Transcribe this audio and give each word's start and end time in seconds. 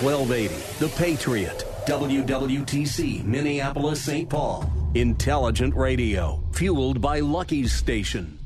1280, 0.00 0.54
The 0.78 0.88
Patriot, 0.96 1.64
WWTC, 1.86 3.22
Minneapolis, 3.24 4.00
St. 4.00 4.30
Paul. 4.30 4.70
Intelligent 4.94 5.74
radio, 5.74 6.42
fueled 6.52 7.02
by 7.02 7.20
Lucky's 7.20 7.72
Station. 7.72 8.38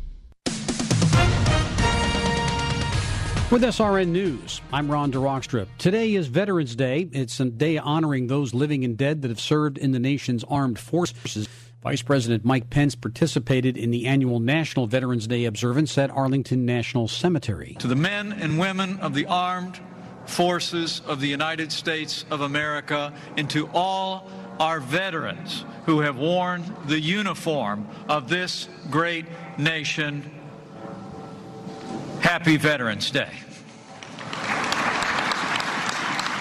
With 3.50 3.62
SRN 3.62 4.08
News, 4.08 4.62
I'm 4.72 4.90
Ron 4.90 5.12
DeRockstrip. 5.12 5.68
Today 5.78 6.14
is 6.14 6.26
Veterans 6.26 6.74
Day. 6.74 7.08
It's 7.12 7.38
a 7.38 7.44
day 7.44 7.78
honoring 7.78 8.26
those 8.26 8.52
living 8.52 8.84
and 8.84 8.96
dead 8.96 9.22
that 9.22 9.28
have 9.28 9.40
served 9.40 9.78
in 9.78 9.92
the 9.92 10.00
nation's 10.00 10.42
armed 10.44 10.78
forces. 10.78 11.46
Vice 11.82 12.02
President 12.02 12.44
Mike 12.44 12.70
Pence 12.70 12.94
participated 12.94 13.76
in 13.76 13.90
the 13.90 14.06
annual 14.06 14.40
National 14.40 14.86
Veterans 14.86 15.26
Day 15.28 15.44
observance 15.44 15.96
at 15.98 16.10
Arlington 16.10 16.64
National 16.64 17.06
Cemetery. 17.06 17.76
To 17.78 17.86
the 17.86 17.94
men 17.94 18.32
and 18.32 18.58
women 18.58 18.98
of 18.98 19.14
the 19.14 19.26
armed 19.26 19.78
forces 20.26 21.02
of 21.06 21.20
the 21.20 21.28
United 21.28 21.72
States 21.72 22.24
of 22.30 22.40
America 22.40 23.12
and 23.36 23.48
to 23.50 23.68
all 23.74 24.30
our 24.58 24.80
veterans 24.80 25.64
who 25.86 26.00
have 26.00 26.16
worn 26.16 26.64
the 26.86 26.98
uniform 26.98 27.88
of 28.08 28.28
this 28.28 28.68
great 28.90 29.26
nation. 29.58 30.30
Happy 32.20 32.56
Veterans 32.56 33.10
Day. 33.10 33.30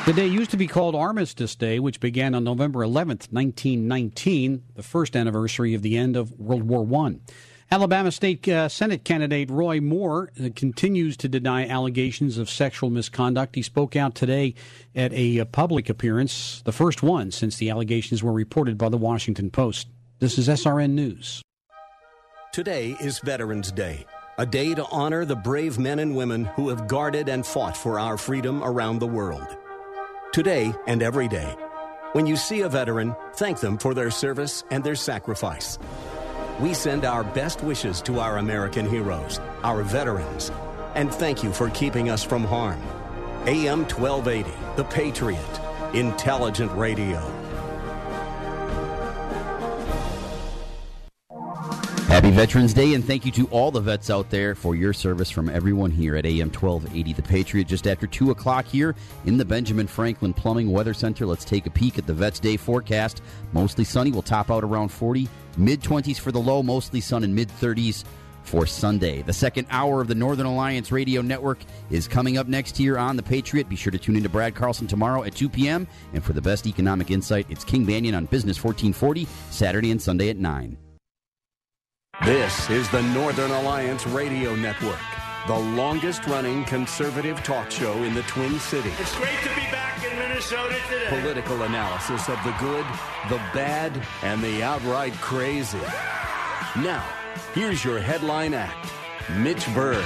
The 0.06 0.12
day 0.12 0.28
used 0.28 0.52
to 0.52 0.58
be 0.58 0.68
called 0.68 0.96
Armistice 0.96 1.56
Day, 1.56 1.80
which 1.80 2.02
began 2.02 2.36
on 2.36 2.44
November 2.44 2.80
11th, 2.80 3.32
1919, 3.32 4.64
the 4.76 4.84
first 4.84 5.16
anniversary 5.16 5.74
of 5.74 5.82
the 5.82 5.98
end 5.98 6.18
of 6.18 6.38
World 6.38 6.64
War 6.64 6.86
I. 7.06 7.16
Alabama 7.72 8.12
State 8.12 8.48
uh, 8.48 8.70
Senate 8.70 9.04
candidate 9.04 9.50
Roy 9.50 9.80
Moore 9.82 10.32
uh, 10.40 10.50
continues 10.56 11.18
to 11.18 11.28
deny 11.28 11.68
allegations 11.68 12.38
of 12.38 12.50
sexual 12.50 12.90
misconduct. 12.90 13.56
He 13.56 13.62
spoke 13.62 13.96
out 13.96 14.16
today 14.16 14.54
at 14.96 15.12
a, 15.14 15.38
a 15.38 15.42
uh, 15.42 15.46
public 15.46 15.90
appearance, 15.90 16.62
the 16.66 16.72
first 16.72 17.02
one 17.02 17.32
since 17.32 17.58
the 17.58 17.70
allegations 17.70 18.22
were 18.22 18.34
reported 18.34 18.78
by 18.78 18.90
the 18.90 18.98
Washington 18.98 19.50
Post. 19.50 19.88
This 20.20 20.38
is 20.38 20.48
SRN 20.48 20.92
News. 20.92 21.42
Today 22.52 22.96
is 23.02 23.20
Veterans 23.20 23.72
Day, 23.72 24.06
a 24.38 24.46
day 24.46 24.76
to 24.76 24.86
honor 24.86 25.26
the 25.26 25.36
brave 25.36 25.80
men 25.80 26.00
and 26.00 26.16
women 26.16 26.46
who 26.46 26.70
have 26.70 26.88
guarded 26.88 27.28
and 27.30 27.46
fought 27.46 27.76
for 27.76 28.00
our 28.00 28.18
freedom 28.18 28.64
around 28.64 29.00
the 29.00 29.08
world. 29.08 29.58
Today 30.32 30.74
and 30.86 31.02
every 31.02 31.28
day, 31.28 31.56
when 32.12 32.28
you 32.28 32.36
see 32.36 32.62
a 32.62 32.70
veteran, 32.70 33.16
thank 33.36 33.60
them 33.60 33.80
for 33.80 33.96
their 33.96 34.12
service 34.12 34.64
and 34.70 34.84
their 34.84 34.96
sacrifice. 34.96 35.80
We 36.60 36.74
send 36.76 37.04
our 37.04 37.24
best 37.24 37.64
wishes 37.64 38.02
to 38.04 38.20
our 38.20 38.38
American 38.38 38.88
heroes, 38.88 39.40
our 39.64 39.82
veterans, 39.82 40.52
and 40.94 41.12
thank 41.12 41.44
you 41.44 41.52
for 41.52 41.70
keeping 41.72 42.10
us 42.10 42.24
from 42.24 42.44
harm. 42.44 42.80
AM 43.48 43.86
1280, 43.86 44.52
The 44.76 44.84
Patriot, 44.84 45.60
Intelligent 45.94 46.72
Radio. 46.74 47.43
Happy 52.24 52.38
Veterans 52.38 52.74
Day, 52.74 52.94
and 52.94 53.04
thank 53.04 53.26
you 53.26 53.34
to 53.34 53.48
all 53.48 53.70
the 53.70 53.82
vets 53.82 54.10
out 54.10 54.30
there 54.30 54.56
for 54.56 54.76
your 54.78 54.94
service 54.94 55.30
from 55.30 55.50
everyone 55.50 55.92
here 55.92 56.16
at 56.16 56.26
AM 56.26 56.50
1280 56.50 57.12
The 57.12 57.22
Patriot. 57.22 57.68
Just 57.68 57.86
after 57.86 58.08
2 58.08 58.32
o'clock 58.32 58.66
here 58.66 58.96
in 59.26 59.38
the 59.38 59.44
Benjamin 59.44 59.88
Franklin 59.88 60.34
Plumbing 60.34 60.72
Weather 60.72 60.94
Center, 60.94 61.26
let's 61.26 61.44
take 61.44 61.66
a 61.66 61.70
peek 61.70 61.98
at 61.98 62.08
the 62.08 62.14
Vets 62.14 62.40
Day 62.40 62.56
forecast. 62.56 63.22
Mostly 63.52 63.84
sunny, 63.84 64.10
will 64.10 64.22
top 64.22 64.50
out 64.50 64.64
around 64.64 64.88
40. 64.88 65.28
Mid 65.58 65.82
20s 65.82 66.18
for 66.18 66.32
the 66.32 66.40
low, 66.40 66.64
mostly 66.64 67.02
sun 67.02 67.26
and 67.26 67.36
mid 67.36 67.50
30s 67.50 68.06
for 68.44 68.66
Sunday. 68.66 69.22
The 69.22 69.34
second 69.34 69.68
hour 69.70 70.00
of 70.00 70.08
the 70.08 70.16
Northern 70.16 70.46
Alliance 70.46 70.94
Radio 70.94 71.22
Network 71.22 71.60
is 71.90 72.08
coming 72.08 72.38
up 72.38 72.48
next 72.48 72.78
here 72.78 72.98
on 72.98 73.18
The 73.18 73.24
Patriot. 73.24 73.68
Be 73.68 73.76
sure 73.76 73.92
to 73.92 74.00
tune 74.00 74.16
in 74.16 74.24
to 74.24 74.30
Brad 74.30 74.56
Carlson 74.56 74.88
tomorrow 74.88 75.24
at 75.24 75.36
2 75.36 75.50
p.m. 75.50 75.86
And 76.14 76.24
for 76.24 76.32
the 76.32 76.42
best 76.42 76.68
economic 76.68 77.12
insight, 77.12 77.48
it's 77.50 77.66
King 77.66 77.86
Banaian 77.86 78.16
on 78.16 78.28
Business 78.28 78.64
1440, 78.64 79.28
Saturday 79.50 79.92
and 79.92 80.02
Sunday 80.02 80.30
at 80.30 80.38
9. 80.38 80.78
This 82.22 82.70
is 82.70 82.88
the 82.90 83.02
Northern 83.02 83.52
Alliance 83.52 84.06
Radio 84.06 84.56
Network, 84.56 85.00
the 85.46 85.58
longest 85.58 86.26
running 86.28 86.64
conservative 86.64 87.44
talk 87.44 87.70
show 87.70 87.92
in 88.04 88.14
the 88.14 88.22
Twin 88.24 88.60
Cities. 88.60 88.94
It's 88.98 89.16
great 89.18 89.40
to 89.40 89.50
be 89.50 89.62
back 89.72 90.02
in 90.06 90.18
Minnesota 90.18 90.78
today. 90.88 91.08
Political 91.10 91.64
analysis 91.64 92.30
of 92.30 92.42
the 92.46 92.56
good, 92.60 92.86
the 93.30 93.42
bad, 93.54 94.02
and 94.22 94.42
the 94.42 94.64
outright 94.64 95.14
crazy. 95.16 95.80
Now, 96.78 97.04
here's 97.54 97.84
your 97.84 98.00
headline 98.00 98.54
act 98.54 98.90
Mitch 99.40 99.66
Berg. 99.74 100.06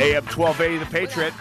AM 0.00 0.24
1280, 0.24 0.78
The 0.78 0.86
Patriot. 0.86 1.34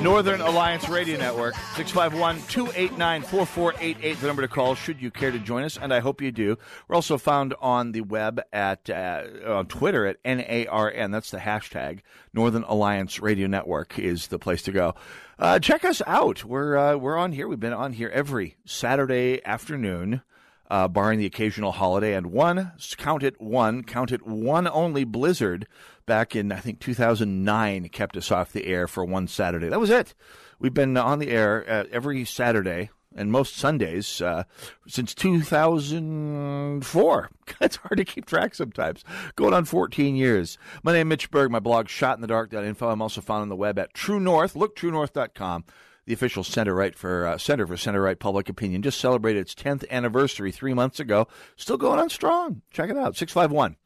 Northern 0.00 0.40
Alliance 0.40 0.88
Radio 0.88 1.18
Network, 1.18 1.54
651 1.76 2.40
289 2.48 3.22
4488, 3.22 4.20
the 4.20 4.26
number 4.26 4.42
to 4.42 4.48
call 4.48 4.74
should 4.74 5.00
you 5.00 5.10
care 5.10 5.30
to 5.30 5.38
join 5.38 5.64
us, 5.64 5.76
and 5.76 5.92
I 5.92 6.00
hope 6.00 6.20
you 6.22 6.32
do. 6.32 6.56
We're 6.88 6.96
also 6.96 7.18
found 7.18 7.54
on 7.60 7.92
the 7.92 8.00
web 8.00 8.40
at, 8.52 8.88
uh, 8.88 9.24
on 9.46 9.66
Twitter 9.66 10.06
at 10.06 10.22
NARN, 10.24 11.12
that's 11.12 11.30
the 11.30 11.38
hashtag. 11.38 12.00
Northern 12.32 12.64
Alliance 12.64 13.20
Radio 13.20 13.46
Network 13.46 13.98
is 13.98 14.28
the 14.28 14.38
place 14.38 14.62
to 14.62 14.72
go. 14.72 14.94
Uh, 15.38 15.58
check 15.58 15.84
us 15.84 16.00
out. 16.06 16.44
We're, 16.44 16.76
uh, 16.76 16.96
we're 16.96 17.16
on 17.16 17.32
here. 17.32 17.46
We've 17.46 17.60
been 17.60 17.72
on 17.72 17.92
here 17.92 18.08
every 18.08 18.56
Saturday 18.64 19.44
afternoon. 19.44 20.22
Uh, 20.70 20.88
barring 20.88 21.18
the 21.18 21.26
occasional 21.26 21.70
holiday, 21.72 22.14
and 22.14 22.28
one, 22.28 22.72
count 22.96 23.22
it 23.22 23.38
one, 23.38 23.82
count 23.82 24.10
it 24.10 24.26
one 24.26 24.66
only 24.66 25.04
blizzard 25.04 25.66
back 26.06 26.36
in, 26.36 26.52
I 26.52 26.60
think, 26.60 26.80
2009 26.80 27.88
kept 27.88 28.16
us 28.16 28.30
off 28.30 28.52
the 28.52 28.66
air 28.66 28.86
for 28.86 29.04
one 29.04 29.28
Saturday. 29.28 29.68
That 29.68 29.80
was 29.80 29.90
it. 29.90 30.14
We've 30.58 30.74
been 30.74 30.96
on 30.96 31.18
the 31.18 31.30
air 31.30 31.64
uh, 31.68 31.84
every 31.90 32.24
Saturday 32.24 32.90
and 33.14 33.30
most 33.30 33.56
Sundays 33.56 34.20
uh, 34.20 34.44
since 34.86 35.14
2004. 35.14 37.30
it's 37.60 37.76
hard 37.76 37.96
to 37.96 38.04
keep 38.04 38.26
track 38.26 38.54
sometimes. 38.54 39.04
Going 39.36 39.54
on 39.54 39.64
14 39.64 40.16
years. 40.16 40.58
My 40.82 40.92
name 40.92 41.06
is 41.08 41.10
Mitch 41.10 41.30
Berg. 41.30 41.50
My 41.50 41.60
blog, 41.60 41.88
shotinthedark.info. 41.88 42.88
I'm 42.88 43.02
also 43.02 43.20
found 43.20 43.42
on 43.42 43.48
the 43.48 43.56
web 43.56 43.78
at 43.78 43.94
True 43.94 44.20
North. 44.20 44.56
Look, 44.56 44.76
truenorth.com. 44.76 45.64
The 46.04 46.14
official 46.14 46.42
center 46.42 46.74
right 46.74 46.96
for 46.96 47.26
uh, 47.26 47.38
Center 47.38 47.64
for 47.64 47.76
Center 47.76 48.02
Right 48.02 48.18
Public 48.18 48.48
Opinion 48.48 48.82
just 48.82 48.98
celebrated 48.98 49.40
its 49.40 49.54
10th 49.54 49.88
anniversary 49.88 50.50
three 50.50 50.74
months 50.74 50.98
ago. 50.98 51.28
Still 51.54 51.76
going 51.76 52.00
on 52.00 52.10
strong. 52.10 52.62
Check 52.72 52.90
it 52.90 52.96
out. 52.96 53.16
651 53.16 53.76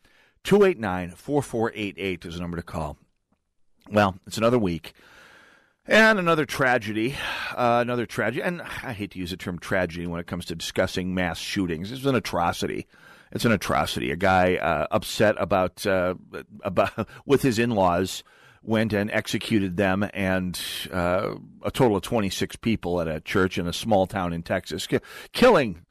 289 0.47 1.11
4488 1.11 2.25
is 2.25 2.35
the 2.35 2.41
number 2.41 2.57
to 2.57 2.63
call. 2.63 2.97
Well, 3.91 4.15
it's 4.29 4.39
another 4.39 4.61
week. 4.61 4.93
And 5.89 6.21
another 6.21 6.47
tragedy, 6.47 7.17
uh, 7.53 7.81
another 7.83 8.07
tragedy, 8.07 8.43
and 8.43 8.63
I 8.63 8.93
hate 8.93 9.11
to 9.13 9.19
use 9.19 9.31
the 9.31 9.37
term 9.37 9.59
tragedy 9.59 10.07
when 10.07 10.21
it 10.21 10.29
comes 10.29 10.45
to 10.47 10.55
discussing 10.55 11.15
mass 11.15 11.39
shootings. 11.39 11.91
It's 11.91 12.05
an 12.05 12.15
atrocity. 12.15 12.87
It's 13.33 13.45
an 13.45 13.51
atrocity. 13.51 14.13
A 14.13 14.17
guy 14.17 14.55
uh, 14.55 14.87
upset 14.93 15.35
about 15.39 15.85
uh, 15.85 16.15
about 16.63 17.09
with 17.27 17.43
his 17.43 17.59
in-laws 17.59 18.23
went 18.63 18.93
and 18.93 19.11
executed 19.11 19.77
them, 19.77 20.09
and 20.15 20.61
uh, 20.93 21.35
a 21.63 21.73
total 21.73 21.97
of 21.97 22.03
26 22.03 22.55
people 22.57 23.01
at 23.01 23.09
a 23.09 23.21
church 23.21 23.59
in 23.59 23.67
a 23.67 23.73
small 23.73 24.07
town 24.07 24.33
in 24.33 24.45
Texas, 24.45 24.87
killing 25.33 25.86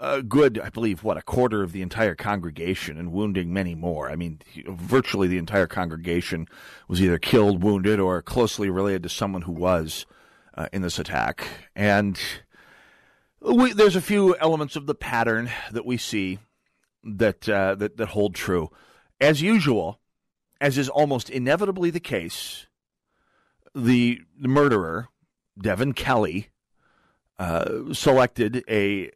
a 0.00 0.22
good, 0.22 0.58
I 0.58 0.70
believe, 0.70 1.04
what, 1.04 1.18
a 1.18 1.22
quarter 1.22 1.62
of 1.62 1.72
the 1.72 1.82
entire 1.82 2.14
congregation 2.14 2.98
and 2.98 3.12
wounding 3.12 3.52
many 3.52 3.74
more. 3.74 4.10
I 4.10 4.16
mean, 4.16 4.40
virtually 4.66 5.28
the 5.28 5.38
entire 5.38 5.66
congregation 5.66 6.48
was 6.88 7.02
either 7.02 7.18
killed, 7.18 7.62
wounded, 7.62 8.00
or 8.00 8.22
closely 8.22 8.70
related 8.70 9.02
to 9.02 9.08
someone 9.10 9.42
who 9.42 9.52
was 9.52 10.06
uh, 10.56 10.68
in 10.72 10.80
this 10.80 10.98
attack. 10.98 11.46
And 11.76 12.18
we, 13.40 13.74
there's 13.74 13.96
a 13.96 14.00
few 14.00 14.34
elements 14.36 14.74
of 14.74 14.86
the 14.86 14.94
pattern 14.94 15.50
that 15.70 15.84
we 15.84 15.98
see 15.98 16.38
that, 17.04 17.46
uh, 17.46 17.74
that, 17.74 17.98
that 17.98 18.08
hold 18.08 18.34
true. 18.34 18.70
As 19.20 19.42
usual, 19.42 20.00
as 20.62 20.78
is 20.78 20.88
almost 20.88 21.28
inevitably 21.28 21.90
the 21.90 22.00
case, 22.00 22.66
the, 23.74 24.20
the 24.38 24.48
murderer, 24.48 25.08
Devin 25.60 25.92
Kelley, 25.92 26.48
uh, 27.38 27.92
selected 27.92 28.64
a 28.68 29.10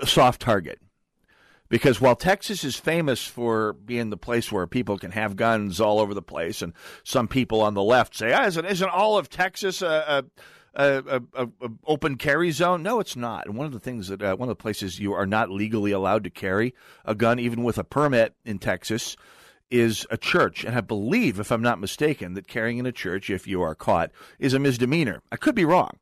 a 0.00 0.06
soft 0.06 0.40
target 0.40 0.80
Because 1.68 2.00
while 2.00 2.16
Texas 2.16 2.64
is 2.64 2.76
famous 2.76 3.24
for 3.24 3.72
being 3.72 4.10
the 4.10 4.16
place 4.16 4.50
where 4.50 4.66
people 4.66 4.98
can 4.98 5.12
have 5.12 5.36
guns 5.36 5.80
all 5.80 6.00
over 6.00 6.14
the 6.14 6.22
place, 6.22 6.62
and 6.62 6.72
some 7.04 7.28
people 7.28 7.60
on 7.60 7.74
the 7.74 7.82
left 7.82 8.16
say, 8.16 8.32
ah, 8.32 8.46
isn't, 8.46 8.64
isn't 8.64 8.90
all 8.90 9.18
of 9.18 9.28
Texas 9.28 9.80
a, 9.82 10.24
a, 10.74 10.84
a, 11.06 11.22
a, 11.34 11.48
open 11.86 12.16
carry 12.16 12.50
zone? 12.50 12.82
No, 12.82 13.00
it's 13.00 13.16
not. 13.16 13.46
And 13.46 13.56
one 13.56 13.66
of 13.66 13.72
the 13.72 13.80
things 13.80 14.08
that 14.08 14.22
uh, 14.22 14.36
one 14.36 14.48
of 14.48 14.56
the 14.56 14.62
places 14.62 14.98
you 14.98 15.12
are 15.12 15.26
not 15.26 15.50
legally 15.50 15.92
allowed 15.92 16.24
to 16.24 16.30
carry 16.30 16.74
a 17.04 17.14
gun, 17.14 17.38
even 17.38 17.62
with 17.62 17.78
a 17.78 17.84
permit 17.84 18.34
in 18.44 18.58
Texas, 18.58 19.16
is 19.70 20.06
a 20.10 20.16
church. 20.16 20.64
And 20.64 20.76
I 20.76 20.80
believe, 20.80 21.38
if 21.38 21.52
I'm 21.52 21.62
not 21.62 21.80
mistaken, 21.80 22.34
that 22.34 22.48
carrying 22.48 22.78
in 22.78 22.86
a 22.86 22.92
church, 22.92 23.30
if 23.30 23.46
you 23.46 23.62
are 23.62 23.74
caught, 23.74 24.10
is 24.38 24.54
a 24.54 24.58
misdemeanor. 24.58 25.22
I 25.30 25.36
could 25.36 25.54
be 25.54 25.64
wrong. 25.64 25.98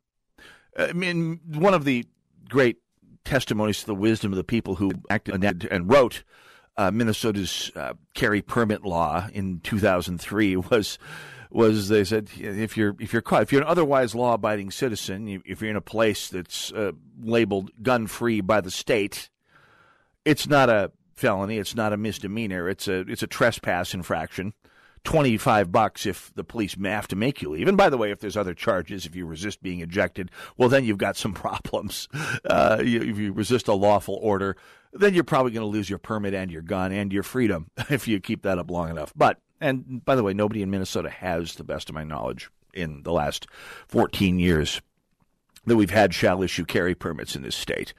I 0.77 0.93
mean, 0.93 1.39
one 1.45 1.73
of 1.73 1.85
the 1.85 2.05
great 2.49 2.77
testimonies 3.23 3.79
to 3.81 3.85
the 3.85 3.95
wisdom 3.95 4.31
of 4.33 4.37
the 4.37 4.43
people 4.43 4.75
who 4.75 4.91
acted 5.09 5.65
and 5.69 5.91
wrote 5.91 6.23
uh, 6.77 6.91
Minnesota's 6.91 7.71
uh, 7.75 7.93
carry 8.13 8.41
permit 8.41 8.85
law 8.85 9.27
in 9.33 9.59
2003 9.59 10.55
was 10.55 10.97
was 11.51 11.89
they 11.89 12.03
said 12.03 12.29
if 12.37 12.77
you're 12.77 12.95
if 12.99 13.11
you're 13.11 13.21
caught 13.21 13.41
if 13.41 13.51
you're 13.51 13.61
an 13.61 13.67
otherwise 13.67 14.15
law 14.15 14.35
abiding 14.35 14.71
citizen 14.71 15.41
if 15.45 15.61
you're 15.61 15.69
in 15.69 15.75
a 15.75 15.81
place 15.81 16.29
that's 16.29 16.71
uh, 16.73 16.91
labeled 17.21 17.71
gun 17.81 18.07
free 18.07 18.39
by 18.39 18.61
the 18.61 18.71
state 18.71 19.29
it's 20.25 20.47
not 20.47 20.69
a 20.69 20.91
felony 21.15 21.57
it's 21.57 21.75
not 21.75 21.91
a 21.91 21.97
misdemeanor 21.97 22.69
it's 22.69 22.87
a 22.87 22.99
it's 23.01 23.23
a 23.23 23.27
trespass 23.27 23.93
infraction 23.93 24.53
25 25.03 25.71
bucks 25.71 26.05
if 26.05 26.33
the 26.35 26.43
police 26.43 26.75
have 26.83 27.07
to 27.07 27.15
make 27.15 27.41
you 27.41 27.49
leave. 27.49 27.67
And 27.67 27.77
by 27.77 27.89
the 27.89 27.97
way, 27.97 28.11
if 28.11 28.19
there's 28.19 28.37
other 28.37 28.53
charges, 28.53 29.05
if 29.05 29.15
you 29.15 29.25
resist 29.25 29.61
being 29.61 29.81
ejected, 29.81 30.31
well, 30.57 30.69
then 30.69 30.83
you've 30.83 30.97
got 30.97 31.17
some 31.17 31.33
problems. 31.35 32.07
Uh, 32.45 32.77
if 32.79 33.17
you 33.17 33.33
resist 33.33 33.67
a 33.67 33.73
lawful 33.73 34.19
order, 34.21 34.55
then 34.93 35.13
you're 35.13 35.23
probably 35.23 35.51
going 35.51 35.65
to 35.65 35.71
lose 35.71 35.89
your 35.89 35.99
permit 35.99 36.33
and 36.33 36.51
your 36.51 36.61
gun 36.61 36.91
and 36.91 37.13
your 37.13 37.23
freedom 37.23 37.69
if 37.89 38.07
you 38.07 38.19
keep 38.19 38.43
that 38.43 38.59
up 38.59 38.71
long 38.71 38.89
enough. 38.89 39.13
But, 39.15 39.39
and 39.61 40.03
by 40.03 40.15
the 40.15 40.23
way, 40.23 40.33
nobody 40.33 40.61
in 40.61 40.71
Minnesota 40.71 41.09
has, 41.09 41.51
to 41.51 41.57
the 41.59 41.63
best 41.63 41.89
of 41.89 41.95
my 41.95 42.03
knowledge, 42.03 42.49
in 42.73 43.03
the 43.03 43.11
last 43.11 43.47
14 43.87 44.39
years 44.39 44.81
that 45.65 45.75
we've 45.75 45.89
had 45.89 46.13
shall 46.13 46.43
issue 46.43 46.65
carry 46.65 46.95
permits 46.95 47.35
in 47.35 47.41
this 47.41 47.55
state. 47.55 47.93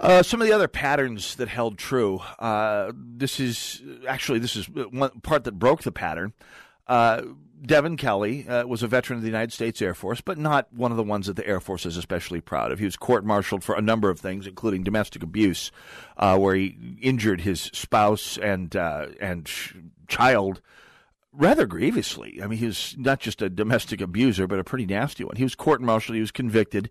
Uh, 0.00 0.22
some 0.22 0.40
of 0.40 0.46
the 0.46 0.52
other 0.54 0.66
patterns 0.66 1.34
that 1.36 1.48
held 1.48 1.76
true. 1.76 2.20
Uh, 2.38 2.90
this 2.94 3.38
is 3.38 3.82
actually 4.08 4.38
this 4.38 4.56
is 4.56 4.66
one 4.68 5.10
part 5.20 5.44
that 5.44 5.58
broke 5.58 5.82
the 5.82 5.92
pattern. 5.92 6.32
Uh, 6.86 7.22
Devin 7.62 7.98
Kelley 7.98 8.48
uh, 8.48 8.66
was 8.66 8.82
a 8.82 8.88
veteran 8.88 9.18
of 9.18 9.22
the 9.22 9.28
United 9.28 9.52
States 9.52 9.82
Air 9.82 9.92
Force, 9.92 10.22
but 10.22 10.38
not 10.38 10.72
one 10.72 10.90
of 10.90 10.96
the 10.96 11.02
ones 11.02 11.26
that 11.26 11.36
the 11.36 11.46
Air 11.46 11.60
Force 11.60 11.84
is 11.84 11.98
especially 11.98 12.40
proud 12.40 12.72
of. 12.72 12.78
He 12.78 12.86
was 12.86 12.96
court-martialed 12.96 13.62
for 13.62 13.74
a 13.74 13.82
number 13.82 14.08
of 14.08 14.18
things, 14.18 14.46
including 14.46 14.82
domestic 14.82 15.22
abuse, 15.22 15.70
uh, 16.16 16.38
where 16.38 16.54
he 16.54 16.78
injured 17.02 17.42
his 17.42 17.60
spouse 17.60 18.38
and 18.38 18.74
uh, 18.74 19.08
and 19.20 19.50
child 20.08 20.62
rather 21.30 21.66
grievously. 21.66 22.40
I 22.42 22.46
mean, 22.46 22.58
he 22.58 22.66
was 22.66 22.96
not 22.98 23.20
just 23.20 23.42
a 23.42 23.50
domestic 23.50 24.00
abuser, 24.00 24.46
but 24.46 24.58
a 24.58 24.64
pretty 24.64 24.86
nasty 24.86 25.24
one. 25.24 25.36
He 25.36 25.44
was 25.44 25.54
court-martialed. 25.54 26.14
He 26.14 26.22
was 26.22 26.32
convicted 26.32 26.88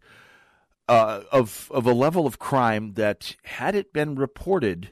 uh, 0.90 1.24
of 1.32 1.70
of 1.72 1.86
a 1.86 1.94
level 1.94 2.26
of 2.26 2.40
crime 2.40 2.94
that, 2.94 3.36
had 3.44 3.76
it 3.76 3.94
been 3.94 4.16
reported 4.16 4.90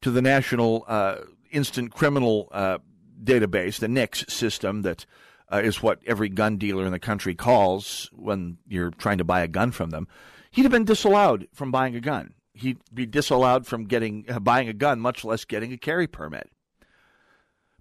to 0.00 0.10
the 0.10 0.22
National 0.22 0.84
uh, 0.88 1.16
Instant 1.50 1.92
Criminal 1.92 2.48
uh, 2.50 2.78
Database, 3.22 3.78
the 3.78 3.88
NICS 3.88 4.24
system, 4.28 4.82
that 4.82 5.04
uh, 5.52 5.60
is 5.62 5.82
what 5.82 6.00
every 6.06 6.30
gun 6.30 6.56
dealer 6.56 6.86
in 6.86 6.92
the 6.92 6.98
country 6.98 7.34
calls 7.34 8.10
when 8.14 8.56
you're 8.66 8.90
trying 8.90 9.18
to 9.18 9.24
buy 9.24 9.42
a 9.42 9.48
gun 9.48 9.70
from 9.70 9.90
them, 9.90 10.08
he'd 10.50 10.62
have 10.62 10.72
been 10.72 10.84
disallowed 10.84 11.46
from 11.52 11.70
buying 11.70 11.94
a 11.94 12.00
gun. 12.00 12.32
He'd 12.54 12.78
be 12.92 13.04
disallowed 13.04 13.66
from 13.66 13.84
getting 13.84 14.24
uh, 14.30 14.40
buying 14.40 14.68
a 14.68 14.72
gun, 14.72 14.98
much 14.98 15.26
less 15.26 15.44
getting 15.44 15.74
a 15.74 15.78
carry 15.78 16.06
permit. 16.06 16.50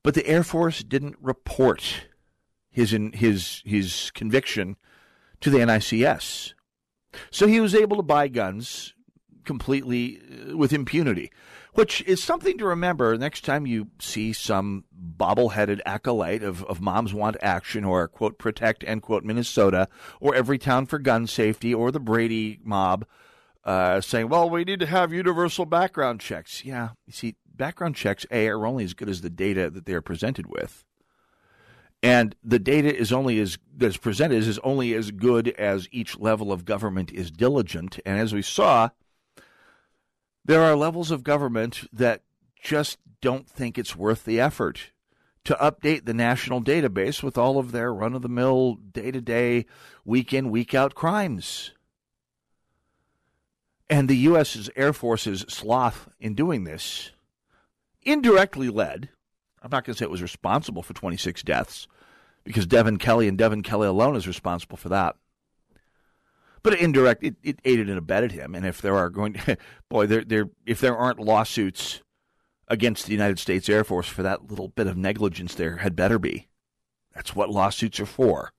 But 0.03 0.15
the 0.15 0.27
Air 0.27 0.43
Force 0.43 0.83
didn't 0.83 1.15
report 1.21 2.07
his 2.69 2.91
in, 2.91 3.13
his 3.13 3.61
his 3.65 4.11
conviction 4.13 4.75
to 5.39 5.49
the 5.49 5.65
NICS. 5.65 6.53
So 7.31 7.47
he 7.47 7.59
was 7.59 7.75
able 7.75 7.97
to 7.97 8.03
buy 8.03 8.27
guns 8.27 8.93
completely 9.45 10.19
uh, 10.19 10.57
with 10.57 10.73
impunity, 10.73 11.31
which 11.73 12.01
is 12.03 12.23
something 12.23 12.57
to 12.57 12.65
remember 12.65 13.17
next 13.17 13.45
time 13.45 13.65
you 13.65 13.87
see 13.99 14.33
some 14.33 14.85
bobble-headed 14.91 15.81
acolyte 15.85 16.43
of, 16.43 16.63
of 16.65 16.81
Moms 16.81 17.13
Want 17.13 17.37
Action 17.41 17.85
or, 17.85 18.07
quote, 18.07 18.37
Protect, 18.37 18.83
end 18.85 19.03
quote, 19.03 19.23
Minnesota, 19.23 19.87
or 20.19 20.35
Every 20.35 20.57
Town 20.57 20.85
for 20.85 20.99
Gun 20.99 21.27
Safety, 21.27 21.73
or 21.73 21.91
the 21.91 21.99
Brady 21.99 22.59
mob 22.63 23.05
uh, 23.63 24.01
saying, 24.01 24.29
well, 24.29 24.49
we 24.49 24.63
need 24.63 24.79
to 24.79 24.85
have 24.85 25.11
universal 25.11 25.65
background 25.65 26.19
checks. 26.19 26.63
Yeah, 26.63 26.89
you 27.05 27.13
see, 27.13 27.35
background 27.53 27.95
checks, 27.95 28.25
A, 28.31 28.47
are 28.47 28.65
only 28.65 28.83
as 28.83 28.93
good 28.93 29.09
as 29.09 29.21
the 29.21 29.29
data 29.29 29.69
that 29.69 29.85
they 29.85 29.93
are 29.93 30.01
presented 30.01 30.47
with 30.47 30.83
and 32.05 32.35
the 32.43 32.59
data 32.59 32.95
is 32.95 33.11
only 33.11 33.39
as 33.39 33.57
that's 33.75 33.97
presented 33.97 34.43
is 34.43 34.59
only 34.59 34.93
as 34.93 35.09
good 35.09 35.47
as 35.47 35.87
each 35.91 36.19
level 36.19 36.51
of 36.51 36.63
government 36.63 37.11
is 37.11 37.31
diligent. 37.31 37.97
And 38.05 38.19
as 38.19 38.31
we 38.31 38.43
saw, 38.43 38.89
there 40.45 40.61
are 40.61 40.75
levels 40.75 41.09
of 41.09 41.23
government 41.23 41.89
that 41.91 42.21
just 42.61 42.99
don't 43.21 43.49
think 43.49 43.79
it's 43.79 43.95
worth 43.95 44.23
the 44.23 44.39
effort 44.39 44.91
to 45.45 45.55
update 45.55 46.05
the 46.05 46.13
national 46.13 46.61
database 46.61 47.23
with 47.23 47.39
all 47.39 47.57
of 47.57 47.71
their 47.71 47.91
run 47.91 48.13
of 48.13 48.21
the 48.21 48.29
mill, 48.29 48.75
day 48.75 49.09
to 49.09 49.19
day, 49.19 49.65
week 50.05 50.31
in, 50.31 50.51
week 50.51 50.75
out 50.75 50.93
crimes. 50.93 51.71
And 53.89 54.07
the 54.07 54.17
U.S. 54.17 54.69
Air 54.75 54.93
Force's 54.93 55.43
sloth 55.49 56.07
in 56.19 56.35
doing 56.35 56.65
this, 56.65 57.13
indirectly 58.03 58.69
led, 58.69 59.09
I'm 59.65 59.71
not 59.71 59.83
going 59.83 59.95
to 59.95 59.97
say 59.97 60.05
it 60.05 60.11
was 60.11 60.21
responsible 60.21 60.83
for 60.83 60.93
26 60.93 61.41
deaths, 61.41 61.87
because 62.43 62.67
Devin 62.67 62.99
Kelley 62.99 63.27
and 63.27 63.35
Devin 63.35 63.63
Kelley 63.63 63.87
alone 63.87 64.15
is 64.15 64.27
responsible 64.27 64.77
for 64.77 64.89
that. 64.89 65.15
But 66.61 66.79
indirect, 66.79 67.23
it, 67.23 67.35
it 67.41 67.59
aided 67.65 67.89
and 67.89 67.97
abetted 67.97 68.31
him. 68.31 68.53
And 68.53 68.63
if 68.63 68.79
there 68.79 68.95
are 68.95 69.09
going, 69.09 69.33
to, 69.33 69.57
boy, 69.89 70.05
there, 70.05 70.23
there, 70.23 70.51
if 70.67 70.79
there 70.79 70.95
aren't 70.95 71.19
lawsuits 71.19 72.03
against 72.67 73.07
the 73.07 73.11
United 73.11 73.39
States 73.39 73.67
Air 73.67 73.83
Force 73.83 74.07
for 74.07 74.21
that 74.21 74.51
little 74.51 74.67
bit 74.67 74.85
of 74.85 74.97
negligence, 74.97 75.55
there 75.55 75.77
had 75.77 75.95
better 75.95 76.19
be. 76.19 76.47
That's 77.15 77.35
what 77.35 77.49
lawsuits 77.49 77.99
are 77.99 78.05
for. 78.05 78.51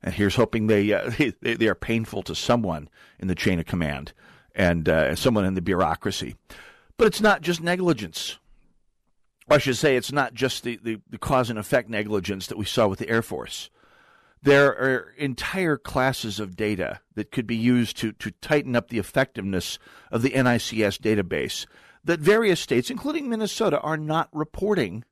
And 0.00 0.14
here's 0.14 0.36
hoping 0.36 0.68
they, 0.68 0.92
uh, 0.92 1.10
they, 1.40 1.54
they 1.54 1.66
are 1.66 1.74
painful 1.74 2.22
to 2.22 2.36
someone 2.36 2.88
in 3.18 3.26
the 3.26 3.34
chain 3.34 3.58
of 3.58 3.66
command 3.66 4.12
and 4.54 4.88
uh, 4.88 5.16
someone 5.16 5.44
in 5.44 5.54
the 5.54 5.60
bureaucracy. 5.60 6.36
But 6.96 7.08
it's 7.08 7.20
not 7.20 7.42
just 7.42 7.60
negligence. 7.60 8.38
I 9.50 9.58
should 9.58 9.76
say 9.76 9.96
it's 9.96 10.12
not 10.12 10.34
just 10.34 10.62
the, 10.62 10.78
the, 10.82 11.00
the, 11.08 11.18
cause 11.18 11.48
and 11.50 11.58
effect 11.58 11.88
negligence 11.88 12.46
that 12.48 12.58
we 12.58 12.64
saw 12.64 12.86
with 12.86 12.98
the 12.98 13.08
Air 13.08 13.22
Force. 13.22 13.70
There 14.42 14.68
are 14.68 15.14
entire 15.16 15.76
classes 15.76 16.38
of 16.38 16.54
data 16.54 17.00
that 17.14 17.32
could 17.32 17.46
be 17.46 17.56
used 17.56 17.96
to, 17.98 18.12
to 18.12 18.30
tighten 18.40 18.76
up 18.76 18.88
the 18.88 18.98
effectiveness 18.98 19.78
of 20.12 20.22
the 20.22 20.30
NICS 20.30 20.98
database 20.98 21.66
that 22.04 22.20
various 22.20 22.60
states, 22.60 22.90
including 22.90 23.28
Minnesota, 23.28 23.80
are 23.80 23.96
not 23.96 24.28
reporting 24.32 25.04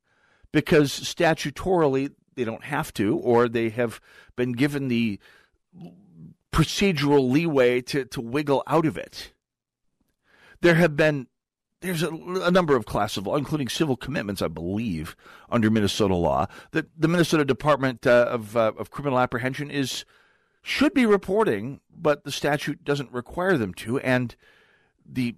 because 0.52 0.92
statutorily 0.92 2.12
they 2.34 2.44
don't 2.44 2.64
have 2.64 2.92
to, 2.94 3.16
or 3.18 3.49
they 3.49 3.70
have 3.70 4.00
been 4.37 4.52
given 4.52 4.88
the 4.88 5.18
procedural 6.52 7.30
leeway 7.30 7.80
to, 7.82 8.04
to 8.06 8.20
wiggle 8.20 8.62
out 8.66 8.87
of 8.87 8.96
it. 8.96 9.32
There 10.61 10.76
have 10.76 10.96
been 10.96 11.26
there's 11.80 12.02
a, 12.02 12.09
a, 12.09 12.50
number 12.50 12.75
of 12.75 12.87
classes 12.87 13.18
of 13.18 13.26
law, 13.26 13.37
including 13.37 13.68
civil 13.68 13.97
commitments, 13.97 14.42
I 14.42 14.49
believe, 14.49 15.14
under 15.50 15.71
Minnesota 15.71 16.14
law, 16.14 16.47
that 16.73 16.87
the 16.99 17.09
Minnesota 17.09 17.45
Department 17.45 18.06
uh, 18.06 18.26
of, 18.30 18.56
uh, 18.56 18.73
of 18.78 18.90
Criminal 18.90 19.18
Apprehension 19.18 19.71
is 19.71 20.04
should 20.62 20.95
be 20.95 21.06
reporting, 21.06 21.80
but 21.95 22.25
the 22.25 22.33
statute 22.33 22.83
doesn't 22.83 23.12
require 23.12 23.56
them 23.56 23.73
to, 23.73 24.00
and 24.00 24.35
the 25.09 25.37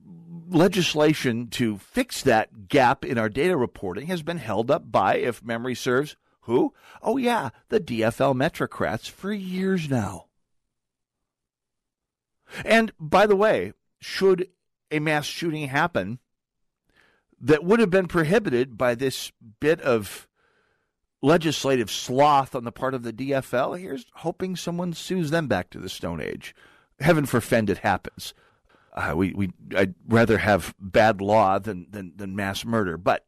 legislation 0.49 1.49
to 1.49 1.77
fix 1.77 2.23
that 2.23 2.69
gap 2.69 3.05
in 3.05 3.19
our 3.19 3.29
data 3.29 3.55
reporting 3.55 4.07
has 4.07 4.23
been 4.23 4.39
held 4.39 4.71
up 4.71 4.91
by, 4.91 5.17
if 5.17 5.45
memory 5.45 5.75
serves, 5.75 6.17
who? 6.43 6.73
Oh 7.03 7.19
yeah, 7.19 7.51
the 7.69 7.79
DFL 7.79 8.35
Metrocrats 8.35 9.11
for 9.11 9.31
years 9.31 9.91
now. 9.91 10.29
And 12.65 12.93
by 12.99 13.27
the 13.27 13.37
way, 13.37 13.75
should 14.01 14.49
a 14.91 14.99
mass 14.99 15.27
shooting 15.27 15.69
happen 15.69 16.21
that 17.41 17.65
would 17.65 17.81
have 17.81 17.91
been 17.91 18.09
prohibited 18.09 18.77
by 18.77 18.95
this 18.95 19.33
bit 19.61 19.81
of 19.83 20.27
legislative 21.23 21.91
sloth 21.91 22.55
on 22.55 22.65
the 22.65 22.73
part 22.73 22.95
of 22.95 23.03
the 23.03 23.13
DFL. 23.13 23.79
Here's 23.79 24.07
hoping 24.17 24.57
someone 24.57 24.93
sues 24.93 25.31
them 25.31 25.47
back 25.47 25.71
to 25.71 25.79
the 25.79 25.89
Stone 25.89 26.21
Age. 26.21 26.55
Heaven 27.01 27.27
forfend 27.27 27.71
it 27.71 27.79
happens. 27.79 28.35
Uh, 28.93 29.15
we, 29.15 29.33
we, 29.33 29.51
I'd 29.77 29.95
rather 30.09 30.39
have 30.39 30.75
bad 30.81 31.21
law 31.21 31.59
than, 31.59 31.87
than, 31.91 32.13
than 32.17 32.35
mass 32.35 32.65
murder, 32.65 32.97
but 32.97 33.25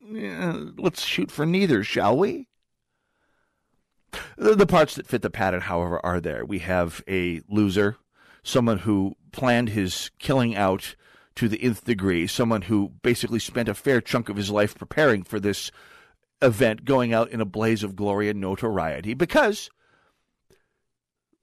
let's 0.00 1.04
shoot 1.04 1.30
for 1.30 1.46
neither, 1.46 1.84
shall 1.84 2.16
we? 2.16 2.48
The, 4.36 4.54
the 4.54 4.66
parts 4.66 4.94
that 4.94 5.06
fit 5.06 5.22
the 5.22 5.30
pattern, 5.30 5.62
however, 5.62 6.04
are 6.04 6.20
there. 6.20 6.44
We 6.44 6.60
have 6.60 7.04
a 7.06 7.42
loser, 7.48 7.98
someone 8.42 8.78
who 8.78 9.16
planned 9.32 9.70
his 9.70 10.10
killing 10.18 10.56
out 10.56 10.96
to 11.38 11.48
the 11.48 11.62
nth 11.62 11.84
degree, 11.84 12.26
someone 12.26 12.62
who 12.62 12.90
basically 13.02 13.38
spent 13.38 13.68
a 13.68 13.74
fair 13.74 14.00
chunk 14.00 14.28
of 14.28 14.36
his 14.36 14.50
life 14.50 14.76
preparing 14.76 15.22
for 15.22 15.38
this 15.38 15.70
event, 16.42 16.84
going 16.84 17.12
out 17.12 17.30
in 17.30 17.40
a 17.40 17.44
blaze 17.44 17.84
of 17.84 17.94
glory 17.94 18.28
and 18.28 18.40
notoriety, 18.40 19.14
because 19.14 19.70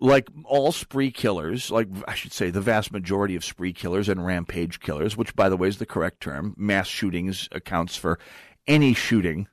like 0.02 0.28
all 0.44 0.74
spree 0.74 1.12
killers, 1.12 1.72
like 1.72 1.88
I 2.10 2.14
should 2.14 2.34
say, 2.34 2.50
the 2.50 2.60
vast 2.60 2.92
majority 2.92 3.38
of 3.38 3.46
spree 3.46 3.72
killers 3.72 4.10
and 4.10 4.25
rampage 4.25 4.82
killers, 4.82 5.16
which 5.16 5.34
by 5.34 5.48
the 5.48 5.56
way 5.56 5.70
is 5.70 5.78
the 5.78 5.86
correct 5.86 6.20
term, 6.20 6.54
mass 6.58 6.88
shootings 6.88 7.48
accounts 7.54 7.96
for 7.96 8.20
any 8.68 8.94
shooting 8.94 9.48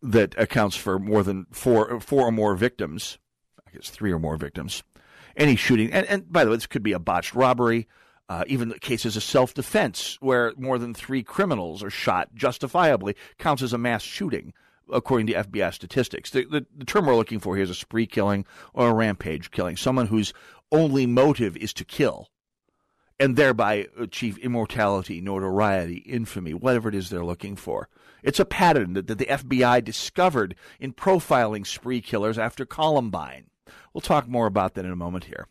that 0.00 0.34
accounts 0.38 0.74
for 0.74 0.98
more 0.98 1.22
than 1.22 1.46
four, 1.52 2.00
four 2.00 2.28
or 2.28 2.32
more 2.32 2.56
victims. 2.56 3.18
I 3.66 3.76
guess 3.76 3.90
three 3.90 4.10
or 4.10 4.18
more 4.18 4.38
victims. 4.38 4.82
Any 5.36 5.56
shooting, 5.56 5.92
and, 5.92 6.06
and 6.06 6.32
by 6.32 6.44
the 6.44 6.50
way, 6.50 6.56
this 6.56 6.66
could 6.66 6.82
be 6.82 6.92
a 6.92 6.98
botched 6.98 7.34
robbery, 7.34 7.88
uh, 8.28 8.44
even 8.46 8.72
cases 8.80 9.16
of 9.16 9.22
self 9.22 9.54
defense 9.54 10.16
where 10.20 10.52
more 10.56 10.78
than 10.78 10.94
three 10.94 11.22
criminals 11.22 11.82
are 11.82 11.90
shot 11.90 12.34
justifiably 12.34 13.14
counts 13.38 13.62
as 13.62 13.72
a 13.72 13.78
mass 13.78 14.02
shooting 14.02 14.52
according 14.92 15.26
to 15.26 15.34
FBI 15.34 15.72
statistics. 15.72 16.30
The, 16.30 16.44
the, 16.44 16.66
the, 16.76 16.84
term 16.84 17.06
we're 17.06 17.16
looking 17.16 17.40
for 17.40 17.56
here 17.56 17.64
is 17.64 17.70
a 17.70 17.74
spree 17.74 18.06
killing 18.06 18.44
or 18.74 18.90
a 18.90 18.94
rampage 18.94 19.50
killing, 19.50 19.76
someone 19.76 20.06
whose 20.06 20.34
only 20.70 21.06
motive 21.06 21.56
is 21.56 21.72
to 21.74 21.84
kill 21.84 22.28
and 23.18 23.36
thereby 23.36 23.86
achieve 23.98 24.38
immortality, 24.38 25.20
notoriety, 25.20 25.98
infamy, 25.98 26.52
whatever 26.52 26.88
it 26.88 26.94
is 26.94 27.10
they're 27.10 27.24
looking 27.24 27.56
for. 27.56 27.88
It's 28.22 28.40
a 28.40 28.44
pattern 28.44 28.94
that, 28.94 29.06
that 29.06 29.18
the 29.18 29.26
FBI 29.26 29.84
discovered 29.84 30.56
in 30.80 30.92
profiling 30.92 31.66
spree 31.66 32.00
killers 32.00 32.38
after 32.38 32.66
Columbine. 32.66 33.46
We'll 33.92 34.00
talk 34.00 34.26
more 34.26 34.46
about 34.46 34.74
that 34.74 34.84
in 34.84 34.90
a 34.90 34.96
moment 34.96 35.24
here. 35.24 35.46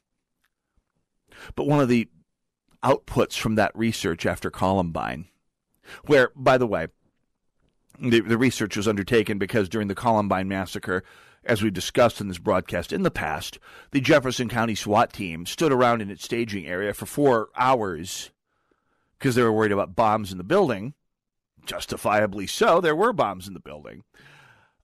But 1.56 1.68
one 1.68 1.80
of 1.80 1.88
the 1.88 2.10
outputs 2.84 3.38
from 3.38 3.56
that 3.56 3.76
research 3.76 4.26
after 4.26 4.50
Columbine, 4.50 5.28
where, 6.06 6.32
by 6.36 6.58
the 6.58 6.68
way, 6.68 6.88
the, 8.00 8.20
the 8.20 8.38
research 8.38 8.76
was 8.76 8.88
undertaken 8.88 9.38
because 9.38 9.70
during 9.70 9.88
the 9.88 9.96
Columbine 9.96 10.48
massacre, 10.48 11.04
as 11.46 11.62
we've 11.62 11.74
discussed 11.74 12.22
in 12.22 12.28
this 12.28 12.38
broadcast 12.38 12.92
in 12.94 13.04
the 13.04 13.12
past, 13.12 13.60
the 13.92 14.02
Jefferson 14.02 14.50
County 14.50 14.76
SWAT 14.76 15.14
team 15.14 15.46
stood 15.46 15.72
around 15.72 16.02
in 16.02 16.10
its 16.10 16.24
staging 16.24 16.66
area 16.66 16.94
for 16.94 17.06
four 17.06 17.50
hours 17.56 18.32
because 19.18 19.36
they 19.36 19.44
were 19.44 19.52
worried 19.52 19.72
about 19.72 19.96
bombs 19.96 20.32
in 20.32 20.38
the 20.38 20.44
building. 20.44 20.94
Justifiably 21.66 22.48
so, 22.48 22.82
there 22.82 22.96
were 22.96 23.14
bombs 23.14 23.48
in 23.48 23.54
the 23.54 23.60
building. 23.60 24.04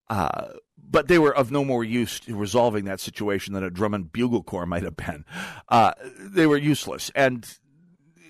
Uh, 0.09 0.53
but 0.77 1.07
they 1.07 1.19
were 1.19 1.35
of 1.35 1.51
no 1.51 1.63
more 1.63 1.83
use 1.83 2.19
to 2.21 2.35
resolving 2.35 2.85
that 2.85 2.99
situation 2.99 3.53
than 3.53 3.63
a 3.63 3.69
drum 3.69 3.93
and 3.93 4.11
bugle 4.11 4.41
corps 4.41 4.65
might 4.65 4.83
have 4.83 4.95
been. 4.95 5.23
Uh, 5.67 5.93
they 6.17 6.47
were 6.47 6.57
useless, 6.57 7.11
and 7.13 7.58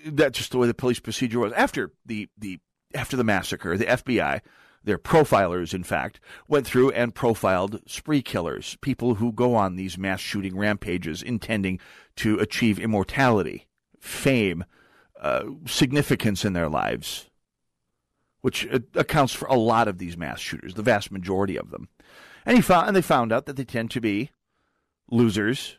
that's 0.06 0.38
just 0.38 0.52
the 0.52 0.58
way 0.58 0.66
the 0.66 0.74
police 0.74 1.00
procedure 1.00 1.38
was. 1.38 1.52
After 1.52 1.92
the, 2.04 2.28
the 2.38 2.58
after 2.94 3.16
the 3.16 3.24
massacre, 3.24 3.76
the 3.76 3.86
FBI 3.86 4.40
their 4.82 4.98
profilers, 4.98 5.74
in 5.74 5.82
fact, 5.82 6.20
went 6.48 6.66
through 6.66 6.90
and 6.92 7.14
profiled 7.14 7.80
spree 7.86 8.22
killers, 8.22 8.76
people 8.80 9.16
who 9.16 9.32
go 9.32 9.54
on 9.54 9.76
these 9.76 9.98
mass 9.98 10.20
shooting 10.20 10.56
rampages 10.56 11.22
intending 11.22 11.78
to 12.16 12.38
achieve 12.38 12.78
immortality, 12.78 13.66
fame, 13.98 14.64
uh, 15.20 15.44
significance 15.66 16.44
in 16.44 16.54
their 16.54 16.68
lives, 16.68 17.28
which 18.40 18.66
uh, 18.72 18.78
accounts 18.94 19.34
for 19.34 19.46
a 19.48 19.54
lot 19.54 19.86
of 19.86 19.98
these 19.98 20.16
mass 20.16 20.40
shooters, 20.40 20.74
the 20.74 20.82
vast 20.82 21.12
majority 21.12 21.56
of 21.56 21.70
them. 21.70 21.88
And 22.46 22.56
he 22.56 22.62
found, 22.62 22.88
and 22.88 22.96
they 22.96 23.02
found 23.02 23.32
out 23.32 23.44
that 23.46 23.56
they 23.56 23.64
tend 23.64 23.90
to 23.90 24.00
be 24.00 24.30
losers, 25.10 25.76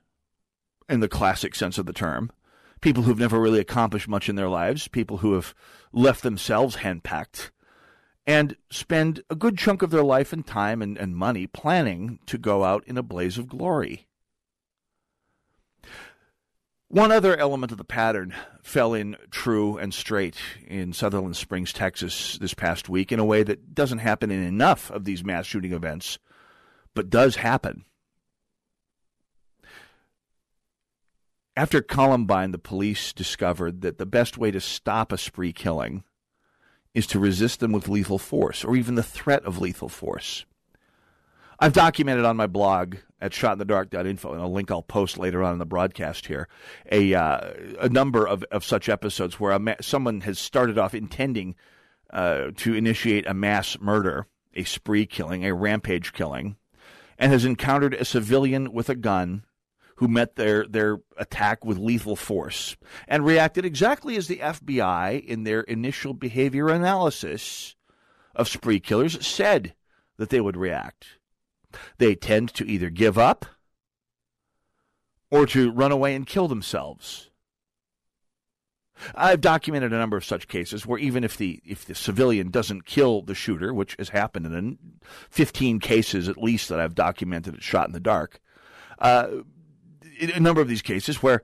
in 0.88 1.00
the 1.00 1.08
classic 1.08 1.56
sense 1.56 1.78
of 1.78 1.86
the 1.86 1.94
term, 1.94 2.32
people 2.82 3.04
who've 3.04 3.20
never 3.20 3.40
really 3.40 3.60
accomplished 3.60 4.08
much 4.08 4.28
in 4.28 4.36
their 4.36 4.50
lives, 4.50 4.88
people 4.88 5.18
who 5.18 5.34
have 5.34 5.54
left 5.94 6.24
themselves 6.24 6.78
henpecked 6.78 7.52
and 8.28 8.56
spend 8.70 9.24
a 9.30 9.36
good 9.36 9.58
chunk 9.58 9.82
of 9.82 9.92
their 9.92 10.04
life 10.04 10.34
and 10.34 10.46
time 10.46 10.82
and, 10.82 10.98
and 10.98 11.16
money 11.16 11.48
planning 11.48 12.20
to 12.26 12.38
go 12.38 12.64
out 12.64 12.84
in 12.86 12.98
a 12.98 13.04
blaze 13.04 13.38
of 13.38 13.48
glory. 13.48 14.08
One 16.88 17.12
other 17.12 17.38
element 17.38 17.72
of 17.72 17.78
the 17.78 17.86
pattern 17.86 18.36
fell 18.62 18.94
in 18.94 19.16
true 19.32 19.78
and 19.78 19.94
straight 19.94 20.36
in 20.68 20.92
Sutherland 20.92 21.38
Springs, 21.38 21.72
Texas 21.72 22.38
this 22.38 22.54
past 22.54 22.90
week 22.90 23.14
in 23.14 23.20
a 23.20 23.26
way 23.26 23.44
that 23.44 23.74
doesn't 23.74 24.00
happen 24.00 24.30
in 24.30 24.44
enough 24.44 24.92
of 24.92 25.06
these 25.06 25.24
mass 25.24 25.46
shooting 25.46 25.72
events, 25.72 26.20
but 26.94 27.10
does 27.10 27.38
happen. 27.38 27.86
After 31.56 31.82
Columbine, 31.82 32.52
the 32.52 32.58
police 32.58 33.12
discovered 33.12 33.82
that 33.82 33.98
the 33.98 34.06
best 34.06 34.38
way 34.38 34.52
to 34.52 34.62
stop 34.62 35.12
a 35.12 35.18
spree 35.18 35.52
killing 35.52 36.04
is 36.94 37.06
to 37.08 37.20
resist 37.20 37.60
them 37.60 37.74
with 37.74 37.90
lethal 37.90 38.18
force 38.18 38.64
or 38.64 38.76
even 38.76 38.96
the 38.96 39.04
threat 39.04 39.44
of 39.44 39.60
lethal 39.60 39.90
force. 39.90 40.46
I've 41.60 41.74
documented 41.74 42.26
on 42.26 42.38
my 42.38 42.48
blog 42.48 42.96
at 43.20 43.34
shotinthedark.info, 43.34 44.34
and 44.34 44.42
a 44.42 44.48
link 44.48 44.72
I'll 44.72 44.82
post 44.82 45.18
later 45.18 45.44
on 45.44 45.54
in 45.54 45.60
the 45.60 45.66
broadcast 45.66 46.26
here, 46.26 46.48
a, 46.92 47.14
uh, 47.14 47.54
a 47.80 47.90
number 47.90 48.28
of, 48.28 48.44
of 48.46 48.66
such 48.66 48.90
episodes 48.90 49.40
where 49.40 49.58
ma- 49.60 49.76
someone 49.80 50.22
has 50.22 50.40
started 50.40 50.80
off 50.80 50.96
intending 50.96 51.56
uh, 52.12 52.48
to 52.58 52.74
initiate 52.74 53.28
a 53.28 53.34
mass 53.34 53.78
murder, 53.80 54.26
a 54.56 54.64
spree 54.64 55.06
killing, 55.06 55.46
a 55.46 55.54
rampage 55.54 56.14
killing, 56.14 56.56
and 57.20 57.32
has 57.32 57.46
encountered 57.46 57.94
a 57.94 58.06
civilian 58.06 58.74
with 58.74 58.90
a 58.90 58.96
gun 58.96 59.44
who 60.02 60.08
met 60.08 60.36
their, 60.36 60.66
their 60.66 60.98
attack 61.16 61.64
with 61.64 61.78
lethal 61.78 62.16
force 62.16 62.76
and 63.08 63.24
reacted 63.24 63.64
exactly 63.64 64.18
as 64.18 64.28
the 64.28 64.38
FBI, 64.38 65.24
in 65.24 65.44
their 65.44 65.62
initial 65.62 66.16
behavior 66.16 66.70
analysis 66.70 67.76
of 68.34 68.50
spree 68.50 68.80
killers, 68.80 69.24
said 69.24 69.76
that 70.18 70.32
they 70.32 70.42
would 70.42 70.58
react. 70.58 71.06
They 72.00 72.16
tend 72.16 72.52
to 72.56 72.66
either 72.66 72.90
give 72.90 73.20
up 73.20 73.46
or 75.30 75.46
to 75.46 75.72
run 75.72 75.92
away 75.92 76.16
and 76.16 76.26
kill 76.26 76.48
themselves. 76.48 77.30
I've 79.14 79.40
documented 79.40 79.94
a 79.94 80.00
number 80.00 80.18
of 80.18 80.26
such 80.26 80.48
cases 80.48 80.84
where 80.84 80.98
even 80.98 81.24
if 81.24 81.38
the 81.38 81.62
if 81.64 81.86
the 81.86 81.94
civilian 81.94 82.50
doesn't 82.50 82.88
kill 82.88 83.22
the 83.22 83.36
shooter, 83.36 83.72
which 83.72 83.96
has 84.00 84.10
happened 84.10 84.48
in 84.48 84.80
15 85.30 85.80
cases 85.80 86.28
at 86.28 86.42
least 86.42 86.70
that 86.70 86.80
I've 86.80 86.96
documented 86.96 87.54
at 87.54 87.62
Shot 87.62 87.86
in 87.86 87.94
the 87.94 88.00
Dark, 88.00 88.40
uh, 88.98 89.28
a 90.30 90.40
number 90.40 90.62
of 90.62 90.68
these 90.68 90.82
cases 90.82 91.24
where, 91.24 91.42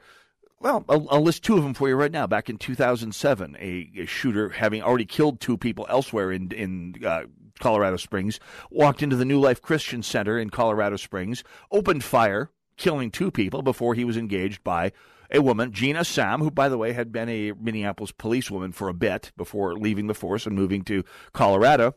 well, 0.59 0.85
I'll, 0.89 1.07
I'll, 1.09 1.21
list 1.21 1.43
two 1.43 1.57
of 1.57 1.63
them 1.63 1.73
for 1.73 1.87
you 1.87 1.95
right 1.95 2.11
now. 2.11 2.27
Back 2.27 2.49
in 2.49 2.57
2007, 2.57 3.57
a, 3.59 3.91
a 3.97 4.05
shooter 4.05 4.49
having 4.49 4.81
already 4.81 5.05
killed 5.05 5.39
two 5.39 5.57
people 5.57 5.85
elsewhere 5.89 6.31
in 6.31 6.51
in 6.51 6.95
uh, 7.05 7.23
Colorado 7.59 7.97
Springs 7.97 8.39
walked 8.69 9.01
into 9.01 9.15
the 9.15 9.25
New 9.25 9.39
Life 9.39 9.61
Christian 9.61 10.03
Center 10.03 10.37
in 10.37 10.49
Colorado 10.49 10.95
Springs, 10.95 11.43
opened 11.71 12.03
fire, 12.03 12.51
killing 12.75 13.11
two 13.11 13.31
people 13.31 13.61
before 13.61 13.95
he 13.95 14.05
was 14.05 14.17
engaged 14.17 14.63
by 14.63 14.91
a 15.31 15.41
woman, 15.41 15.71
Jeanne 15.71 15.97
Assam, 15.97 16.39
who, 16.39 16.51
by 16.51 16.69
the 16.69 16.77
way, 16.77 16.93
had 16.93 17.11
been 17.11 17.29
a 17.29 17.51
Minneapolis 17.51 18.11
policewoman 18.11 18.71
for 18.71 18.87
a 18.87 18.93
bit 18.93 19.31
before 19.35 19.75
leaving 19.75 20.07
the 20.07 20.13
force 20.13 20.45
and 20.45 20.55
moving 20.55 20.83
to 20.83 21.03
Colorado. 21.33 21.95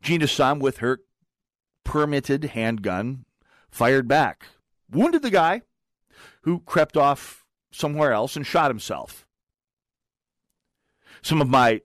Jeanne 0.00 0.22
Assam, 0.22 0.58
with 0.58 0.78
her 0.78 1.00
permitted 1.84 2.44
handgun, 2.44 3.24
fired 3.70 4.08
back, 4.08 4.46
wounded 4.90 5.22
the 5.22 5.30
guy, 5.30 5.62
who 6.42 6.60
crept 6.60 6.96
off 6.96 7.44
somewhere 7.72 8.12
else 8.12 8.36
and 8.36 8.46
shot 8.46 8.70
himself. 8.70 9.26
Some 11.22 11.40
of 11.40 11.48
my 11.48 11.82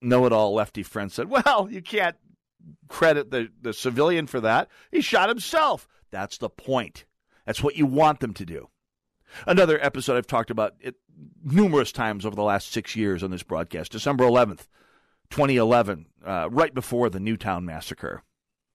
know 0.00 0.26
it 0.26 0.32
all 0.32 0.54
lefty 0.54 0.82
friends 0.82 1.14
said, 1.14 1.28
well, 1.30 1.68
you 1.70 1.82
can't 1.82 2.16
credit 2.88 3.30
the, 3.30 3.48
the 3.60 3.72
civilian 3.72 4.26
for 4.26 4.40
that. 4.40 4.68
He 4.90 5.00
shot 5.00 5.28
himself. 5.28 5.88
That's 6.10 6.38
the 6.38 6.50
point. 6.50 7.04
That's 7.46 7.62
what 7.62 7.76
you 7.76 7.86
want 7.86 8.20
them 8.20 8.34
to 8.34 8.44
do. 8.44 8.68
Another 9.46 9.82
episode 9.84 10.16
I've 10.16 10.26
talked 10.26 10.50
about 10.50 10.74
it 10.80 10.96
numerous 11.42 11.92
times 11.92 12.24
over 12.24 12.36
the 12.36 12.42
last 12.42 12.72
six 12.72 12.94
years 12.94 13.22
on 13.22 13.30
this 13.30 13.42
broadcast, 13.42 13.92
December 13.92 14.24
11th, 14.24 14.66
2011, 15.30 16.06
uh, 16.24 16.48
right 16.50 16.72
before 16.72 17.10
the 17.10 17.20
Newtown 17.20 17.64
massacre, 17.64 18.22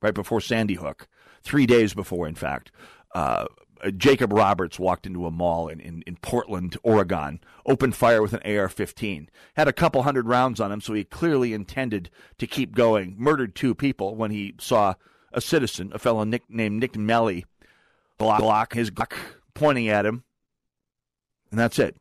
right 0.02 0.14
before 0.14 0.42
Sandy 0.42 0.76
Hook, 0.76 1.08
three 1.44 1.66
days 1.66 1.94
before, 1.94 2.28
in 2.28 2.36
fact. 2.36 2.72
Uh, 3.16 3.46
Uh, 3.84 3.92
Jacob 3.92 4.34
Roberts 4.34 4.78
walked 4.78 5.06
into 5.06 5.26
a 5.26 5.32
mall 5.32 5.68
in, 5.68 5.80
in, 5.80 6.02
in, 6.06 6.18
Portland, 6.18 6.78
Oregon, 6.84 7.40
opened 7.66 7.96
fire 7.96 8.22
with 8.22 8.34
an 8.34 8.58
AR 8.58 8.68
15. 8.68 9.30
Had 9.56 9.68
a 9.68 9.74
couple 9.74 10.04
hundred 10.04 10.28
rounds 10.28 10.60
on 10.60 10.72
him, 10.72 10.82
so 10.82 10.94
he 10.94 11.04
clearly 11.04 11.54
intended 11.54 12.10
to 12.38 12.48
keep 12.48 12.76
going. 12.76 13.16
Murdered 13.18 13.56
two 13.56 13.74
people 13.74 14.16
when 14.16 14.32
he 14.32 14.56
saw 14.60 14.96
a 15.32 15.42
citizen, 15.42 15.92
a 15.94 16.00
fellow 16.00 16.24
Nick, 16.24 16.44
named 16.50 16.80
Nick 16.80 16.98
Meli, 16.98 17.46
block 18.18 18.74
his 18.74 18.92
Glock 18.92 19.14
pointing 19.54 19.88
at 19.88 20.06
him. 20.06 20.24
And 21.52 21.60
that's 21.60 21.80
it. 21.80 21.96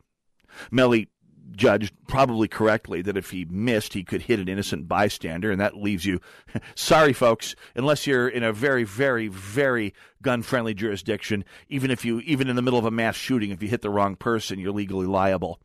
Meli 0.70 1.08
judged 1.52 1.93
probably 2.07 2.49
correctly 2.49 3.02
that 3.02 3.17
if 3.17 3.31
he 3.31 3.45
missed, 3.47 3.95
he 3.95 4.05
could 4.05 4.23
hit 4.23 4.38
an 4.38 4.49
innocent 4.49 4.88
bystander, 4.88 5.50
and 5.50 5.61
that 5.61 5.76
leaves 5.76 6.05
you. 6.05 6.21
sorry, 6.75 7.12
folks, 7.12 7.55
unless 7.75 8.07
you're 8.07 8.28
in 8.28 8.43
a 8.43 8.52
very, 8.52 8.85
very, 8.85 9.28
very 9.28 9.95
gun-friendly 10.23 10.75
jurisdiction, 10.75 11.45
even 11.69 11.90
if 11.90 12.05
you, 12.05 12.21
even 12.21 12.49
in 12.49 12.57
the 12.57 12.62
middle 12.62 12.78
of 12.78 12.85
a 12.85 12.90
mass 12.90 13.17
shooting, 13.17 13.50
if 13.50 13.62
you 13.62 13.69
hit 13.69 13.83
the 13.83 13.90
wrong 13.90 14.17
person, 14.17 14.59
you're 14.59 14.73
legally 14.73 15.07
liable. 15.07 15.61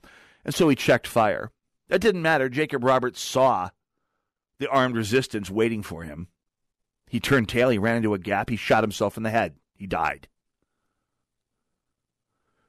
And 0.45 0.53
so 0.53 0.69
he 0.69 0.75
checked 0.75 1.07
fire. 1.07 1.51
That 1.89 2.01
didn't 2.01 2.21
matter. 2.21 2.49
Jacob 2.49 2.83
Roberts 2.83 3.21
saw 3.21 3.69
the 4.59 4.69
armed 4.69 4.95
resistance 4.95 5.49
waiting 5.49 5.83
for 5.83 6.03
him. 6.03 6.27
He 7.07 7.19
turned 7.19 7.49
tail, 7.49 7.69
he 7.69 7.77
ran 7.77 7.97
into 7.97 8.13
a 8.13 8.19
gap, 8.19 8.49
he 8.49 8.55
shot 8.55 8.83
himself 8.83 9.17
in 9.17 9.23
the 9.23 9.29
head. 9.29 9.55
He 9.75 9.85
died. 9.85 10.27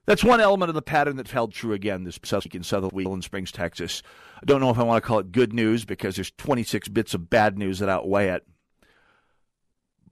That's 0.07 0.25
one 0.25 0.41
element 0.41 0.69
of 0.69 0.75
the 0.75 0.83
pattern 0.83 1.17
that 1.17 1.29
held 1.29 1.53
true 1.53 1.73
again 1.73 2.05
this 2.05 2.19
week 2.21 2.55
in 2.55 2.63
Southern 2.63 2.91
Wheeling 2.91 3.23
Springs, 3.23 3.51
Texas. 3.51 4.03
I 4.37 4.45
don't 4.45 4.61
know 4.61 4.71
if 4.71 4.79
I 4.79 4.83
want 4.83 5.03
to 5.03 5.07
call 5.07 5.19
it 5.19 5.33
good 5.33 5.55
news 5.55 5.85
because 5.85 6.17
there's 6.17 6.31
26 6.33 6.89
bits 6.89 7.15
of 7.15 7.31
bad 7.31 7.57
news 7.57 7.79
that 7.79 7.89
outweigh 7.89 8.29
it. 8.29 8.47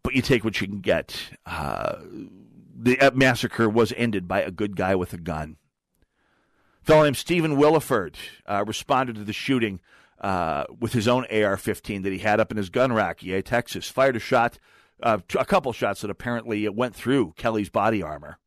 But 0.03 0.15
you 0.15 0.23
take 0.23 0.45
what 0.45 0.61
you 0.61 0.67
can 0.67 0.81
get. 0.81 1.15
Uh, 1.45 1.97
the 2.75 3.13
massacre 3.15 3.69
was 3.69 3.93
ended 3.97 4.27
by 4.27 4.41
a 4.41 4.51
good 4.51 4.77
guy 4.77 4.95
with 4.95 5.13
a 5.13 5.19
gun. 5.19 5.57
A 6.83 6.85
fellow 6.87 7.05
named 7.05 7.19
Stephen 7.19 7.57
Willeford 7.57 8.17
uh, 8.47 8.65
responded 8.67 9.17
to 9.17 9.25
the 9.25 9.33
shooting 9.33 9.81
uh, 10.21 10.65
with 10.81 10.95
his 10.95 11.07
own 11.07 11.25
AR-15 11.25 12.03
that 12.03 12.13
he 12.13 12.19
had 12.19 12.41
up 12.41 12.51
in 12.51 12.57
his 12.57 12.71
gun 12.71 12.93
rack, 12.93 13.23
EA, 13.23 13.43
Texas. 13.43 13.89
Fired 13.89 14.17
a 14.17 14.21
shot, 14.21 14.59
uh, 15.03 15.19
a 15.39 15.45
couple 15.45 15.73
shots 15.73 16.01
that 16.01 16.11
apparently 16.11 16.67
went 16.71 16.95
through 16.95 17.35
Kelley's 17.37 17.71
body 17.71 18.03
armor 18.03 18.39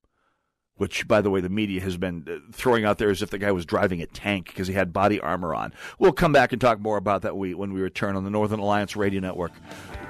which, 0.77 1.07
by 1.07 1.21
the 1.21 1.29
way, 1.29 1.39
the 1.41 1.49
media 1.49 1.81
has 1.81 1.97
been 1.97 2.25
uh, 2.29 2.51
throwing 2.51 2.85
out 2.85 2.97
there 2.97 3.09
as 3.09 3.21
if 3.21 3.29
the 3.29 3.37
guy 3.37 3.51
was 3.51 3.65
driving 3.65 4.01
a 4.01 4.05
tank 4.07 4.47
because 4.47 4.67
he 4.67 4.73
had 4.73 4.91
body 4.91 5.19
armor 5.19 5.55
on. 5.55 5.73
We'll 5.99 6.11
come 6.11 6.33
back 6.33 6.51
and 6.51 6.59
talk 6.59 6.79
more 6.79 6.97
about 6.97 7.21
that 7.21 7.37
when 7.37 7.73
we 7.73 7.81
return 7.81 8.15
on 8.15 8.23
the 8.23 8.29
Northern 8.29 8.59
Alliance 8.59 8.95
Radio 8.95 9.21
Network. 9.21 9.53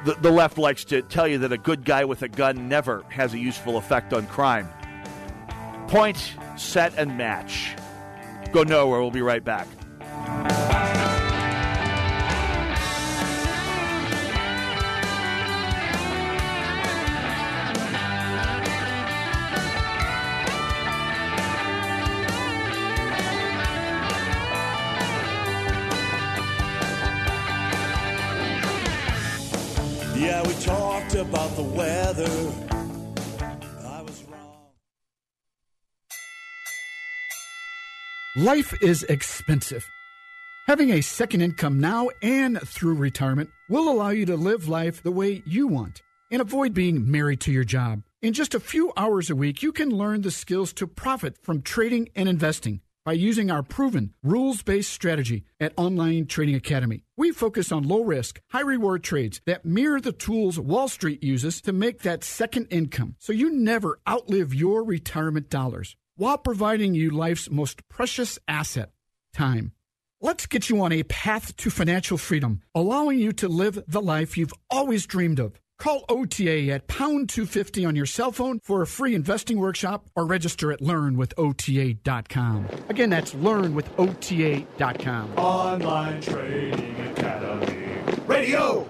The, 0.06 0.14
the 0.16 0.32
left 0.32 0.58
likes 0.58 0.84
to 0.86 1.02
tell 1.02 1.28
you 1.28 1.38
that 1.40 1.52
a 1.52 1.58
good 1.58 1.86
guy 1.86 2.06
with 2.06 2.22
a 2.22 2.28
gun 2.28 2.68
never 2.68 3.04
has 3.10 3.34
a 3.34 3.40
useful 3.40 3.78
effect 3.78 4.14
on 4.14 4.26
crime. 4.28 4.68
Point, 5.88 6.34
set, 6.58 6.98
and 6.98 7.18
match. 7.18 7.76
Go 8.52 8.64
nowhere. 8.64 9.02
We'll 9.02 9.12
be 9.12 9.22
right 9.22 9.44
back. 9.44 9.68
We 30.48 30.54
talked 30.56 31.16
about 31.16 31.56
the 31.56 31.64
weather. 31.64 32.24
I 33.84 34.02
was 34.02 34.24
wrong. 34.24 34.70
Life 38.36 38.74
is 38.82 39.04
expensive. 39.04 39.88
Having 40.68 40.92
a 40.92 41.02
second 41.02 41.42
income 41.42 41.80
now 41.80 42.10
and 42.22 42.60
through 42.62 42.96
retirement 42.96 43.50
will 43.70 43.90
allow 43.90 44.10
you 44.10 44.26
to 44.26 44.36
live 44.36 44.68
life 44.68 45.04
the 45.04 45.12
way 45.12 45.42
you 45.46 45.68
want 45.68 46.02
and 46.32 46.42
avoid 46.42 46.74
being 46.74 47.10
married 47.10 47.40
to 47.42 47.52
your 47.52 47.64
job. 47.64 48.02
In 48.22 48.34
just 48.34 48.56
a 48.56 48.60
few 48.60 48.92
hours 48.98 49.30
a 49.30 49.36
week, 49.36 49.62
you 49.62 49.72
can 49.72 49.90
learn 49.90 50.22
the 50.22 50.32
skills 50.32 50.74
to 50.74 50.88
profit 50.88 51.38
from 51.44 51.62
trading 51.62 52.10
and 52.16 52.28
investing 52.28 52.82
by 53.06 53.14
using 53.14 53.52
our 53.52 53.62
proven 53.62 54.14
rules 54.24 54.64
based 54.64 54.92
strategy 54.92 55.46
at 55.60 55.74
Online 55.78 56.26
Trading 56.26 56.56
Academy. 56.56 57.04
We 57.16 57.32
focus 57.32 57.72
on 57.72 57.88
low 57.88 58.04
risk, 58.04 58.42
high 58.50 58.62
reward 58.62 59.04
trades 59.04 59.40
that 59.46 59.64
mirror 59.64 60.02
the 60.02 60.12
tools 60.12 60.60
Wall 60.60 60.88
Street 60.88 61.24
uses 61.24 61.62
to 61.62 61.72
make 61.72 62.02
that 62.02 62.24
second 62.24 62.68
income 62.72 63.16
so 63.20 63.32
you 63.32 63.52
never 63.52 64.00
outlive 64.10 64.54
your 64.54 64.84
retirement 64.84 65.50
dollars 65.50 65.96
while 66.18 66.38
providing 66.38 66.96
you 66.96 67.12
life's 67.12 67.52
most 67.52 67.88
precious 67.90 68.40
asset, 68.48 68.92
time. 69.34 69.72
Let's 70.22 70.48
get 70.48 70.70
you 70.70 70.82
on 70.82 70.92
a 70.92 71.04
path 71.04 71.56
to 71.58 71.70
financial 71.70 72.18
freedom, 72.18 72.62
allowing 72.74 73.20
you 73.20 73.32
to 73.34 73.48
live 73.48 73.84
the 73.88 74.02
life 74.02 74.38
you've 74.38 74.54
always 74.70 75.06
dreamed 75.06 75.40
of. 75.40 75.60
Call 75.78 76.06
OTA 76.10 76.72
at 76.72 76.88
pound 76.88 77.30
250 77.30 77.86
on 77.86 77.96
your 77.96 78.06
cell 78.06 78.32
phone 78.32 78.60
for 78.64 78.82
a 78.82 78.88
free 78.88 79.14
investing 79.14 79.60
workshop 79.60 80.06
or 80.16 80.26
register 80.26 80.72
at 80.72 80.80
learnwithota.com. 80.80 82.68
Again, 82.90 83.10
that's 83.10 83.34
learnwithota.com. 83.34 85.38
Online 85.38 86.22
Trading 86.22 86.96
Academy. 87.12 87.98
Radio! 88.26 88.88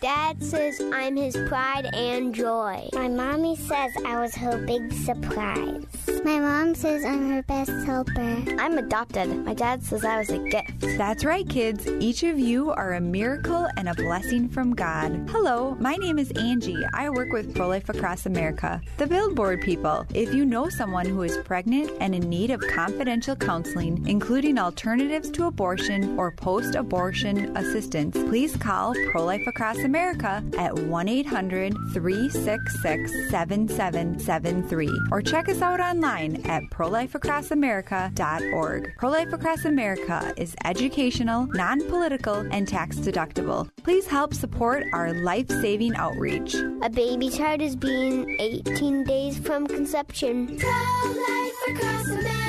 Dad 0.00 0.42
says 0.42 0.80
I'm 0.92 1.16
his 1.16 1.36
pride 1.48 1.86
and 1.94 2.34
joy. 2.34 2.88
My 2.92 3.08
mommy 3.08 3.56
says 3.56 3.92
I 4.04 4.20
was 4.20 4.34
her 4.34 4.58
big 4.66 4.92
surprise. 4.92 5.84
My 6.24 6.40
mom 6.40 6.74
says 6.74 7.04
I'm 7.04 7.30
her 7.30 7.42
best 7.42 7.70
helper. 7.86 8.42
I'm 8.58 8.78
adopted. 8.78 9.44
My 9.44 9.54
dad 9.54 9.82
says 9.82 10.04
I 10.04 10.18
was 10.18 10.30
a 10.30 10.38
gift. 10.38 10.80
That's 10.98 11.24
right, 11.24 11.48
kids. 11.48 11.86
Each 12.00 12.22
of 12.24 12.38
you 12.38 12.70
are 12.72 12.94
a 12.94 13.00
miracle 13.00 13.68
and 13.76 13.88
a 13.88 13.94
blessing 13.94 14.48
from 14.48 14.74
God. 14.74 15.28
Hello, 15.30 15.76
my 15.80 15.94
name 15.96 16.18
is 16.18 16.30
Angie. 16.32 16.84
I 16.92 17.08
work 17.10 17.32
with 17.32 17.54
Pro 17.54 17.68
Life 17.68 17.88
Across 17.88 18.26
America, 18.26 18.80
the 18.98 19.06
billboard 19.06 19.62
people. 19.62 20.04
If 20.14 20.34
you 20.34 20.44
know 20.44 20.68
someone 20.68 21.06
who 21.06 21.22
is 21.22 21.38
pregnant 21.38 21.90
and 22.00 22.14
in 22.14 22.28
need 22.28 22.50
of 22.50 22.60
confidential 22.60 23.36
counseling, 23.36 24.06
including 24.06 24.58
alternatives 24.58 25.30
to 25.30 25.46
abortion 25.46 26.18
or 26.18 26.32
post 26.32 26.74
abortion 26.74 27.56
assistance, 27.56 28.16
please 28.16 28.56
call 28.56 28.94
Pro 29.10 29.24
Life 29.24 29.46
Across 29.46 29.85
America 29.86 30.44
at 30.58 30.78
1 30.78 31.08
800 31.08 31.72
366 31.94 33.30
7773 33.30 34.90
or 35.10 35.22
check 35.22 35.48
us 35.48 35.62
out 35.62 35.80
online 35.80 36.42
at 36.44 36.62
prolifeacrossamerica.org. 36.64 38.92
Pro 38.98 39.08
Life 39.08 39.32
Across 39.32 39.64
America 39.64 40.34
is 40.36 40.54
educational, 40.64 41.46
non 41.54 41.80
political, 41.88 42.46
and 42.52 42.68
tax 42.68 42.96
deductible. 42.96 43.70
Please 43.82 44.06
help 44.06 44.34
support 44.34 44.84
our 44.92 45.14
life 45.14 45.48
saving 45.48 45.96
outreach. 45.96 46.54
A 46.82 46.90
baby 46.90 47.30
child 47.30 47.62
is 47.62 47.76
being 47.76 48.36
18 48.38 49.04
days 49.04 49.38
from 49.38 49.66
conception. 49.66 50.58
Pro 50.58 50.68
Life 50.68 51.54
Across 51.68 52.10
America, 52.10 52.45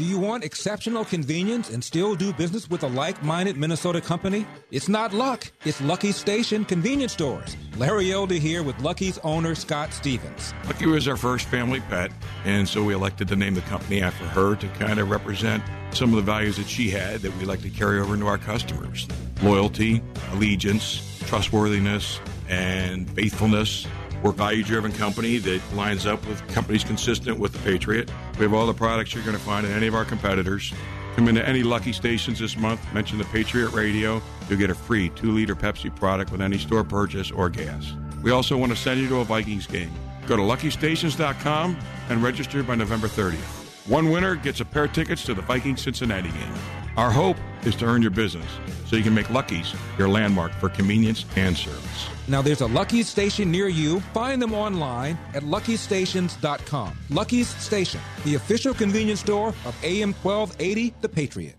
Do 0.00 0.06
you 0.06 0.18
want 0.18 0.44
exceptional 0.44 1.04
convenience 1.04 1.68
and 1.68 1.84
still 1.84 2.14
do 2.14 2.32
business 2.32 2.70
with 2.70 2.84
a 2.84 2.86
like 2.86 3.22
minded 3.22 3.58
Minnesota 3.58 4.00
company? 4.00 4.46
It's 4.70 4.88
not 4.88 5.12
luck, 5.12 5.52
it's 5.66 5.78
Lucky 5.82 6.10
Station 6.10 6.64
Convenience 6.64 7.12
Stores. 7.12 7.54
Larry 7.76 8.10
Elder 8.10 8.36
here 8.36 8.62
with 8.62 8.80
Lucky's 8.80 9.18
owner, 9.18 9.54
Scott 9.54 9.92
Stevens. 9.92 10.54
Lucky 10.64 10.86
was 10.86 11.06
our 11.06 11.18
first 11.18 11.48
family 11.48 11.80
pet, 11.80 12.12
and 12.46 12.66
so 12.66 12.82
we 12.82 12.94
elected 12.94 13.28
to 13.28 13.36
name 13.36 13.52
the 13.52 13.60
company 13.60 14.00
after 14.00 14.24
her 14.24 14.56
to 14.56 14.68
kind 14.68 15.00
of 15.00 15.10
represent 15.10 15.62
some 15.92 16.08
of 16.08 16.16
the 16.16 16.22
values 16.22 16.56
that 16.56 16.66
she 16.66 16.88
had 16.88 17.20
that 17.20 17.36
we 17.36 17.44
like 17.44 17.60
to 17.60 17.68
carry 17.68 18.00
over 18.00 18.14
into 18.14 18.26
our 18.26 18.38
customers 18.38 19.06
loyalty, 19.42 20.02
allegiance, 20.32 21.20
trustworthiness, 21.26 22.20
and 22.48 23.10
faithfulness. 23.10 23.86
We're 24.22 24.30
a 24.30 24.34
value 24.34 24.62
driven 24.62 24.92
company 24.92 25.38
that 25.38 25.62
lines 25.74 26.06
up 26.06 26.26
with 26.26 26.46
companies 26.48 26.84
consistent 26.84 27.38
with 27.38 27.52
the 27.52 27.58
Patriot. 27.60 28.10
We 28.38 28.42
have 28.44 28.52
all 28.52 28.66
the 28.66 28.74
products 28.74 29.14
you're 29.14 29.24
going 29.24 29.36
to 29.36 29.42
find 29.42 29.66
in 29.66 29.72
any 29.72 29.86
of 29.86 29.94
our 29.94 30.04
competitors. 30.04 30.72
Come 31.16 31.28
into 31.28 31.46
any 31.46 31.62
Lucky 31.62 31.92
Stations 31.92 32.38
this 32.38 32.56
month, 32.56 32.80
mention 32.94 33.18
the 33.18 33.24
Patriot 33.24 33.72
Radio, 33.72 34.22
you'll 34.48 34.58
get 34.58 34.70
a 34.70 34.74
free 34.74 35.08
two 35.10 35.32
liter 35.32 35.54
Pepsi 35.54 35.94
product 35.94 36.30
with 36.32 36.40
any 36.40 36.58
store 36.58 36.84
purchase 36.84 37.30
or 37.30 37.48
gas. 37.48 37.94
We 38.22 38.30
also 38.30 38.56
want 38.56 38.72
to 38.72 38.76
send 38.76 39.00
you 39.00 39.08
to 39.08 39.16
a 39.16 39.24
Vikings 39.24 39.66
game. 39.66 39.90
Go 40.26 40.36
to 40.36 40.42
luckystations.com 40.42 41.76
and 42.10 42.22
register 42.22 42.62
by 42.62 42.74
November 42.74 43.08
30th. 43.08 43.88
One 43.88 44.10
winner 44.10 44.36
gets 44.36 44.60
a 44.60 44.64
pair 44.64 44.84
of 44.84 44.92
tickets 44.92 45.24
to 45.24 45.34
the 45.34 45.42
Vikings 45.42 45.82
Cincinnati 45.82 46.28
game. 46.28 46.54
Our 46.96 47.10
hope 47.10 47.38
is 47.64 47.74
to 47.76 47.86
earn 47.86 48.02
your 48.02 48.10
business 48.10 48.46
so 48.86 48.96
you 48.96 49.02
can 49.02 49.14
make 49.14 49.30
Lucky's 49.30 49.74
your 49.98 50.08
landmark 50.08 50.52
for 50.52 50.68
convenience 50.68 51.24
and 51.36 51.56
service. 51.56 52.08
Now, 52.30 52.40
there's 52.42 52.60
a 52.60 52.66
Lucky's 52.66 53.08
station 53.08 53.50
near 53.50 53.66
you. 53.66 53.98
Find 54.14 54.40
them 54.40 54.54
online 54.54 55.18
at 55.34 55.42
luckystations.com. 55.42 56.96
Lucky's 57.10 57.48
Station, 57.48 58.00
the 58.24 58.36
official 58.36 58.72
convenience 58.72 59.18
store 59.18 59.48
of 59.48 59.76
AM 59.82 60.12
1280, 60.22 60.94
The 61.00 61.08
Patriot. 61.08 61.56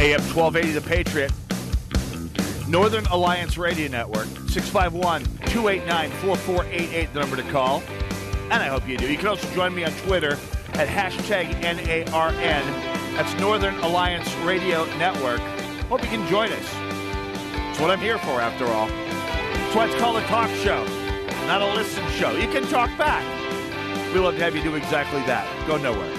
AM 0.00 0.22
1280, 0.22 0.72
The 0.72 0.80
Patriot. 0.80 1.32
Northern 2.66 3.04
Alliance 3.08 3.58
Radio 3.58 3.88
Network, 3.88 4.26
651 4.48 5.22
289 5.52 6.10
4488, 6.22 7.12
the 7.12 7.20
number 7.20 7.36
to 7.36 7.42
call. 7.52 7.82
And 8.50 8.54
I 8.54 8.68
hope 8.68 8.88
you 8.88 8.96
do. 8.96 9.06
You 9.06 9.18
can 9.18 9.26
also 9.26 9.46
join 9.54 9.74
me 9.74 9.84
on 9.84 9.92
Twitter 9.92 10.38
at 10.72 10.88
hashtag 10.88 11.60
NARN. 11.60 12.95
That's 13.16 13.32
Northern 13.40 13.74
Alliance 13.78 14.30
Radio 14.44 14.84
Network. 14.98 15.40
Hope 15.88 16.02
you 16.02 16.08
can 16.08 16.28
join 16.28 16.52
us. 16.52 16.70
It's 17.70 17.80
what 17.80 17.90
I'm 17.90 17.98
here 17.98 18.18
for, 18.18 18.42
after 18.42 18.66
all. 18.66 18.88
That's 18.88 19.74
why 19.74 19.86
it's 19.86 19.98
called 19.98 20.18
a 20.18 20.26
talk 20.26 20.50
show, 20.56 20.84
not 21.46 21.62
a 21.62 21.74
listen 21.74 22.06
show. 22.10 22.32
You 22.32 22.46
can 22.48 22.64
talk 22.64 22.90
back. 22.98 23.24
We 24.12 24.20
love 24.20 24.34
to 24.34 24.42
have 24.42 24.54
you 24.54 24.62
do 24.62 24.74
exactly 24.74 25.20
that. 25.20 25.46
Go 25.66 25.78
nowhere. 25.78 26.12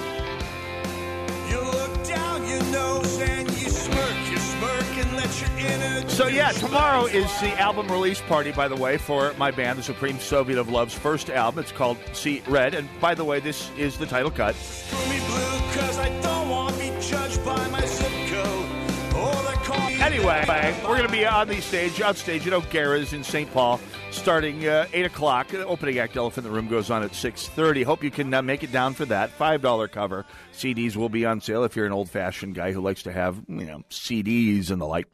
You 1.47 1.61
look 1.61 2.03
down 2.03 2.47
your 2.47 2.63
nose 2.71 3.21
and 3.21 3.47
you 3.47 3.69
smirk 3.69 4.97
and 4.97 5.15
let 5.15 5.39
your 5.39 5.71
inner 5.71 6.09
So 6.09 6.25
yeah, 6.25 6.51
tomorrow 6.51 7.05
is 7.05 7.29
the 7.41 7.53
album 7.59 7.91
release 7.91 8.21
party. 8.21 8.51
By 8.51 8.67
the 8.67 8.75
way, 8.75 8.97
for 8.97 9.35
my 9.37 9.51
band, 9.51 9.77
the 9.77 9.83
Supreme 9.83 10.17
Soviet 10.17 10.57
of 10.57 10.69
Love's 10.69 10.95
first 10.95 11.29
album. 11.29 11.59
It's 11.59 11.71
called 11.71 11.99
See 12.13 12.41
Red, 12.47 12.73
and 12.73 12.89
by 12.99 13.13
the 13.13 13.23
way, 13.23 13.39
this 13.39 13.69
is 13.77 13.99
the 13.99 14.07
title 14.07 14.31
cut. 14.31 14.55
Anyway, 20.01 20.43
we're 20.83 20.97
going 20.97 21.05
to 21.05 21.11
be 21.11 21.25
on 21.25 21.47
the 21.47 21.61
stage, 21.61 22.01
on 22.01 22.15
stage 22.15 22.45
at 22.47 22.53
O'Gara's 22.53 23.13
in 23.13 23.23
St. 23.23 23.51
Paul, 23.53 23.79
starting 24.11 24.67
uh, 24.67 24.87
eight 24.91 25.05
o'clock. 25.05 25.47
The 25.47 25.65
opening 25.65 25.99
act, 25.99 26.17
Elephant 26.17 26.45
in 26.45 26.51
the 26.51 26.55
Room, 26.55 26.67
goes 26.67 26.91
on 26.91 27.03
at 27.03 27.15
six 27.15 27.47
thirty. 27.47 27.83
Hope 27.83 28.03
you 28.03 28.11
can 28.11 28.33
uh, 28.33 28.41
make 28.41 28.63
it 28.63 28.71
down 28.71 28.93
for 28.93 29.05
that. 29.05 29.29
Five 29.29 29.61
dollar 29.61 29.87
cover. 29.87 30.25
CDs 30.53 30.95
will 30.95 31.09
be 31.09 31.25
on 31.25 31.39
sale 31.39 31.63
if 31.63 31.75
you're 31.75 31.85
an 31.85 31.93
old 31.93 32.09
fashioned 32.09 32.55
guy 32.55 32.71
who 32.71 32.81
likes 32.81 33.03
to 33.03 33.11
have 33.11 33.41
you 33.47 33.65
know 33.65 33.83
CDs 33.89 34.69
and 34.69 34.81
the 34.81 34.85
like. 34.85 35.07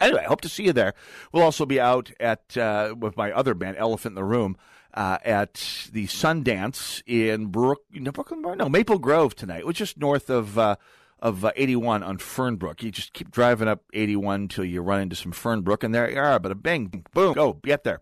Anyway, 0.00 0.20
I 0.20 0.28
hope 0.28 0.42
to 0.42 0.48
see 0.48 0.64
you 0.64 0.72
there. 0.72 0.94
We'll 1.32 1.42
also 1.42 1.66
be 1.66 1.80
out 1.80 2.10
at 2.20 2.56
uh, 2.56 2.94
with 2.98 3.16
my 3.16 3.32
other 3.32 3.54
band, 3.54 3.76
Elephant 3.78 4.12
in 4.12 4.16
the 4.16 4.24
Room, 4.24 4.56
uh, 4.94 5.18
at 5.24 5.54
the 5.92 6.06
Sundance 6.06 7.02
in 7.06 7.46
Brook, 7.46 7.82
no, 7.92 8.12
Brooklyn, 8.12 8.42
no 8.42 8.68
Maple 8.68 8.98
Grove 8.98 9.34
tonight, 9.34 9.66
which 9.66 9.80
is 9.80 9.96
north 9.96 10.30
of 10.30 10.58
uh, 10.58 10.76
of 11.22 11.44
uh, 11.44 11.52
81 11.54 12.02
on 12.02 12.18
Fernbrook. 12.18 12.82
You 12.82 12.90
just 12.90 13.12
keep 13.12 13.30
driving 13.30 13.68
up 13.68 13.84
81 13.94 14.48
till 14.48 14.64
you 14.64 14.82
run 14.82 15.00
into 15.00 15.14
some 15.14 15.32
Fernbrook, 15.32 15.84
and 15.84 15.94
there 15.94 16.10
you 16.10 16.18
are. 16.18 16.38
But 16.40 16.50
a 16.50 16.56
bang, 16.56 17.04
boom, 17.14 17.32
go 17.32 17.54
get 17.64 17.84
there. 17.84 18.00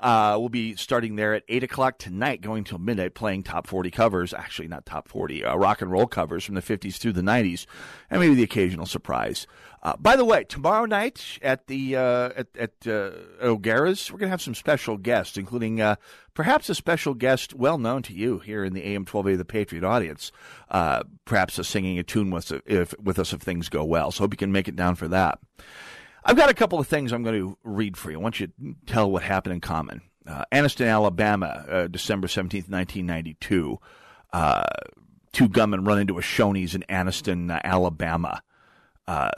Uh, 0.00 0.36
we'll 0.40 0.48
be 0.48 0.74
starting 0.74 1.16
there 1.16 1.34
at 1.34 1.44
eight 1.48 1.62
o'clock 1.62 1.98
tonight, 1.98 2.40
going 2.40 2.64
till 2.64 2.78
midnight, 2.78 3.14
playing 3.14 3.42
top 3.42 3.66
40 3.66 3.90
covers. 3.90 4.32
Actually, 4.32 4.68
not 4.68 4.86
top 4.86 5.06
40, 5.06 5.44
uh, 5.44 5.54
rock 5.54 5.82
and 5.82 5.92
roll 5.92 6.06
covers 6.06 6.44
from 6.44 6.54
the 6.54 6.62
50s 6.62 6.96
through 6.96 7.12
the 7.12 7.20
90s, 7.20 7.66
and 8.10 8.20
maybe 8.20 8.34
the 8.34 8.42
occasional 8.42 8.86
surprise. 8.86 9.46
Uh, 9.82 9.96
by 9.96 10.14
the 10.14 10.24
way, 10.24 10.44
tomorrow 10.44 10.84
night 10.84 11.40
at 11.42 11.66
the 11.66 11.96
uh, 11.96 12.30
at, 12.36 12.46
at 12.56 12.72
uh, 12.86 13.10
O'Gara's, 13.42 14.12
we're 14.12 14.18
going 14.18 14.28
to 14.28 14.30
have 14.30 14.40
some 14.40 14.54
special 14.54 14.96
guests, 14.96 15.36
including 15.36 15.80
uh, 15.80 15.96
perhaps 16.34 16.68
a 16.68 16.74
special 16.74 17.14
guest 17.14 17.52
well 17.52 17.78
known 17.78 18.00
to 18.02 18.12
you 18.12 18.38
here 18.38 18.64
in 18.64 18.74
the 18.74 18.84
AM 18.84 19.00
1280 19.00 19.36
The 19.36 19.44
Patriot 19.44 19.84
audience, 19.84 20.30
uh, 20.70 21.02
perhaps 21.24 21.58
a 21.58 21.64
singing 21.64 21.98
a 21.98 22.04
tune 22.04 22.30
with, 22.30 22.52
if, 22.64 22.94
with 23.00 23.18
us 23.18 23.32
if 23.32 23.40
things 23.40 23.68
go 23.68 23.82
well. 23.82 24.12
So 24.12 24.22
hope 24.22 24.32
you 24.32 24.38
can 24.38 24.52
make 24.52 24.68
it 24.68 24.76
down 24.76 24.94
for 24.94 25.08
that. 25.08 25.40
I've 26.24 26.36
got 26.36 26.48
a 26.48 26.54
couple 26.54 26.78
of 26.78 26.86
things 26.86 27.12
I'm 27.12 27.24
going 27.24 27.40
to 27.40 27.58
read 27.64 27.96
for 27.96 28.12
you. 28.12 28.18
I 28.18 28.22
want 28.22 28.38
you 28.38 28.46
to 28.46 28.76
tell 28.86 29.10
what 29.10 29.24
happened 29.24 29.54
in 29.54 29.60
common. 29.60 30.02
Uh, 30.24 30.44
Anniston, 30.52 30.88
Alabama, 30.88 31.88
December 31.90 32.28
17th, 32.28 32.70
1992. 32.70 33.78
Uh, 34.32 34.62
two 35.32 35.48
gunmen 35.48 35.84
run 35.84 35.98
into 35.98 36.18
a 36.18 36.22
Shoney's 36.22 36.76
in 36.76 36.84
Anniston, 36.88 37.60
Alabama. 37.64 38.40
Uh, 39.08 39.30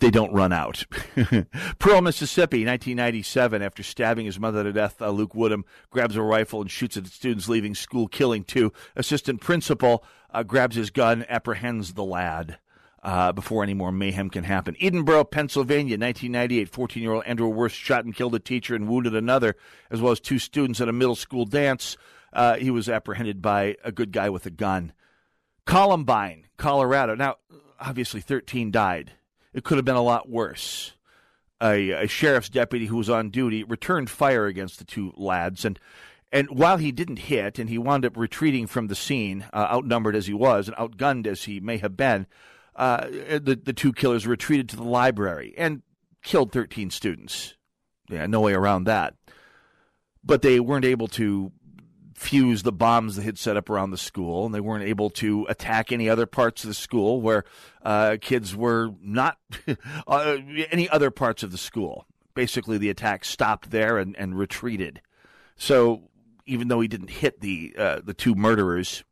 they 0.00 0.10
don't 0.10 0.32
run 0.32 0.52
out. 0.52 0.84
Pearl, 1.78 2.00
Mississippi, 2.00 2.64
1997. 2.64 3.62
After 3.62 3.82
stabbing 3.82 4.26
his 4.26 4.40
mother 4.40 4.64
to 4.64 4.72
death, 4.72 5.00
uh, 5.00 5.10
Luke 5.10 5.34
Woodham 5.34 5.64
grabs 5.90 6.16
a 6.16 6.22
rifle 6.22 6.60
and 6.60 6.70
shoots 6.70 6.96
at 6.96 7.06
students 7.06 7.48
leaving 7.48 7.74
school, 7.74 8.08
killing 8.08 8.44
two. 8.44 8.72
Assistant 8.96 9.40
principal 9.40 10.04
uh, 10.30 10.42
grabs 10.42 10.76
his 10.76 10.90
gun, 10.90 11.24
apprehends 11.28 11.94
the 11.94 12.04
lad. 12.04 12.58
Uh, 13.02 13.32
before 13.32 13.62
any 13.62 13.72
more 13.72 13.90
mayhem 13.90 14.28
can 14.28 14.44
happen. 14.44 14.74
Edinboro, 14.74 15.30
Pennsylvania, 15.30 15.96
1998. 15.96 16.68
14 16.68 17.02
year 17.02 17.12
old 17.12 17.24
Andrew 17.24 17.48
Wurst 17.48 17.74
shot 17.74 18.04
and 18.04 18.14
killed 18.14 18.34
a 18.34 18.38
teacher 18.38 18.74
and 18.74 18.90
wounded 18.90 19.14
another, 19.14 19.56
as 19.90 20.02
well 20.02 20.12
as 20.12 20.20
two 20.20 20.38
students 20.38 20.82
at 20.82 20.88
a 20.88 20.92
middle 20.92 21.16
school 21.16 21.46
dance. 21.46 21.96
Uh, 22.30 22.56
he 22.56 22.70
was 22.70 22.90
apprehended 22.90 23.40
by 23.40 23.76
a 23.82 23.90
good 23.90 24.12
guy 24.12 24.28
with 24.28 24.44
a 24.44 24.50
gun. 24.50 24.92
Columbine, 25.64 26.46
Colorado. 26.58 27.14
Now, 27.14 27.36
obviously, 27.80 28.20
13 28.20 28.70
died. 28.70 29.12
It 29.52 29.64
could 29.64 29.78
have 29.78 29.84
been 29.84 29.96
a 29.96 30.02
lot 30.02 30.28
worse. 30.28 30.92
A, 31.62 31.90
a, 31.90 32.06
sheriff's 32.06 32.48
deputy 32.48 32.86
who 32.86 32.96
was 32.96 33.10
on 33.10 33.28
duty 33.30 33.64
returned 33.64 34.08
fire 34.08 34.46
against 34.46 34.78
the 34.78 34.84
two 34.84 35.12
lads, 35.16 35.64
and 35.64 35.78
and 36.32 36.48
while 36.48 36.78
he 36.78 36.90
didn't 36.90 37.18
hit, 37.18 37.58
and 37.58 37.68
he 37.68 37.76
wound 37.76 38.06
up 38.06 38.16
retreating 38.16 38.66
from 38.66 38.86
the 38.86 38.94
scene, 38.94 39.44
uh, 39.52 39.68
outnumbered 39.70 40.16
as 40.16 40.26
he 40.26 40.32
was 40.32 40.68
and 40.68 40.76
outgunned 40.76 41.26
as 41.26 41.44
he 41.44 41.60
may 41.60 41.76
have 41.78 41.96
been, 41.96 42.26
uh, 42.76 43.06
the 43.08 43.60
the 43.62 43.74
two 43.74 43.92
killers 43.92 44.26
retreated 44.26 44.68
to 44.70 44.76
the 44.76 44.84
library 44.84 45.52
and 45.58 45.82
killed 46.22 46.52
thirteen 46.52 46.88
students. 46.88 47.56
Yeah, 48.08 48.26
no 48.26 48.40
way 48.40 48.54
around 48.54 48.84
that. 48.84 49.14
But 50.24 50.42
they 50.42 50.60
weren't 50.60 50.84
able 50.84 51.08
to 51.08 51.52
fuse 52.20 52.62
the 52.64 52.72
bombs 52.72 53.16
they 53.16 53.22
had 53.22 53.38
set 53.38 53.56
up 53.56 53.70
around 53.70 53.92
the 53.92 53.96
school, 53.96 54.44
and 54.44 54.54
they 54.54 54.60
weren't 54.60 54.84
able 54.84 55.08
to 55.08 55.46
attack 55.48 55.90
any 55.90 56.06
other 56.06 56.26
parts 56.26 56.62
of 56.62 56.68
the 56.68 56.74
school 56.74 57.22
where 57.22 57.44
uh, 57.82 58.18
kids 58.20 58.54
were 58.54 58.90
not 59.00 59.38
uh, 60.06 60.36
any 60.70 60.86
other 60.90 61.10
parts 61.10 61.42
of 61.42 61.50
the 61.50 61.56
school. 61.56 62.04
Basically, 62.34 62.76
the 62.76 62.90
attack 62.90 63.24
stopped 63.24 63.70
there 63.70 63.96
and, 63.96 64.14
and 64.18 64.38
retreated. 64.38 65.00
So, 65.56 66.10
even 66.44 66.68
though 66.68 66.80
he 66.80 66.88
didn't 66.88 67.08
hit 67.08 67.40
the 67.40 67.74
uh, 67.76 68.00
the 68.04 68.12
two 68.12 68.34
murderers, 68.34 69.02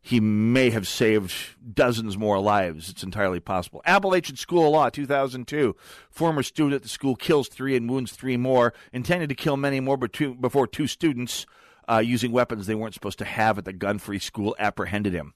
he 0.00 0.18
may 0.18 0.70
have 0.70 0.88
saved 0.88 1.34
dozens 1.74 2.16
more 2.16 2.40
lives. 2.40 2.88
It's 2.88 3.02
entirely 3.02 3.38
possible. 3.38 3.82
Appalachian 3.84 4.36
School 4.36 4.66
of 4.66 4.72
Law, 4.72 4.88
2002. 4.88 5.76
Former 6.08 6.42
student 6.42 6.76
at 6.76 6.82
the 6.82 6.88
school 6.88 7.16
kills 7.16 7.48
three 7.48 7.76
and 7.76 7.90
wounds 7.90 8.12
three 8.12 8.38
more. 8.38 8.72
Intended 8.94 9.28
to 9.28 9.34
kill 9.34 9.58
many 9.58 9.78
more 9.78 9.98
before 9.98 10.66
two 10.66 10.86
students 10.86 11.44
uh, 11.88 11.98
using 11.98 12.32
weapons 12.32 12.66
they 12.66 12.74
weren't 12.74 12.94
supposed 12.94 13.18
to 13.18 13.24
have 13.24 13.58
at 13.58 13.64
the 13.64 13.72
gun 13.72 13.98
free 13.98 14.18
school 14.18 14.54
apprehended 14.58 15.12
him. 15.12 15.34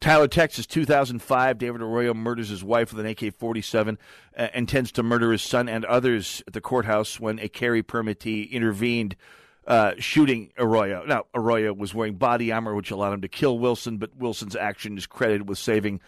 Tyler, 0.00 0.28
Texas, 0.28 0.66
2005. 0.66 1.58
David 1.58 1.82
Arroyo 1.82 2.14
murders 2.14 2.48
his 2.48 2.62
wife 2.62 2.92
with 2.92 3.04
an 3.04 3.10
AK 3.10 3.34
47, 3.34 3.98
uh, 4.36 4.48
intends 4.54 4.92
to 4.92 5.02
murder 5.02 5.32
his 5.32 5.42
son 5.42 5.68
and 5.68 5.84
others 5.84 6.42
at 6.46 6.52
the 6.52 6.60
courthouse 6.60 7.18
when 7.18 7.38
a 7.38 7.48
carry 7.48 7.82
permittee 7.82 8.50
intervened, 8.50 9.16
uh, 9.66 9.92
shooting 9.98 10.52
Arroyo. 10.56 11.04
Now, 11.04 11.24
Arroyo 11.34 11.72
was 11.72 11.94
wearing 11.94 12.14
body 12.14 12.52
armor, 12.52 12.74
which 12.74 12.90
allowed 12.90 13.14
him 13.14 13.22
to 13.22 13.28
kill 13.28 13.58
Wilson, 13.58 13.98
but 13.98 14.16
Wilson's 14.16 14.56
action 14.56 14.96
is 14.96 15.06
credited 15.06 15.48
with 15.48 15.58
saving 15.58 16.00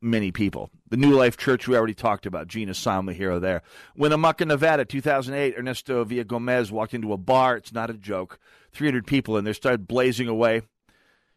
many 0.00 0.30
people. 0.30 0.70
The 0.88 0.96
New 0.96 1.12
Life 1.12 1.36
Church, 1.36 1.66
we 1.66 1.76
already 1.76 1.94
talked 1.94 2.26
about. 2.26 2.48
Jeanne 2.48 2.70
Assam, 2.70 3.06
the 3.06 3.12
hero 3.12 3.38
there. 3.38 3.62
Winnemucca, 3.96 4.44
Nevada, 4.44 4.84
2008. 4.84 5.56
Ernesto 5.58 6.04
Villagomez 6.04 6.70
walked 6.70 6.94
into 6.94 7.12
a 7.12 7.16
bar. 7.16 7.56
It's 7.56 7.72
not 7.72 7.90
a 7.90 7.94
joke. 7.94 8.38
300 8.72 9.06
people 9.06 9.36
in 9.36 9.44
there 9.44 9.54
started 9.54 9.88
blazing 9.88 10.28
away 10.28 10.62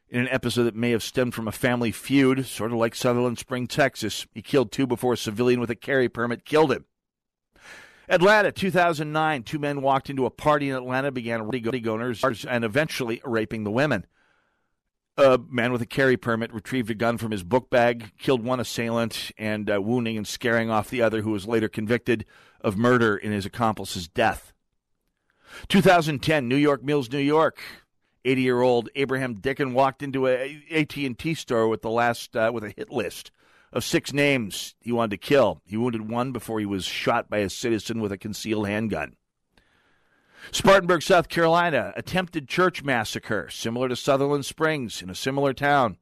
in 0.10 0.22
an 0.22 0.28
episode 0.30 0.64
that 0.64 0.76
may 0.76 0.92
have 0.92 1.04
stemmed 1.04 1.34
from 1.34 1.48
a 1.48 1.52
family 1.52 1.92
feud, 1.92 2.46
sort 2.46 2.72
of 2.72 2.78
like 2.78 2.96
Sutherland 2.96 3.40
Spring, 3.40 3.68
Texas. 3.68 4.26
He 4.34 4.42
killed 4.42 4.72
two 4.72 4.88
before 4.88 5.14
a 5.14 5.18
civilian 5.18 5.60
with 5.60 5.70
a 5.70 5.76
carry 5.76 6.10
permit 6.10 6.46
killed 6.46 6.72
him. 6.72 6.86
Atlanta, 8.10 8.52
2009. 8.52 9.44
Two 9.44 9.60
men 9.60 9.82
walked 9.82 10.10
into 10.10 10.26
a 10.26 10.32
party 10.32 10.70
in 10.70 10.76
Atlanta, 10.76 11.12
began 11.12 11.48
raping 11.48 11.88
owners, 11.88 12.24
and 12.48 12.66
eventually 12.66 13.22
raping 13.24 13.64
the 13.64 13.72
women. 13.72 14.06
A 15.20 15.38
man 15.50 15.74
with 15.74 15.82
a 15.82 15.86
carry 15.86 16.16
permit 16.16 16.54
retrieved 16.54 16.90
a 16.90 16.94
gun 16.94 17.18
from 17.18 17.32
his 17.32 17.44
book 17.44 17.70
bag, 17.70 18.14
killed 18.18 18.42
one 18.42 18.62
assailant, 18.62 19.34
and 19.38 19.70
uh, 19.70 19.82
wounding 19.82 20.16
and 20.16 20.26
scaring 20.26 20.70
off 20.70 20.90
the 20.90 21.02
other, 21.02 21.24
who 21.24 21.32
was 21.32 21.46
later 21.46 21.68
convicted 21.68 22.26
of 22.62 22.78
murder 22.78 23.18
in 23.18 23.34
his 23.34 23.46
accomplice's 23.46 24.08
death. 24.08 24.54
2010, 25.68 26.48
New 26.48 26.56
York 26.56 26.86
Mills, 26.86 27.12
New 27.12 27.18
York. 27.18 27.60
80-year-old 28.24 28.88
Abraham 28.96 29.36
Dickan 29.36 29.74
walked 29.74 30.02
into 30.02 30.26
a 30.26 30.64
AT&T 30.72 31.34
store 31.34 31.68
with 31.68 31.82
the 31.82 31.90
last 31.90 32.38
uh, 32.38 32.52
with 32.54 32.64
a 32.64 32.70
hit 32.70 32.90
list 32.90 33.32
of 33.74 33.84
six 33.84 34.14
names 34.14 34.74
he 34.80 34.94
wanted 34.94 35.12
to 35.12 35.18
kill. 35.18 35.62
He 35.66 35.76
wounded 35.76 36.10
one 36.10 36.32
before 36.32 36.62
he 36.62 36.66
was 36.66 36.86
shot 36.86 37.30
by 37.30 37.40
a 37.40 37.50
citizen 37.50 38.00
with 38.00 38.14
a 38.14 38.18
concealed 38.18 38.70
handgun. 38.70 39.18
Spartanburg, 40.52 41.02
South 41.04 41.30
Carolina, 41.30 41.94
attempted 41.96 42.48
church 42.48 42.84
massacre, 42.84 43.50
similar 43.50 43.88
to 43.88 43.96
Sutherland 43.96 44.46
Springs 44.46 45.02
in 45.02 45.10
a 45.10 45.16
similar 45.16 45.54
town. 45.54 45.98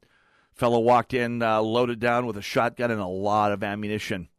Fellow 0.54 0.80
walked 0.80 1.14
in 1.14 1.44
uh, 1.44 1.62
loaded 1.62 2.00
down 2.00 2.26
with 2.26 2.38
a 2.38 2.42
shotgun 2.42 2.90
and 2.90 3.02
a 3.02 3.06
lot 3.06 3.52
of 3.52 3.64
ammunition. 3.64 4.30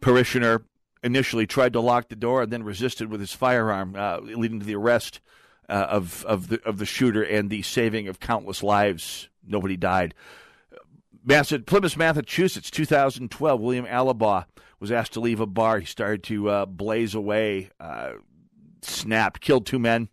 Parishioner 0.00 0.64
initially 1.02 1.46
tried 1.46 1.74
to 1.74 1.80
lock 1.80 2.08
the 2.08 2.16
door 2.16 2.42
and 2.42 2.52
then 2.52 2.62
resisted 2.62 3.10
with 3.10 3.20
his 3.20 3.32
firearm, 3.32 3.94
uh, 3.96 4.18
leading 4.18 4.58
to 4.60 4.66
the 4.66 4.74
arrest 4.74 5.20
uh, 5.68 5.86
of 5.88 6.24
of 6.24 6.48
the 6.48 6.60
of 6.64 6.78
the 6.78 6.86
shooter 6.86 7.22
and 7.22 7.48
the 7.50 7.62
saving 7.62 8.08
of 8.08 8.18
countless 8.18 8.62
lives. 8.62 9.28
Nobody 9.46 9.76
died. 9.76 10.14
Massad- 11.24 11.66
Plymouth, 11.66 11.96
Massachusetts, 11.96 12.70
2012. 12.70 13.60
William 13.60 13.86
Alibaugh 13.86 14.46
was 14.80 14.90
asked 14.90 15.12
to 15.12 15.20
leave 15.20 15.38
a 15.38 15.46
bar. 15.46 15.78
He 15.78 15.86
started 15.86 16.22
to 16.24 16.48
uh, 16.48 16.66
blaze 16.66 17.14
away, 17.14 17.70
uh, 17.78 18.12
snapped, 18.84 19.40
killed 19.40 19.66
two 19.66 19.78
men. 19.78 20.08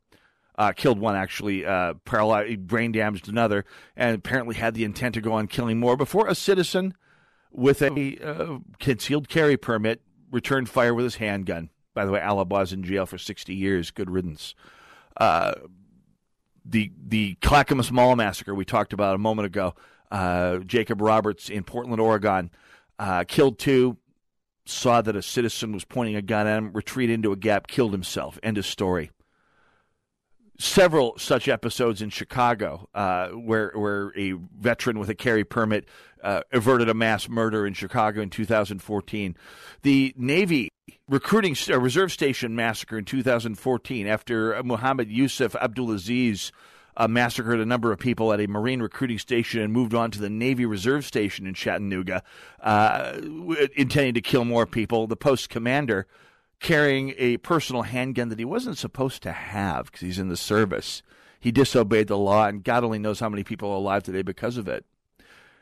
Uh, 0.58 0.72
killed 0.72 0.98
one 0.98 1.16
actually, 1.16 1.64
uh, 1.64 1.94
paralyzed, 2.04 2.66
brain 2.66 2.92
damaged 2.92 3.30
another, 3.30 3.64
and 3.96 4.16
apparently 4.16 4.56
had 4.56 4.74
the 4.74 4.84
intent 4.84 5.14
to 5.14 5.22
go 5.22 5.34
on 5.34 5.46
killing 5.46 5.80
more 5.80 5.96
before 5.96 6.28
a 6.28 6.34
citizen 6.34 6.96
with 7.52 7.80
a 7.84 8.18
uh, 8.24 8.58
concealed 8.80 9.30
carry 9.30 9.56
permit 9.56 10.02
returned 10.32 10.68
fire 10.68 10.96
with 10.96 11.04
his 11.04 11.16
handgun. 11.18 11.70
By 11.94 12.06
the 12.06 12.12
way, 12.12 12.20
Alabaugh's 12.20 12.74
in 12.74 12.84
jail 12.84 13.06
for 13.06 13.18
60 13.18 13.54
years. 13.54 13.92
Good 13.92 14.10
riddance. 14.10 14.56
Uh, 15.16 15.54
the 16.66 16.92
the 17.08 17.36
Clackamas 17.42 17.92
Mall 17.92 18.16
massacre 18.16 18.54
we 18.54 18.66
talked 18.66 18.94
about 18.94 19.16
a 19.16 19.20
moment 19.20 19.46
ago. 19.46 19.74
Uh, 20.12 20.58
Jacob 20.60 21.02
Roberts 21.02 21.50
in 21.50 21.64
Portland, 21.64 22.00
Oregon, 22.00 22.52
uh, 23.00 23.24
killed 23.24 23.60
two, 23.60 23.98
saw 24.70 25.02
that 25.02 25.16
a 25.16 25.22
citizen 25.22 25.72
was 25.72 25.86
pointing 25.86 26.16
a 26.16 26.22
gun 26.22 26.48
at 26.48 26.58
him, 26.58 26.72
retreated 26.74 27.16
into 27.16 27.32
a 27.32 27.36
gap, 27.36 27.68
killed 27.68 27.92
himself. 27.92 28.40
End 28.44 28.58
of 28.58 28.66
story. 28.66 29.12
Several 30.60 31.18
such 31.20 31.48
episodes 31.48 32.02
in 32.02 32.10
Chicago, 32.10 32.90
uh, 32.96 33.30
where 33.30 33.72
where 33.76 34.12
a 34.18 34.32
veteran 34.60 34.98
with 34.98 35.08
a 35.08 35.16
carry 35.16 35.44
permit 35.44 35.88
uh, 36.24 36.42
averted 36.52 36.90
a 36.90 36.96
mass 36.96 37.30
murder 37.30 37.68
in 37.68 37.74
Chicago 37.74 38.22
in 38.22 38.32
2014. 38.32 39.36
The 39.84 40.14
Navy 40.18 40.70
recruiting 41.08 41.56
uh, 41.70 41.80
reserve 41.80 42.12
station 42.12 42.56
massacre 42.56 42.98
in 42.98 43.06
2014 43.06 44.08
after 44.08 44.62
Muhammad 44.64 45.12
Yusuf 45.12 45.54
Abdulazeez 45.54 46.52
uh, 46.98 47.08
massacred 47.08 47.60
a 47.60 47.66
number 47.66 47.92
of 47.92 48.00
people 48.00 48.34
at 48.34 48.42
a 48.42 48.48
Marine 48.48 48.82
recruiting 48.82 49.20
station 49.20 49.62
and 49.62 49.72
moved 49.72 49.94
on 49.94 50.10
to 50.12 50.20
the 50.20 50.30
Navy 50.30 50.66
Reserve 50.66 51.06
Station 51.06 51.46
in 51.46 51.54
Chattanooga, 51.54 52.24
uh, 52.60 53.14
intending 53.76 54.16
to 54.16 54.22
kill 54.22 54.44
more 54.44 54.66
people. 54.66 55.06
The 55.06 55.16
post 55.16 55.50
commander, 55.50 56.08
carrying 56.60 57.14
a 57.18 57.38
personal 57.38 57.84
handgun 57.84 58.30
that 58.30 58.40
he 58.40 58.46
wasn't 58.46 58.80
supposed 58.80 59.22
to 59.24 59.32
have 59.32 59.86
because 59.86 60.02
he's 60.02 60.20
in 60.20 60.30
the 60.30 60.36
service, 60.36 61.04
he 61.40 61.52
disobeyed 61.52 62.08
the 62.08 62.18
law, 62.18 62.48
and 62.48 62.64
God 62.64 62.84
only 62.84 63.00
knows 63.00 63.20
how 63.20 63.30
many 63.30 63.44
people 63.44 63.70
are 63.70 63.76
alive 63.76 64.02
today 64.02 64.24
because 64.24 64.58
of 64.58 64.68
it. 64.68 64.84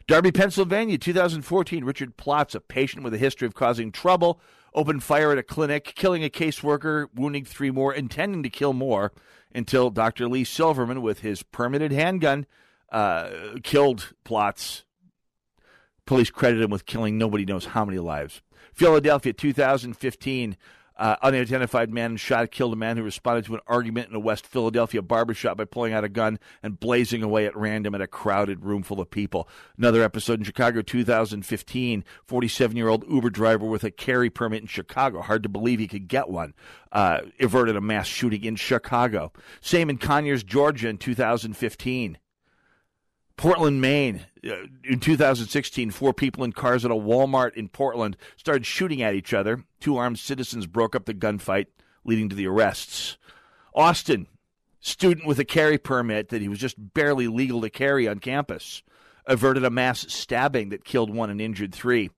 Darby, 0.07 0.31
Pennsylvania, 0.31 0.97
2014. 0.97 1.83
Richard 1.83 2.15
Plotts, 2.15 2.55
a 2.55 2.61
patient 2.61 3.03
with 3.03 3.13
a 3.13 3.17
history 3.17 3.45
of 3.45 3.55
causing 3.55 3.91
trouble, 3.91 4.39
opened 4.75 5.03
fire 5.03 5.31
at 5.31 5.38
a 5.38 5.43
clinic, 5.43 5.93
killing 5.95 6.23
a 6.23 6.29
caseworker, 6.29 7.07
wounding 7.15 7.45
three 7.45 7.71
more, 7.71 7.93
intending 7.93 8.43
to 8.43 8.49
kill 8.49 8.73
more 8.73 9.11
until 9.53 9.89
Dr. 9.89 10.27
Lee 10.27 10.43
Silverman, 10.43 11.01
with 11.01 11.21
his 11.21 11.41
permitted 11.41 11.91
handgun, 11.91 12.45
uh, 12.91 13.29
killed 13.63 14.13
Plotts. 14.25 14.83
Police 16.05 16.29
credit 16.29 16.61
him 16.61 16.69
with 16.69 16.85
killing 16.85 17.17
nobody 17.17 17.45
knows 17.45 17.65
how 17.67 17.85
many 17.85 17.97
lives. 17.97 18.41
Philadelphia, 18.73 19.33
2015. 19.33 20.57
Uh, 20.97 21.15
unidentified 21.21 21.89
man 21.91 22.15
shot 22.15 22.51
killed 22.51 22.71
a 22.71 22.75
man 22.75 22.95
who 22.95 23.03
responded 23.03 23.45
to 23.45 23.53
an 23.53 23.62
argument 23.67 24.10
in 24.10 24.15
a 24.15 24.19
West 24.19 24.47
Philadelphia 24.47 25.01
barbershop 25.01 25.58
by 25.58 25.65
pulling 25.65 25.93
out 25.93 26.03
a 26.03 26.10
gun 26.10 26.39
and 26.63 26.79
blazing 26.79 27.21
away 27.21 27.45
at 27.45 27.55
random 27.55 27.93
at 27.95 28.01
a 28.01 28.08
crowded 28.08 28.63
room 28.63 28.81
full 28.81 29.01
of 29.01 29.10
people. 29.10 29.49
Another 29.77 30.01
episode 30.03 30.39
in 30.39 30.45
Chicago, 30.45 30.81
2015. 30.81 32.03
47 32.25 32.77
year 32.77 32.88
old 32.88 33.05
Uber 33.10 33.29
driver 33.29 33.65
with 33.65 33.84
a 33.84 33.91
carry 33.91 34.29
permit 34.29 34.62
in 34.62 34.67
Chicago. 34.67 35.21
Hard 35.21 35.43
to 35.43 35.49
believe 35.49 35.79
he 35.79 35.88
could 35.88 36.08
get 36.08 36.29
one. 36.29 36.53
Uh, 36.91 37.21
averted 37.39 37.75
a 37.75 37.81
mass 37.81 38.08
shooting 38.08 38.43
in 38.43 38.55
Chicago. 38.55 39.34
Same 39.60 39.89
in 39.89 39.97
Conyers, 39.97 40.43
Georgia 40.43 40.88
in 40.88 40.97
2015. 40.97 42.17
Portland, 43.37 43.81
Maine, 43.81 44.25
uh, 44.45 44.67
in 44.83 44.99
2016, 44.99 45.91
four 45.91 46.13
people 46.13 46.43
in 46.43 46.53
cars 46.53 46.85
at 46.85 46.91
a 46.91 46.95
Walmart 46.95 47.55
in 47.55 47.67
Portland 47.67 48.15
started 48.37 48.65
shooting 48.65 49.01
at 49.01 49.13
each 49.13 49.33
other. 49.33 49.63
Two 49.79 49.97
armed 49.97 50.19
citizens 50.19 50.67
broke 50.67 50.95
up 50.95 51.05
the 51.05 51.13
gunfight, 51.13 51.67
leading 52.05 52.29
to 52.29 52.35
the 52.35 52.47
arrests. 52.47 53.17
Austin, 53.73 54.27
student 54.79 55.27
with 55.27 55.39
a 55.39 55.45
carry 55.45 55.77
permit 55.77 56.29
that 56.29 56.41
he 56.41 56.47
was 56.47 56.59
just 56.59 56.93
barely 56.93 57.27
legal 57.27 57.61
to 57.61 57.69
carry 57.69 58.07
on 58.07 58.19
campus, 58.19 58.83
averted 59.25 59.65
a 59.65 59.69
mass 59.69 60.05
stabbing 60.07 60.69
that 60.69 60.85
killed 60.85 61.13
one 61.13 61.29
and 61.29 61.41
injured 61.41 61.73
three. 61.73 62.09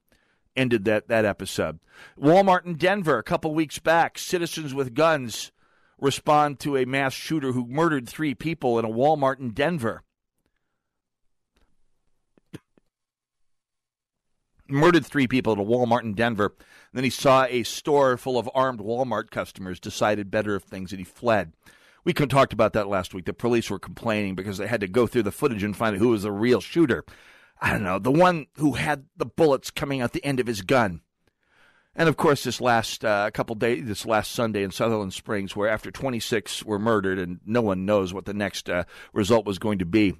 Ended 0.55 0.85
that, 0.85 1.07
that 1.07 1.25
episode. 1.25 1.79
Walmart 2.19 2.65
in 2.65 2.75
Denver, 2.75 3.17
a 3.17 3.23
couple 3.23 3.53
weeks 3.53 3.79
back, 3.79 4.17
citizens 4.17 4.73
with 4.73 4.93
guns 4.93 5.51
respond 5.99 6.59
to 6.59 6.77
a 6.77 6.85
mass 6.85 7.13
shooter 7.13 7.51
who 7.51 7.65
murdered 7.67 8.07
three 8.07 8.35
people 8.35 8.77
in 8.77 8.85
a 8.85 8.89
Walmart 8.89 9.39
in 9.39 9.51
Denver. 9.51 10.03
Murdered 14.69 15.05
three 15.05 15.27
people 15.27 15.53
at 15.53 15.59
a 15.59 15.63
Walmart 15.63 16.03
in 16.03 16.13
Denver. 16.13 16.55
then 16.93 17.03
he 17.03 17.09
saw 17.09 17.45
a 17.45 17.63
store 17.63 18.17
full 18.17 18.37
of 18.37 18.49
armed 18.53 18.79
Walmart 18.79 19.29
customers, 19.29 19.79
decided 19.79 20.31
better 20.31 20.55
of 20.55 20.63
things, 20.63 20.91
and 20.91 20.99
he 20.99 21.05
fled. 21.05 21.53
We 22.03 22.13
talked 22.13 22.53
about 22.53 22.73
that 22.73 22.87
last 22.87 23.13
week. 23.13 23.25
The 23.25 23.33
police 23.33 23.69
were 23.69 23.79
complaining 23.79 24.35
because 24.35 24.57
they 24.57 24.67
had 24.67 24.81
to 24.81 24.87
go 24.87 25.07
through 25.07 25.23
the 25.23 25.31
footage 25.31 25.63
and 25.63 25.75
find 25.75 25.95
out 25.95 25.99
who 25.99 26.09
was 26.09 26.23
the 26.23 26.31
real 26.31 26.61
shooter. 26.61 27.03
I 27.59 27.71
don't 27.71 27.83
know, 27.83 27.99
the 27.99 28.11
one 28.11 28.47
who 28.55 28.73
had 28.73 29.05
the 29.17 29.25
bullets 29.25 29.71
coming 29.71 30.01
out 30.01 30.13
the 30.13 30.23
end 30.23 30.39
of 30.39 30.47
his 30.47 30.61
gun. 30.61 31.01
And 31.95 32.07
of 32.07 32.15
course, 32.15 32.43
this 32.43 32.61
last 32.61 33.03
uh, 33.03 33.31
couple 33.31 33.55
days, 33.55 33.85
this 33.87 34.05
last 34.05 34.31
Sunday 34.31 34.63
in 34.63 34.69
Sutherland 34.69 35.13
Springs, 35.13 35.55
where 35.55 35.67
after 35.67 35.89
26 35.89 36.63
were 36.63 36.77
murdered 36.77 37.17
and 37.17 37.39
no 37.43 37.61
one 37.61 37.85
knows 37.85 38.13
what 38.13 38.25
the 38.25 38.35
next 38.35 38.69
uh, 38.69 38.83
result 39.13 39.47
was 39.47 39.57
going 39.57 39.79
to 39.79 39.85
be, 39.85 40.15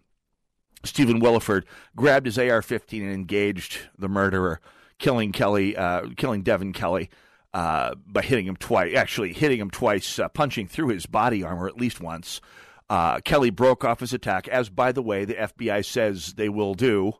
Stephen 0.84 1.20
Willeford 1.20 1.63
grabbed 1.96 2.26
his 2.26 2.38
AR-15 2.38 3.02
and 3.02 3.12
engaged 3.12 3.80
the 3.98 4.08
murderer, 4.08 4.60
killing 5.00 5.32
Kelley, 5.32 5.76
uh, 5.76 6.08
killing 6.16 6.44
Devin 6.44 6.74
Kelley 6.74 7.10
uh, 7.54 7.96
by 8.06 8.22
hitting 8.22 8.46
him 8.46 8.56
twice. 8.56 8.96
Actually, 8.96 9.34
hitting 9.34 9.60
him 9.60 9.70
twice, 9.70 10.20
uh, 10.20 10.30
punching 10.30 10.68
through 10.68 10.90
his 10.90 11.06
body 11.06 11.44
armor 11.44 11.68
at 11.68 11.78
least 11.78 12.00
once. 12.00 12.42
Uh, 12.90 13.20
Kelley 13.20 13.50
broke 13.50 13.84
off 13.84 14.00
his 14.00 14.13
attack, 14.13 14.48
as 14.48 14.70
by 14.70 14.92
the 14.92 15.02
way 15.02 15.26
the 15.26 15.34
FBI 15.34 15.84
says 15.84 16.34
they 16.34 16.50
will 16.50 16.74
do, 16.74 17.13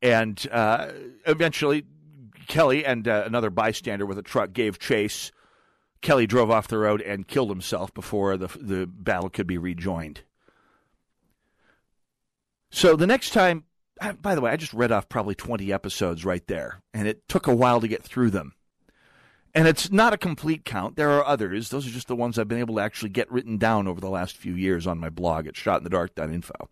and 0.00 0.46
uh, 0.52 0.92
eventually 1.26 1.84
Kelley 2.46 2.84
and 2.84 3.08
uh, 3.08 3.24
another 3.26 3.50
bystander 3.50 4.06
with 4.06 4.18
a 4.18 4.22
truck 4.22 4.52
gave 4.52 4.78
chase. 4.78 5.32
Kelley 6.00 6.26
drove 6.26 6.50
off 6.50 6.68
the 6.68 6.78
road 6.78 7.02
and 7.02 7.26
killed 7.26 7.50
himself 7.50 7.92
before 7.92 8.36
the 8.36 8.48
the 8.60 8.86
battle 8.86 9.30
could 9.30 9.46
be 9.46 9.58
rejoined. 9.58 10.22
So 12.70 12.96
the 12.96 13.06
next 13.06 13.30
time, 13.30 13.64
by 14.22 14.34
the 14.34 14.40
way, 14.40 14.50
I 14.50 14.56
just 14.56 14.72
read 14.72 14.92
off 14.92 15.08
probably 15.08 15.34
20 15.34 15.72
episodes 15.72 16.24
right 16.24 16.46
there, 16.46 16.82
and 16.94 17.06
it 17.06 17.28
took 17.28 17.46
a 17.46 17.54
while 17.54 17.80
to 17.80 17.88
get 17.88 18.02
through 18.02 18.30
them. 18.30 18.54
And 19.52 19.66
it's 19.66 19.90
not 19.90 20.12
a 20.12 20.18
complete 20.18 20.64
count. 20.64 20.94
There 20.94 21.10
are 21.10 21.26
others. 21.26 21.70
Those 21.70 21.86
are 21.86 21.90
just 21.90 22.06
the 22.06 22.14
ones 22.14 22.38
I've 22.38 22.46
been 22.46 22.60
able 22.60 22.76
to 22.76 22.82
actually 22.82 23.08
get 23.08 23.30
written 23.32 23.58
down 23.58 23.88
over 23.88 24.00
the 24.00 24.08
last 24.08 24.36
few 24.36 24.54
years 24.54 24.86
on 24.86 24.98
my 24.98 25.10
blog 25.10 25.48
at 25.48 25.54
shotinthedark.info. 25.54 26.68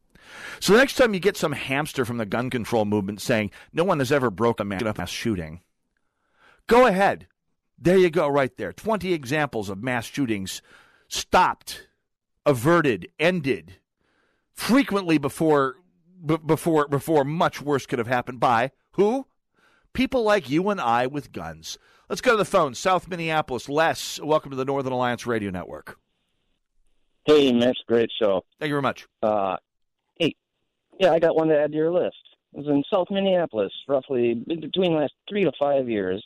So 0.61 0.72
the 0.72 0.78
next 0.78 0.94
time 0.94 1.12
you 1.12 1.20
get 1.20 1.37
some 1.37 1.52
hamster 1.52 2.04
from 2.04 2.18
the 2.18 2.26
gun 2.26 2.50
control 2.50 2.84
movement 2.84 3.20
saying 3.20 3.50
no 3.72 3.82
one 3.82 3.98
has 3.98 4.12
ever 4.12 4.30
broken 4.30 4.70
a 4.70 4.94
mass 4.94 5.11
shooting, 5.11 5.61
go 6.68 6.87
ahead. 6.87 7.26
There 7.76 7.98
you 7.98 8.11
go, 8.11 8.28
right 8.28 8.56
there. 8.56 8.72
20 8.72 9.12
examples 9.12 9.68
of 9.68 9.82
mass 9.82 10.06
shootings 10.06 10.62
stopped, 11.08 11.88
averted, 12.46 13.08
ended, 13.18 13.76
frequently 14.54 15.18
before 15.18 15.76
b- 16.24 16.38
before 16.44 16.88
before 16.88 17.24
much 17.24 17.61
worse 17.61 17.87
could 17.87 17.98
have 17.98 18.09
happened 18.09 18.40
by 18.40 18.70
who? 18.92 19.26
People 19.92 20.22
like 20.22 20.50
you 20.50 20.68
and 20.68 20.81
I 20.81 21.07
with 21.07 21.33
guns. 21.33 21.78
Let's 22.09 22.20
go 22.20 22.33
to 22.33 22.37
the 22.37 22.44
phone. 22.44 22.74
South 22.74 23.09
Minneapolis. 23.09 23.68
Les, 23.68 24.20
welcome 24.20 24.50
to 24.50 24.57
the 24.57 24.64
Northern 24.64 24.92
Alliance 24.92 25.26
Radio 25.26 25.50
Network. 25.50 25.98
Hey, 27.24 27.52
Mitch, 27.52 27.78
great 27.87 28.11
show. 28.20 28.44
Thank 28.59 28.68
you 28.68 28.74
very 28.74 28.83
much. 28.83 29.07
Uh, 29.22 29.57
hey, 30.18 30.35
yeah, 30.98 31.12
I 31.12 31.18
got 31.18 31.37
one 31.37 31.48
to 31.48 31.59
add 31.59 31.72
to 31.72 31.76
your 31.76 31.90
list. 31.90 32.16
It 32.54 32.59
was 32.59 32.68
in 32.68 32.83
South 32.90 33.09
Minneapolis, 33.11 33.72
roughly 33.87 34.35
between 34.35 34.94
last 34.94 35.12
three 35.28 35.44
to 35.44 35.52
five 35.59 35.88
years. 35.88 36.24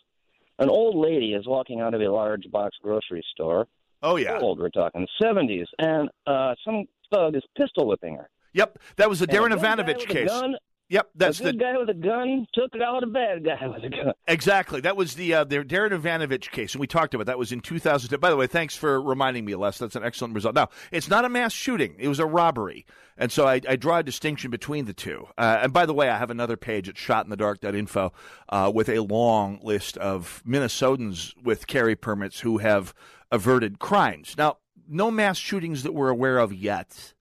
An 0.59 0.69
old 0.69 0.95
lady 0.95 1.33
is 1.35 1.47
walking 1.47 1.81
out 1.81 1.95
of 1.95 2.01
a 2.01 2.09
large 2.09 2.49
box 2.53 2.77
grocery 2.81 3.25
store. 3.33 3.67
Oh 4.03 4.17
yeah, 4.17 4.39
old. 4.39 4.61
We're 4.61 4.69
talking 4.69 5.07
seventies, 5.21 5.67
and 5.79 6.09
uh, 6.27 6.55
some 6.65 6.85
thug 7.13 7.35
is 7.35 7.43
pistol 7.57 7.89
whipping 7.89 8.17
her. 8.17 8.29
Yep, 8.55 8.79
that 8.97 9.09
was 9.09 9.21
the 9.21 9.29
And 9.29 9.33
Darren 9.39 9.53
Evanovich 9.53 10.07
case. 10.07 10.29
gun- 10.29 10.57
Yep, 10.93 11.09
that's 11.15 11.39
the 11.39 11.55
guy 11.55 11.79
with 11.79 11.89
a 11.89 11.95
gun 11.95 12.47
took 12.53 12.75
it 12.75 12.83
out 12.83 13.03
a 13.03 13.07
bad 13.07 13.43
guy 13.43 13.67
with 13.67 13.83
a 13.83 13.89
gun. 13.89 14.13
Exactly. 14.29 14.83
That 14.83 14.95
was 14.95 15.15
the 15.15 15.33
uh, 15.33 15.45
the 15.45 15.65
Darren 15.65 15.93
Evanovich 15.93 16.51
case, 16.51 16.75
and 16.75 16.81
we 16.83 16.87
talked 16.87 17.15
about 17.15 17.25
that. 17.29 17.39
was 17.39 17.51
in 17.51 17.61
2000. 17.61 18.21
By 18.21 18.29
the 18.29 18.37
way, 18.37 18.47
thanks 18.47 18.77
for 18.77 19.01
reminding 19.01 19.47
me, 19.47 19.55
Les. 19.55 19.79
That's 19.79 19.97
an 19.97 20.05
excellent 20.05 20.35
result. 20.35 20.55
Now, 20.55 20.69
it's 20.91 21.09
not 21.09 21.25
a 21.25 21.31
mass 21.31 21.55
shooting; 21.55 21.95
it 21.99 22.09
was 22.09 22.19
a 22.19 22.27
robbery, 22.27 22.85
and 23.17 23.33
so 23.33 23.47
I, 23.47 23.63
I 23.67 23.77
draw 23.77 23.99
a 23.99 24.03
distinction 24.03 24.51
between 24.51 24.85
the 24.85 24.93
two. 24.93 25.29
Uh, 25.39 25.61
and 25.63 25.73
by 25.73 25.87
the 25.87 25.95
way, 25.95 26.11
I 26.11 26.19
have 26.19 26.31
another 26.31 26.59
page 26.59 26.91
at 26.91 26.97
shotinthedark.info 26.97 28.13
uh, 28.51 28.73
with 28.75 28.91
a 28.91 28.99
long 29.01 29.61
list 29.63 29.97
of 29.97 30.43
Minnesotans 30.47 31.33
with 31.43 31.67
carry 31.67 31.97
permits 31.97 32.41
who 32.41 32.59
have 32.59 32.93
averted 33.31 33.79
crimes. 33.79 34.35
Now, 34.37 34.59
no 34.87 35.11
mass 35.11 35.39
shootings 35.39 35.85
that 35.85 35.93
we're 35.95 36.11
aware 36.11 36.37
of 36.37 36.53
yet 36.53 37.15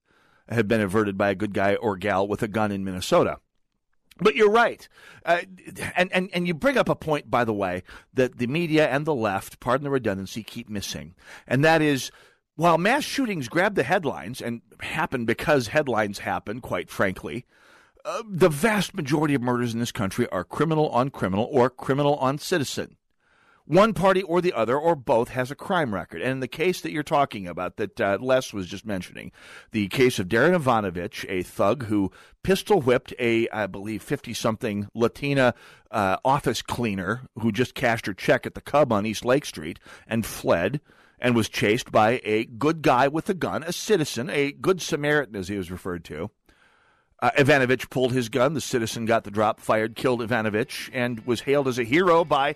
have 0.49 0.67
been 0.67 0.81
averted 0.81 1.17
by 1.17 1.29
a 1.29 1.35
good 1.35 1.53
guy 1.53 1.75
or 1.75 1.97
gal 1.97 2.27
with 2.27 2.43
a 2.43 2.47
gun 2.47 2.71
in 2.71 2.83
Minnesota. 2.83 3.39
But 4.19 4.35
you're 4.35 4.51
right. 4.51 4.87
Uh, 5.25 5.41
and, 5.95 6.11
and, 6.13 6.29
and 6.33 6.47
you 6.47 6.53
bring 6.53 6.77
up 6.77 6.89
a 6.89 6.95
point, 6.95 7.31
by 7.31 7.43
the 7.43 7.53
way, 7.53 7.83
that 8.13 8.37
the 8.37 8.47
media 8.47 8.87
and 8.87 9.05
the 9.05 9.15
left, 9.15 9.59
pardon 9.59 9.83
the 9.83 9.89
redundancy, 9.89 10.43
keep 10.43 10.69
missing. 10.69 11.15
And 11.47 11.65
that 11.65 11.81
is 11.81 12.11
while 12.55 12.77
mass 12.77 13.03
shootings 13.03 13.47
grab 13.47 13.75
the 13.75 13.83
headlines 13.83 14.41
and 14.41 14.61
happen 14.81 15.25
because 15.25 15.67
headlines 15.67 16.19
happen, 16.19 16.61
quite 16.61 16.89
frankly, 16.89 17.45
uh, 18.05 18.23
the 18.27 18.49
vast 18.49 18.93
majority 18.93 19.33
of 19.33 19.41
murders 19.41 19.73
in 19.73 19.79
this 19.79 19.91
country 19.91 20.27
are 20.29 20.43
criminal 20.43 20.89
on 20.89 21.09
criminal 21.09 21.47
or 21.51 21.69
criminal 21.69 22.15
on 22.17 22.37
citizen. 22.37 22.97
One 23.65 23.93
party 23.93 24.21
or 24.23 24.41
the 24.41 24.53
other 24.53 24.77
or 24.77 24.95
both 24.95 25.29
has 25.29 25.51
a 25.51 25.55
crime 25.55 25.93
record. 25.93 26.21
And 26.21 26.31
in 26.31 26.39
the 26.39 26.47
case 26.47 26.81
that 26.81 26.91
you're 26.91 27.03
talking 27.03 27.47
about, 27.47 27.77
that 27.77 28.01
uh, 28.01 28.17
Les 28.19 28.53
was 28.53 28.67
just 28.67 28.85
mentioning, 28.85 29.31
the 29.71 29.87
case 29.87 30.19
of 30.19 30.27
Darren 30.27 30.55
Evanovich, 30.55 31.25
a 31.29 31.43
thug 31.43 31.85
who 31.85 32.11
pistol 32.43 32.81
whipped 32.81 33.13
a, 33.19 33.47
I 33.49 33.67
believe, 33.67 34.01
50 34.01 34.33
something 34.33 34.89
Latina 34.93 35.53
uh, 35.91 36.17
office 36.25 36.61
cleaner 36.61 37.21
who 37.39 37.51
just 37.51 37.75
cashed 37.75 38.07
her 38.07 38.13
check 38.13 38.45
at 38.45 38.55
the 38.55 38.61
Cub 38.61 38.91
on 38.91 39.05
East 39.05 39.23
Lake 39.23 39.45
Street 39.45 39.79
and 40.07 40.25
fled 40.25 40.81
and 41.19 41.35
was 41.35 41.47
chased 41.47 41.91
by 41.91 42.19
a 42.23 42.45
good 42.45 42.81
guy 42.81 43.07
with 43.07 43.29
a 43.29 43.33
gun, 43.33 43.63
a 43.63 43.71
citizen, 43.71 44.29
a 44.29 44.51
good 44.51 44.81
Samaritan, 44.81 45.35
as 45.35 45.47
he 45.47 45.57
was 45.57 45.71
referred 45.71 46.03
to. 46.05 46.31
Uh, 47.21 47.29
Evanovich 47.37 47.91
pulled 47.91 48.11
his 48.11 48.29
gun. 48.29 48.55
The 48.55 48.61
citizen 48.61 49.05
got 49.05 49.23
the 49.23 49.31
drop, 49.31 49.59
fired, 49.59 49.95
killed 49.95 50.23
Evanovich, 50.23 50.89
and 50.91 51.25
was 51.27 51.41
hailed 51.41 51.67
as 51.67 51.77
a 51.77 51.83
hero 51.83 52.25
by 52.25 52.55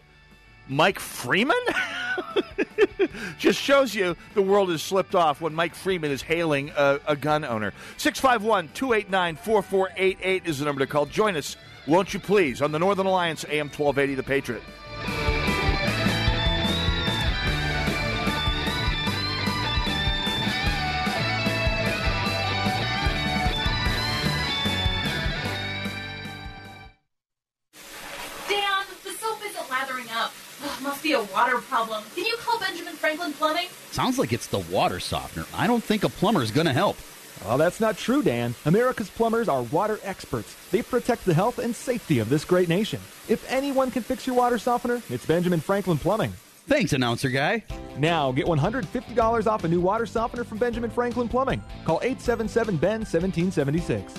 Mike 0.67 0.99
Freeman? 0.99 1.55
Just 3.37 3.59
shows 3.59 3.93
you 3.93 4.15
the 4.33 4.41
world 4.41 4.69
has 4.69 4.81
slipped 4.81 5.15
off 5.15 5.41
when 5.41 5.53
Mike 5.53 5.75
Freeman 5.75 6.11
is 6.11 6.21
hailing 6.21 6.71
a, 6.75 6.99
a 7.07 7.15
gun 7.15 7.43
owner. 7.43 7.73
651 7.97 8.69
289 8.73 9.35
4488 9.35 10.45
is 10.45 10.59
the 10.59 10.65
number 10.65 10.79
to 10.79 10.87
call. 10.87 11.05
Join 11.05 11.35
us, 11.35 11.57
won't 11.87 12.13
you 12.13 12.19
please, 12.19 12.61
on 12.61 12.71
the 12.71 12.79
Northern 12.79 13.05
Alliance 13.05 13.45
AM 13.45 13.67
1280 13.67 14.15
The 14.15 14.23
Patriot. 14.23 15.34
Be 31.05 31.13
a 31.13 31.23
water 31.25 31.59
problem. 31.59 32.03
Can 32.15 32.25
you 32.25 32.35
call 32.37 32.59
Benjamin 32.59 32.95
Franklin 32.95 33.31
Plumbing? 33.33 33.67
Sounds 33.91 34.17
like 34.17 34.33
it's 34.33 34.47
the 34.47 34.59
water 34.71 34.99
softener. 34.99 35.45
I 35.53 35.67
don't 35.67 35.83
think 35.83 36.03
a 36.03 36.09
plumber's 36.09 36.49
going 36.49 36.65
to 36.65 36.73
help. 36.73 36.97
Well, 37.45 37.59
that's 37.59 37.79
not 37.79 37.95
true, 37.95 38.23
Dan. 38.23 38.55
America's 38.65 39.09
plumbers 39.09 39.47
are 39.47 39.61
water 39.63 39.99
experts. 40.01 40.55
They 40.71 40.81
protect 40.81 41.25
the 41.25 41.33
health 41.33 41.59
and 41.59 41.75
safety 41.75 42.17
of 42.17 42.29
this 42.29 42.43
great 42.43 42.69
nation. 42.69 42.99
If 43.27 43.45
anyone 43.51 43.91
can 43.91 44.01
fix 44.01 44.25
your 44.25 44.35
water 44.35 44.57
softener, 44.57 44.99
it's 45.11 45.27
Benjamin 45.27 45.59
Franklin 45.59 45.99
Plumbing. 45.99 46.33
Thanks, 46.67 46.93
announcer 46.93 47.29
guy. 47.29 47.63
Now, 47.99 48.31
get 48.31 48.47
$150 48.47 49.47
off 49.47 49.63
a 49.63 49.67
new 49.67 49.81
water 49.81 50.07
softener 50.07 50.43
from 50.43 50.57
Benjamin 50.57 50.89
Franklin 50.89 51.29
Plumbing. 51.29 51.61
Call 51.85 51.99
877 52.01 52.77
BEN 52.77 53.01
1776. 53.01 54.11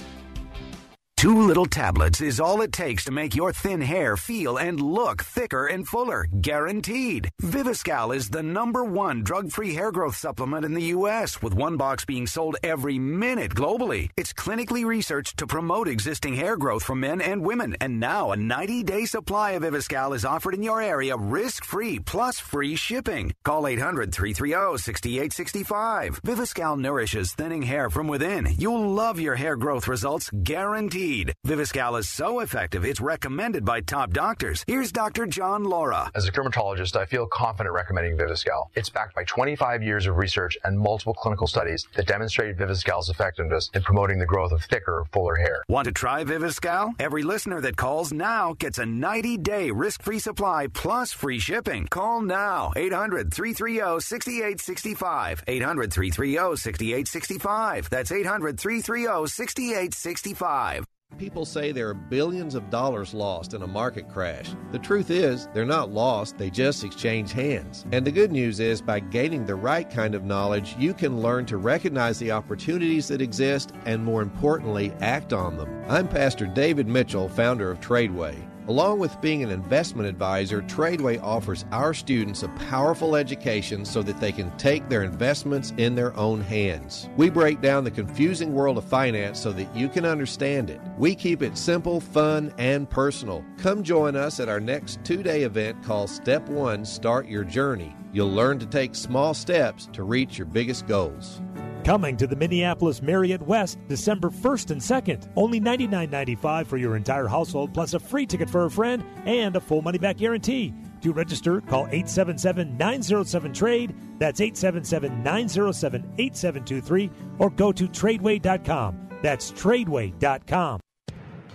Two 1.17 1.47
little 1.47 1.65
tablets 1.65 2.21
is 2.21 2.41
all 2.41 2.61
it 2.61 2.73
takes 2.73 3.07
to 3.07 3.11
make 3.11 3.35
your 3.35 3.51
thin 3.51 3.81
hair 3.81 4.19
feel 4.19 4.59
and 4.59 4.79
look 4.79 5.25
thicker 5.25 5.67
and 5.67 5.89
fuller. 5.89 6.27
Guaranteed. 6.43 7.31
Viviscal 7.41 8.15
is 8.15 8.29
the 8.29 8.43
number 8.43 8.85
one 8.85 9.23
drug 9.23 9.51
free 9.51 9.73
hair 9.73 9.91
growth 9.91 10.15
supplement 10.15 10.67
in 10.67 10.75
the 10.75 10.93
U.S., 10.97 11.41
with 11.41 11.55
one 11.55 11.79
box 11.79 12.05
being 12.05 12.27
sold 12.27 12.57
every 12.63 12.99
minute 12.99 13.55
globally. 13.55 14.11
It's 14.19 14.35
clinically 14.35 14.85
researched 14.85 15.39
to 15.39 15.47
promote 15.47 15.89
existing 15.89 16.35
hair 16.35 16.59
growth 16.59 16.83
for 16.83 16.95
men 16.95 17.23
and 17.23 17.41
women. 17.41 17.79
And 17.81 17.99
now 17.99 18.33
a 18.33 18.37
90 18.37 18.83
day 18.83 19.07
supply 19.07 19.53
of 19.53 19.63
Viviscal 19.63 20.15
is 20.15 20.27
offered 20.27 20.53
in 20.53 20.63
your 20.63 20.83
area 20.83 21.17
risk 21.17 21.65
free 21.65 21.99
plus 21.99 22.39
free 22.39 22.77
shipping. 22.77 23.33
Call 23.43 23.67
800 23.67 24.13
330 24.13 24.77
6865. 24.77 26.21
Viviscal 26.21 26.79
nourishes 26.79 27.33
thinning 27.33 27.63
hair 27.63 27.89
from 27.89 28.07
within. 28.07 28.47
You'll 28.59 28.91
love 28.91 29.19
your 29.19 29.35
hair 29.35 29.57
growth 29.57 29.89
results 29.89 30.29
guaranteed. 30.43 31.06
Viviscal 31.07 32.01
is 32.01 32.09
so 32.09 32.41
effective, 32.41 32.85
it's 32.85 33.01
recommended 33.01 33.65
by 33.65 33.81
top 33.81 34.13
doctors. 34.13 34.65
Here's 34.67 34.91
Dr. 34.91 35.25
John 35.27 35.63
Laura. 35.63 36.11
As 36.17 36.27
a 36.27 36.33
dermatologist, 36.33 36.97
I 36.97 37.07
feel 37.07 37.29
confident 37.29 37.73
recommending 37.73 38.17
Viviscal. 38.17 38.71
It's 38.75 38.91
backed 38.91 39.15
by 39.15 39.23
25 39.23 39.85
years 39.85 40.09
of 40.09 40.17
research 40.17 40.59
and 40.65 40.77
multiple 40.77 41.15
clinical 41.15 41.47
studies 41.47 41.87
that 41.95 42.09
demonstrate 42.09 42.57
Viviscal's 42.57 43.09
effectiveness 43.09 43.71
in 43.73 43.83
promoting 43.83 44.19
the 44.19 44.27
growth 44.27 44.51
of 44.51 44.65
thicker, 44.65 45.05
fuller 45.13 45.37
hair. 45.37 45.63
Want 45.69 45.85
to 45.85 45.93
try 45.93 46.25
Viviscal? 46.25 46.95
Every 46.99 47.23
listener 47.23 47.61
that 47.61 47.77
calls 47.77 48.13
now 48.13 48.55
gets 48.59 48.79
a 48.79 48.87
90 48.87 49.39
day 49.39 49.71
risk 49.71 50.03
free 50.03 50.19
supply 50.19 50.67
plus 50.75 51.13
free 51.13 51.39
shipping. 51.39 51.87
Call 51.87 52.21
now 52.21 52.73
800 52.75 53.33
330 53.33 54.01
6865. 54.01 55.45
800 55.47 55.93
330 55.93 56.57
6865. 56.57 57.91
That's 57.91 58.11
800 58.11 58.59
330 58.59 59.29
6865. 59.29 60.85
People 61.19 61.47
say 61.47 61.73
there 61.73 61.89
are 61.89 61.95
billions 61.95 62.55
of 62.55 62.69
dollars 62.69 63.15
lost 63.15 63.55
in 63.55 63.63
a 63.63 63.67
market 63.67 64.07
crash. 64.07 64.51
The 64.71 64.79
truth 64.79 65.11
is, 65.11 65.49
they're 65.55 65.65
not 65.65 65.91
lost, 65.91 66.37
they 66.37 66.51
just 66.51 66.85
exchange 66.85 67.33
hands. 67.33 67.87
And 67.91 68.07
the 68.07 68.13
good 68.13 68.31
news 68.31 68.61
is, 68.61 68.83
by 68.83 69.01
gaining 69.01 69.47
the 69.47 69.55
right 69.55 69.89
kind 69.89 70.15
of 70.15 70.25
knowledge, 70.25 70.77
you 70.79 70.93
can 70.93 71.23
learn 71.23 71.47
to 71.47 71.57
recognize 71.57 72.19
the 72.19 72.33
opportunities 72.33 73.09
that 73.09 73.23
exist 73.23 73.73
and, 73.87 74.05
more 74.05 74.21
importantly, 74.21 74.93
act 75.01 75.33
on 75.33 75.57
them. 75.57 75.71
I'm 75.89 76.07
Pastor 76.07 76.45
David 76.45 76.87
Mitchell, 76.87 77.31
founder 77.31 77.71
of 77.71 77.81
Tradeway. 77.81 78.37
Along 78.69 78.99
with 78.99 79.21
being 79.21 79.45
an 79.45 79.51
investment 79.51 80.09
advisor, 80.09 80.61
Tradeway 80.61 81.23
offers 81.23 81.65
our 81.71 81.95
students 81.95 82.43
a 82.43 82.49
powerful 82.49 83.15
education 83.15 83.85
so 83.85 84.03
that 84.03 84.19
they 84.19 84.33
can 84.33 84.51
take 84.57 84.89
their 84.89 85.05
investments 85.05 85.73
in 85.77 85.95
their 85.95 86.17
own 86.17 86.41
hands. 86.41 87.09
We 87.17 87.31
break 87.31 87.61
down 87.61 87.85
the 87.85 87.93
confusing 87.93 88.53
world 88.53 88.77
of 88.77 88.85
finance 88.85 89.39
so 89.39 89.53
that 89.53 89.73
you 89.77 89.89
can 89.89 90.05
understand 90.05 90.69
it. 90.69 90.81
We 90.99 91.15
keep 91.15 91.43
it 91.43 91.57
simple, 91.57 92.01
fun, 92.01 92.53
and 92.59 92.91
personal. 92.91 93.45
Come 93.59 93.85
join 93.85 94.17
us 94.17 94.41
at 94.41 94.49
our 94.49 94.61
next 94.61 94.99
two 95.05 95.23
day 95.23 95.43
event 95.43 95.85
called 95.85 96.11
Step 96.11 96.49
One 96.49 96.85
Start 96.85 97.29
Your 97.29 97.45
Journey. 97.45 97.95
You'll 98.13 98.33
learn 98.33 98.59
to 98.59 98.67
take 98.67 98.97
small 98.97 99.33
steps 99.33 99.89
to 99.93 100.03
reach 100.03 100.39
your 100.39 100.47
biggest 100.47 100.89
goals. 100.89 101.41
Coming 101.87 102.17
to 102.17 102.27
the 102.27 102.35
Minneapolis 102.35 103.01
Marriott 103.01 103.41
West 103.43 103.79
December 103.87 104.29
1st 104.29 104.73
and 104.73 104.81
2nd. 104.81 105.29
Only 105.37 105.61
$99.95 105.61 106.67
for 106.67 106.79
your 106.79 106.97
entire 106.97 107.29
household, 107.29 107.73
plus 107.73 107.95
a 107.95 108.01
free 108.01 108.27
ticket 108.27 108.51
for 108.51 108.65
a 108.65 108.71
friend 108.71 109.05
and 109.25 109.55
a 109.55 109.61
full 109.61 109.83
money 109.83 109.97
back 109.97 110.17
guarantee. 110.17 110.75
To 111.03 111.13
register, 111.13 111.61
call 111.61 111.87
877 111.87 112.77
907 112.77 113.53
Trade. 113.53 113.95
That's 114.19 114.41
877 114.41 115.23
907 115.23 116.13
8723 116.19 117.11
or 117.39 117.51
go 117.51 117.71
to 117.71 117.87
tradeway.com. 117.87 119.09
That's 119.23 119.53
tradeway.com. 119.53 120.81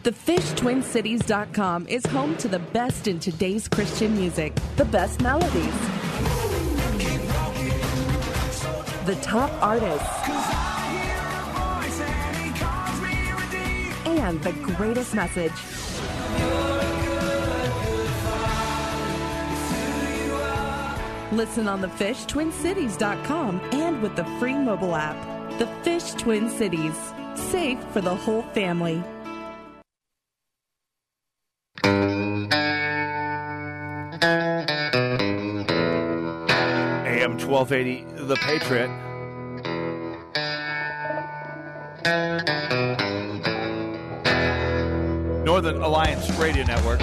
The 0.03 0.11
TheFishTwinCities.com 0.11 1.87
is 1.87 2.05
home 2.05 2.37
to 2.37 2.47
the 2.47 2.59
best 2.59 3.09
in 3.09 3.19
today's 3.19 3.67
Christian 3.67 4.15
music, 4.15 4.57
the 4.77 4.85
best 4.85 5.19
melodies, 5.19 5.75
the 9.05 9.15
top 9.15 9.51
artists, 9.61 10.07
and 14.05 14.41
the 14.43 14.51
greatest 14.75 15.15
message. 15.15 15.51
Listen 21.31 21.67
on 21.67 21.81
the 21.81 21.87
FishTwinCities.com 21.87 23.61
and 23.71 24.01
with 24.01 24.15
the 24.15 24.25
free 24.37 24.53
mobile 24.53 24.95
app. 24.95 25.17
The 25.59 25.67
Fish 25.83 26.11
Twin 26.11 26.49
Cities. 26.49 26.95
Safe 27.35 27.79
for 27.93 28.01
the 28.01 28.13
whole 28.13 28.43
family. 28.53 29.01
AM 37.21 37.37
1280, 37.37 38.05
The 38.31 38.37
Patriot. 38.37 38.87
Northern 45.43 45.81
Alliance 45.81 46.31
Radio 46.39 46.63
Network. 46.63 47.01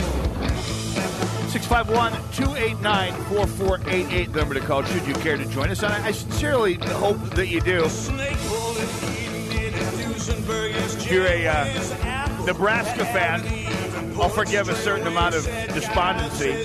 651 1.49 2.13
289 2.33 3.13
4488, 3.13 4.35
number 4.35 4.55
to 4.55 4.61
call 4.61 4.83
should 4.85 5.07
you 5.07 5.13
care 5.17 5.37
to 5.37 5.45
join 5.45 5.69
us. 5.69 5.83
And 5.83 5.93
I, 5.93 6.13
sincerely 6.13 6.77
hope 6.77 7.21
that 7.33 7.49
you 7.49 7.61
do. 7.61 7.85
If 10.65 11.13
you're 11.13 11.27
a 11.27 11.47
uh, 11.47 12.45
Nebraska 12.47 13.05
fan, 13.05 13.43
I'll 14.19 14.31
forgive 14.31 14.71
a 14.71 14.75
certain 14.77 15.07
amount 15.07 15.35
of 15.35 15.45
despondency. 15.75 16.65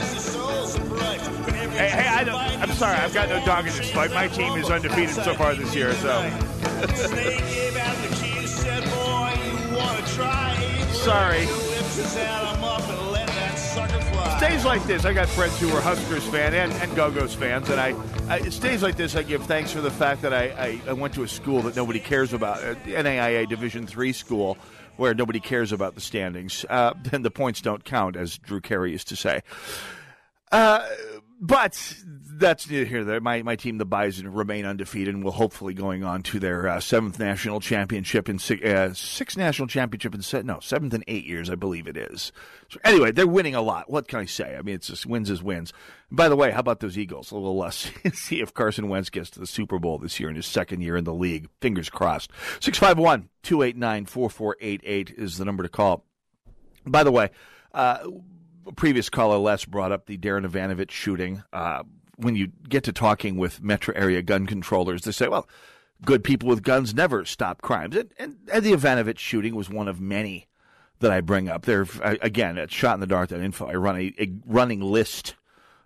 Hey, 1.76 1.90
I'm 2.64 2.72
sorry, 2.72 2.96
I've 2.96 3.14
got 3.14 3.28
no 3.28 3.46
dog 3.46 3.68
in 3.68 3.76
this 3.76 3.92
fight. 3.92 4.12
My 4.12 4.30
team 4.30 4.54
is 4.54 4.70
undefeated 4.70 5.16
so 5.16 5.34
far 5.34 5.54
this 5.54 5.76
year, 5.76 5.94
so. 5.96 6.30
sorry. 11.04 11.46
Stays 14.38 14.64
like 14.64 14.82
this. 14.86 15.04
I 15.04 15.12
got 15.12 15.28
friends 15.28 15.60
who 15.60 15.70
are 15.72 15.82
Huskers 15.82 16.26
fan 16.30 16.54
and, 16.54 16.72
and 16.82 16.96
Gophers 16.96 17.36
fans, 17.36 17.70
and 17.70 17.82
I, 17.82 17.94
I 18.30 18.48
stays 18.48 18.82
like 18.82 18.96
this. 18.96 19.18
I 19.18 19.24
give 19.24 19.44
thanks 19.44 19.74
for 19.74 19.82
the 19.82 19.92
fact 19.92 20.22
that 20.22 20.34
I, 20.34 20.46
I, 20.52 20.82
I 20.88 20.94
went 20.94 21.14
to 21.16 21.24
a 21.24 21.28
school 21.28 21.64
that 21.64 21.76
nobody 21.76 22.00
cares 22.00 22.32
about, 22.32 22.64
uh, 22.64 22.76
NAIA 22.86 23.50
Division 23.50 23.88
three 23.88 24.14
school, 24.14 24.58
where 24.96 25.14
nobody 25.14 25.42
cares 25.42 25.74
about 25.74 25.96
the 25.96 26.02
standings. 26.02 26.66
Uh, 26.70 26.94
then 27.04 27.24
the 27.24 27.32
points 27.32 27.60
don't 27.60 27.84
count, 27.84 28.16
as 28.16 28.38
Drew 28.38 28.62
Carey 28.62 28.92
used 28.92 29.10
to 29.10 29.18
say. 29.18 29.42
Uh, 30.50 30.88
but 31.44 31.98
that's 32.38 32.70
neither 32.70 32.86
here 32.86 33.04
there. 33.04 33.20
My 33.20 33.44
my 33.44 33.58
team, 33.58 33.78
the 33.78 33.86
Bison, 33.86 34.32
remain 34.32 34.66
undefeated 34.66 35.14
and 35.14 35.26
will 35.26 35.34
hopefully 35.34 35.74
going 35.74 36.02
on 36.02 36.24
to 36.24 36.40
their 36.40 36.70
uh, 36.70 36.80
seventh 36.80 37.20
national 37.20 37.60
championship 37.60 38.30
in 38.30 38.40
six, 38.40 38.64
uh, 38.64 38.94
sixth 38.94 39.38
national 39.38 39.68
championship 39.68 40.16
in 40.16 40.22
se- 40.22 40.44
no 40.44 40.62
seventh 40.62 40.94
in 40.94 41.04
eight 41.06 41.26
years, 41.26 41.50
I 41.50 41.56
believe 41.56 41.86
it 41.86 41.98
is. 41.98 42.32
So 42.70 42.80
anyway, 42.86 43.12
they're 43.12 43.28
winning 43.28 43.56
a 43.56 43.62
lot. 43.62 43.90
What 43.90 44.08
can 44.08 44.20
I 44.20 44.26
say? 44.26 44.56
I 44.56 44.62
mean, 44.62 44.76
it's 44.76 44.88
just 44.88 45.06
wins 45.06 45.30
is 45.30 45.44
wins. 45.44 45.74
by 46.10 46.30
the 46.30 46.38
way, 46.38 46.52
how 46.52 46.62
about 46.62 46.80
those 46.80 46.98
Eagles? 46.98 47.32
A 47.32 47.36
little 47.36 47.58
less. 47.58 47.92
See 48.14 48.40
if 48.40 48.54
Carson 48.54 48.88
Wentz 48.88 49.10
gets 49.10 49.30
to 49.32 49.42
the 49.42 49.48
Super 49.48 49.80
Bowl 49.80 49.98
this 49.98 50.22
year 50.22 50.30
in 50.30 50.38
his 50.38 50.46
second 50.46 50.80
year 50.80 50.96
in 50.96 51.04
the 51.04 51.14
league. 51.14 51.50
Fingers 51.60 51.90
crossed. 51.90 52.32
651 52.62 53.28
289 53.44 54.06
4488 54.06 55.14
is 55.18 55.38
the 55.38 55.44
number 55.44 55.64
to 55.64 55.70
call. 55.70 56.06
By 56.86 57.04
the 57.04 57.12
way, 57.12 57.32
uh, 57.74 58.00
previous 58.76 59.10
caller 59.10 59.38
Les 59.38 59.66
brought 59.66 59.92
up 59.92 60.06
the 60.06 60.18
Darren 60.18 60.46
Evanovich 60.46 60.92
shooting. 60.92 61.44
Uh, 61.52 61.84
when 62.18 62.36
you 62.36 62.50
get 62.70 62.84
to 62.84 62.94
talking 62.94 63.38
with 63.38 63.62
metro 63.62 63.94
area 63.96 64.22
gun 64.22 64.46
controllers, 64.46 65.02
they 65.02 65.12
say, 65.12 65.28
well, 65.28 65.48
good 66.06 66.24
people 66.24 66.50
with 66.50 66.64
guns 66.64 66.94
never 66.94 67.26
stop 67.26 67.62
crimes. 67.62 67.96
And, 67.96 68.12
and, 68.20 68.38
and 68.52 68.64
the 68.64 68.74
Evanovich 68.74 69.20
shooting 69.20 69.56
was 69.56 69.70
one 69.70 69.88
of 69.88 70.00
many 70.00 70.48
that 71.00 71.12
I 71.12 71.22
bring 71.22 71.50
up. 71.50 71.66
There, 71.66 71.86
again, 72.02 72.58
at 72.58 72.72
Shot 72.72 72.96
in 72.96 73.00
the 73.00 73.08
Dark 73.08 73.32
info, 73.32 73.68
I 73.68 73.76
run 73.76 73.98
a, 73.98 74.14
a 74.20 74.34
running 74.46 74.82
list 74.82 75.36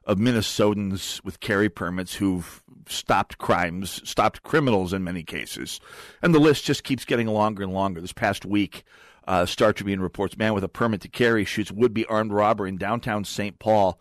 of 0.06 0.18
Minnesotans 0.18 1.24
with 1.24 1.40
carry 1.40 1.70
permits 1.70 2.16
who've 2.16 2.64
stopped 2.88 3.38
crimes, 3.38 4.02
stopped 4.10 4.44
criminals 4.44 4.94
in 4.94 5.04
many 5.04 5.24
cases. 5.24 5.82
And 6.22 6.34
the 6.34 6.40
list 6.40 6.64
just 6.64 6.84
keeps 6.84 7.04
getting 7.04 7.28
longer 7.28 7.64
and 7.64 7.74
longer. 7.74 8.00
This 8.00 8.14
past 8.14 8.46
week, 8.46 8.84
uh, 9.28 9.46
Star 9.46 9.74
Tribune 9.74 10.02
reports 10.02 10.38
man 10.38 10.54
with 10.54 10.64
a 10.64 10.70
permit 10.70 11.02
to 11.02 11.10
carry 11.10 11.46
shoots 11.46 11.72
would 11.72 11.94
be 11.94 12.06
armed 12.06 12.32
robber 12.32 12.66
in 12.66 12.78
downtown 12.78 13.26
St. 13.26 13.60
Paul. 13.60 14.00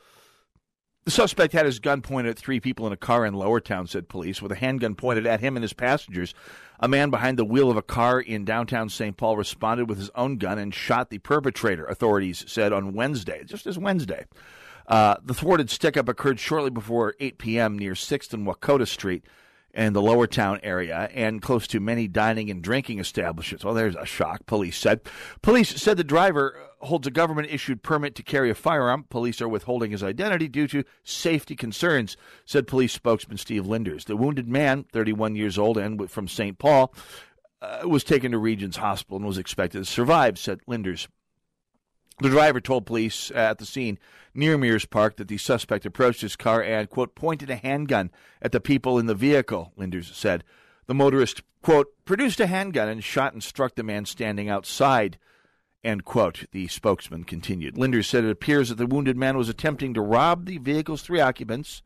The 1.05 1.11
suspect 1.13 1.53
had 1.53 1.67
his 1.67 1.79
gun 1.79 2.03
pointed 2.03 2.31
at 2.31 2.39
three 2.39 2.59
people 2.59 2.87
in 2.87 2.93
a 2.93 2.97
car 2.97 3.25
in 3.25 3.35
Lowertown, 3.35 3.89
said 3.89 4.09
police, 4.09 4.43
with 4.43 4.51
a 4.51 4.57
handgun 4.57 4.97
pointed 4.97 5.25
at 5.25 5.41
him 5.41 5.57
and 5.57 5.63
his 5.63 5.73
passengers. 5.73 6.35
A 6.81 6.89
man 6.89 7.11
behind 7.11 7.39
the 7.39 7.45
wheel 7.45 7.71
of 7.71 7.77
a 7.77 7.83
car 7.83 8.21
in 8.21 8.45
downtown 8.45 8.89
St. 8.89 9.17
Paul 9.17 9.37
responded 9.37 9.89
with 9.89 9.99
his 9.99 10.11
own 10.17 10.37
gun 10.37 10.59
and 10.59 10.75
shot 10.75 11.11
the 11.11 11.19
perpetrator, 11.19 11.85
authorities 11.85 12.45
said 12.49 12.73
on 12.73 12.93
Wednesday, 12.93 13.45
just 13.45 13.65
this 13.65 13.79
Wednesday. 13.79 14.27
Uh, 14.89 15.17
the 15.25 15.35
thwarted 15.35 15.71
stick 15.71 15.97
up 15.97 16.09
occurred 16.09 16.41
shortly 16.41 16.71
before 16.71 17.15
8 17.21 17.39
p.m. 17.39 17.79
near 17.79 17.93
6th 17.93 18.33
and 18.33 18.47
Wacouta 18.47 18.87
Street 18.87 19.25
in 19.77 19.93
the 19.93 20.03
Lower 20.03 20.27
Town 20.27 20.59
area 20.63 21.11
and 21.13 21.43
close 21.43 21.67
to 21.69 21.81
many 21.81 22.09
dining 22.09 22.51
and 22.51 22.63
drinking 22.63 22.99
establishments. 22.99 23.65
Well, 23.65 23.75
there's 23.75 23.95
a 23.95 24.07
shock, 24.07 24.47
police 24.47 24.77
said. 24.77 25.03
Police 25.43 25.81
said 25.81 25.99
the 25.99 26.05
driver 26.05 26.57
holds 26.81 27.07
a 27.07 27.11
government 27.11 27.51
issued 27.51 27.83
permit 27.83 28.15
to 28.15 28.23
carry 28.23 28.51
a 28.51 28.55
firearm. 28.55 29.05
Police 29.11 29.41
are 29.43 29.49
withholding 29.49 29.91
his 29.91 30.03
identity 30.03 30.49
due 30.49 30.67
to 30.69 30.85
safety 31.05 31.55
concerns, 31.55 32.17
said 32.45 32.67
police 32.67 32.93
spokesman 32.93 33.37
Steve 33.37 33.67
Linders. 33.67 34.07
The 34.07 34.17
wounded 34.17 34.49
man, 34.49 34.85
31 34.93 35.37
years 35.37 35.59
old 35.59 35.77
and 35.77 36.11
from 36.11 36.27
St. 36.27 36.59
Paul, 36.59 36.95
uh, 37.61 37.81
was 37.85 38.05
taken 38.05 38.33
to 38.33 38.39
Regions 38.39 38.77
Hospital 38.77 39.17
and 39.17 39.27
was 39.27 39.39
expected 39.39 39.79
to 39.79 39.85
survive, 39.85 40.39
said 40.39 40.61
Linders. 40.67 41.09
The 42.19 42.31
driver 42.31 42.61
told 42.61 42.87
police 42.87 43.31
uh, 43.31 43.35
at 43.35 43.59
the 43.59 43.67
scene 43.67 43.99
near 44.35 44.57
Mears 44.57 44.87
Park 44.87 45.17
that 45.17 45.29
the 45.29 45.37
suspect 45.37 45.85
approached 45.85 46.23
his 46.23 46.37
car 46.37 46.63
and, 46.63 46.89
quote, 46.89 47.15
pointed 47.15 47.51
a 47.51 47.57
handgun 47.57 48.11
at 48.41 48.53
the 48.53 48.61
people 48.61 48.99
in 48.99 49.07
the 49.07 49.15
vehicle, 49.15 49.73
Linders 49.77 50.11
said. 50.15 50.43
The 50.87 50.95
motorist, 50.95 51.43
quote, 51.63 51.93
produced 52.05 52.41
a 52.41 52.47
handgun 52.47 52.89
and 52.89 53.05
shot 53.05 53.35
and 53.35 53.43
struck 53.43 53.75
the 53.75 53.83
man 53.83 54.07
standing 54.07 54.49
outside, 54.49 55.19
end 55.85 56.05
quote, 56.05 56.45
the 56.53 56.69
spokesman 56.69 57.25
continued. 57.25 57.77
Linders 57.77 58.07
said 58.07 58.25
it 58.25 58.31
appears 58.31 58.71
that 58.71 58.77
the 58.77 58.87
wounded 58.87 59.17
man 59.17 59.37
was 59.37 59.51
attempting 59.51 59.93
to 59.95 60.01
rob 60.01 60.47
the 60.47 60.59
vehicle's 60.59 61.03
three 61.03 61.21
occupants. 61.21 61.83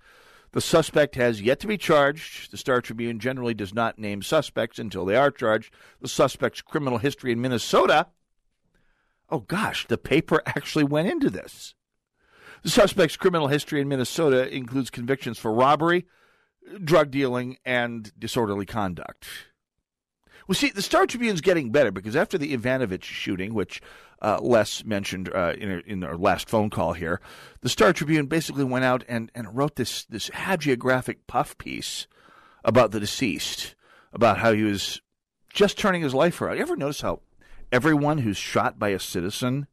The 0.53 0.61
suspect 0.61 1.17
has 1.17 1.43
yet 1.43 1.59
to 1.61 1.67
be 1.67 1.79
charged. 1.79 2.53
The 2.53 2.57
Star 2.57 2.81
Tribune 2.81 3.19
generally 3.19 3.55
does 3.55 3.75
not 3.75 3.99
name 3.99 4.23
suspects 4.23 4.79
until 4.79 5.05
they 5.05 5.17
are 5.17 5.31
charged. 5.31 5.73
The 6.01 6.09
suspect's 6.09 6.63
criminal 6.63 6.99
history 6.99 7.33
in 7.33 7.41
Minnesota 7.41 8.09
Oh 9.31 9.41
gosh, 9.41 9.87
the 9.87 9.99
paper 9.99 10.43
actually 10.47 10.85
went 10.85 11.09
into 11.09 11.31
this. 11.31 11.75
The 12.63 12.71
suspect's 12.71 13.17
criminal 13.17 13.49
history 13.49 13.81
in 13.81 13.89
Minnesota 13.89 14.55
includes 14.55 14.91
convictions 14.91 15.39
for 15.39 15.53
robbery, 15.53 16.07
drug 16.85 17.11
dealing, 17.11 17.57
and 17.65 18.13
disorderly 18.19 18.67
conduct. 18.67 19.27
Well, 20.47 20.57
see, 20.57 20.71
the 20.71 20.83
Star 20.83 21.07
Tribune's 21.07 21.41
getting 21.41 21.71
better 21.71 21.91
because 21.91 22.17
after 22.17 22.37
the 22.37 22.53
Evanovich 22.53 23.05
shooting, 23.05 23.55
which 23.55 23.81
uh, 24.21 24.39
Les 24.43 24.85
mentioned 24.85 25.31
uh, 25.33 25.55
in, 25.57 25.81
in 25.87 26.05
our 26.05 26.17
last 26.17 26.51
phone 26.51 26.71
call 26.71 26.93
here, 26.93 27.21
the 27.61 27.69
Star 27.69 27.93
Tribune 27.93 28.27
basically 28.27 28.65
went 28.65 28.85
out 28.85 29.05
and, 29.09 29.31
and 29.35 29.57
wrote 29.57 29.77
this, 29.77 30.05
this 30.07 30.29
hagiographic 30.31 31.19
puff 31.27 31.57
piece 31.57 32.07
about 32.65 32.91
the 32.91 33.01
deceased, 33.01 33.75
about 34.13 34.39
how 34.39 34.53
he 34.53 34.65
was 34.65 35.01
just 35.53 35.79
turning 35.79 36.03
his 36.03 36.15
life 36.15 36.41
around. 36.41 36.57
You 36.57 36.63
ever 36.63 36.77
notice 36.77 37.01
how 37.01 37.21
everyone 37.73 38.19
who's 38.19 38.37
shot 38.37 38.79
by 38.79 38.91
a 38.91 38.99
citizen 38.99 39.67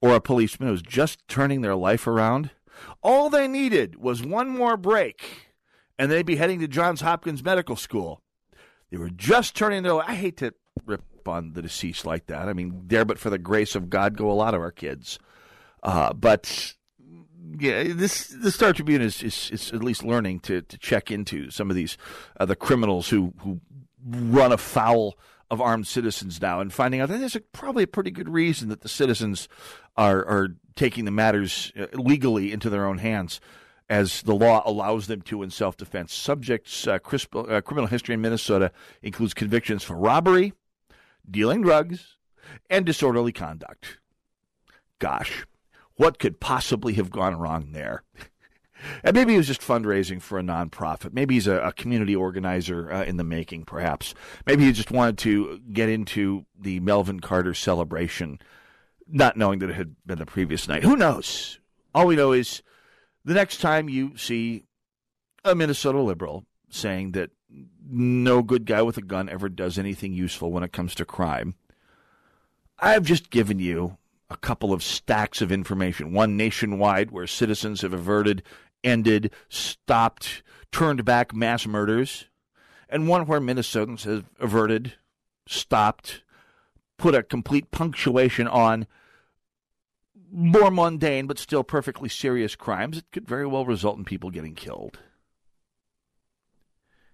or 0.00 0.14
a 0.14 0.20
policeman 0.20 0.68
who's 0.68 0.82
just 0.82 1.26
turning 1.28 1.60
their 1.60 1.76
life 1.76 2.06
around, 2.06 2.50
all 3.02 3.28
they 3.30 3.48
needed 3.48 3.96
was 3.96 4.22
one 4.22 4.48
more 4.48 4.76
break 4.76 5.48
and 5.98 6.10
they'd 6.10 6.26
be 6.26 6.36
heading 6.36 6.60
to 6.60 6.68
Johns 6.68 7.00
Hopkins 7.00 7.42
Medical 7.42 7.76
School. 7.76 8.22
They 8.90 8.96
were 8.96 9.10
just 9.10 9.56
turning 9.56 9.82
their 9.82 10.00
I 10.00 10.14
hate 10.14 10.36
to 10.38 10.54
rip 10.86 11.02
on 11.26 11.52
the 11.52 11.62
deceased 11.62 12.06
like 12.06 12.26
that. 12.26 12.48
I 12.48 12.52
mean, 12.52 12.84
there 12.86 13.04
but 13.04 13.18
for 13.18 13.30
the 13.30 13.38
grace 13.38 13.74
of 13.74 13.90
God 13.90 14.16
go 14.16 14.30
a 14.30 14.32
lot 14.32 14.54
of 14.54 14.60
our 14.60 14.70
kids. 14.70 15.18
Uh, 15.82 16.12
but 16.12 16.74
yeah, 17.58 17.84
this 17.88 18.28
the 18.28 18.50
Star 18.50 18.72
Tribune 18.72 19.02
is, 19.02 19.22
is, 19.22 19.50
is 19.50 19.72
at 19.72 19.82
least 19.82 20.04
learning 20.04 20.40
to, 20.40 20.62
to 20.62 20.78
check 20.78 21.10
into 21.10 21.50
some 21.50 21.70
of 21.70 21.76
these 21.76 21.98
uh, 22.38 22.46
the 22.46 22.56
criminals 22.56 23.08
who 23.08 23.34
who 23.40 23.60
run 24.06 24.52
afoul 24.52 25.18
of 25.50 25.60
armed 25.60 25.86
citizens 25.86 26.40
now 26.40 26.60
and 26.60 26.72
finding 26.72 27.00
out 27.00 27.08
that 27.08 27.18
there's 27.18 27.36
a, 27.36 27.40
probably 27.40 27.84
a 27.84 27.88
pretty 27.88 28.10
good 28.10 28.28
reason 28.28 28.68
that 28.68 28.82
the 28.82 28.88
citizens 28.88 29.48
are, 29.96 30.24
are 30.26 30.48
taking 30.76 31.04
the 31.04 31.10
matters 31.10 31.72
uh, 31.78 31.86
legally 31.94 32.52
into 32.52 32.68
their 32.70 32.86
own 32.86 32.98
hands 32.98 33.40
as 33.88 34.22
the 34.22 34.34
law 34.34 34.62
allows 34.66 35.06
them 35.06 35.22
to 35.22 35.42
in 35.42 35.50
self 35.50 35.76
defense. 35.76 36.12
Subjects' 36.12 36.86
uh, 36.86 36.98
uh, 37.34 37.60
criminal 37.62 37.86
history 37.86 38.14
in 38.14 38.20
Minnesota 38.20 38.70
includes 39.02 39.34
convictions 39.34 39.82
for 39.82 39.96
robbery, 39.96 40.52
dealing 41.28 41.62
drugs, 41.62 42.16
and 42.68 42.84
disorderly 42.84 43.32
conduct. 43.32 43.98
Gosh, 44.98 45.46
what 45.94 46.18
could 46.18 46.40
possibly 46.40 46.94
have 46.94 47.10
gone 47.10 47.36
wrong 47.36 47.72
there? 47.72 48.02
And 49.02 49.14
maybe 49.14 49.32
he 49.32 49.38
was 49.38 49.46
just 49.46 49.60
fundraising 49.60 50.20
for 50.20 50.38
a 50.38 50.42
nonprofit. 50.42 51.12
Maybe 51.12 51.34
he's 51.34 51.46
a, 51.46 51.60
a 51.60 51.72
community 51.72 52.14
organizer 52.14 52.92
uh, 52.92 53.04
in 53.04 53.16
the 53.16 53.24
making, 53.24 53.64
perhaps. 53.64 54.14
Maybe 54.46 54.64
he 54.64 54.72
just 54.72 54.90
wanted 54.90 55.18
to 55.18 55.60
get 55.72 55.88
into 55.88 56.46
the 56.58 56.80
Melvin 56.80 57.20
Carter 57.20 57.54
celebration, 57.54 58.38
not 59.06 59.36
knowing 59.36 59.58
that 59.60 59.70
it 59.70 59.76
had 59.76 59.96
been 60.06 60.18
the 60.18 60.26
previous 60.26 60.68
night. 60.68 60.84
Who 60.84 60.96
knows? 60.96 61.58
All 61.94 62.06
we 62.06 62.16
know 62.16 62.32
is 62.32 62.62
the 63.24 63.34
next 63.34 63.58
time 63.60 63.88
you 63.88 64.16
see 64.16 64.64
a 65.44 65.54
Minnesota 65.54 66.00
liberal 66.00 66.44
saying 66.70 67.12
that 67.12 67.30
no 67.90 68.42
good 68.42 68.66
guy 68.66 68.82
with 68.82 68.96
a 68.98 69.02
gun 69.02 69.28
ever 69.28 69.48
does 69.48 69.78
anything 69.78 70.12
useful 70.12 70.52
when 70.52 70.62
it 70.62 70.72
comes 70.72 70.94
to 70.94 71.04
crime, 71.04 71.54
I've 72.78 73.04
just 73.04 73.30
given 73.30 73.58
you 73.58 73.96
a 74.30 74.36
couple 74.36 74.72
of 74.72 74.82
stacks 74.82 75.40
of 75.40 75.50
information. 75.50 76.12
One 76.12 76.36
nationwide 76.36 77.10
where 77.10 77.26
citizens 77.26 77.80
have 77.80 77.94
averted 77.94 78.42
ended, 78.84 79.32
stopped, 79.48 80.42
turned 80.72 81.04
back 81.04 81.34
mass 81.34 81.66
murders, 81.66 82.26
and 82.88 83.08
one 83.08 83.26
where 83.26 83.40
Minnesotans 83.40 84.04
have 84.04 84.24
averted, 84.40 84.94
stopped, 85.46 86.22
put 86.96 87.14
a 87.14 87.22
complete 87.22 87.70
punctuation 87.70 88.48
on 88.48 88.86
more 90.30 90.70
mundane 90.70 91.26
but 91.26 91.38
still 91.38 91.64
perfectly 91.64 92.08
serious 92.08 92.54
crimes. 92.54 92.98
It 92.98 93.04
could 93.12 93.26
very 93.26 93.46
well 93.46 93.64
result 93.64 93.98
in 93.98 94.04
people 94.04 94.30
getting 94.30 94.54
killed. 94.54 94.98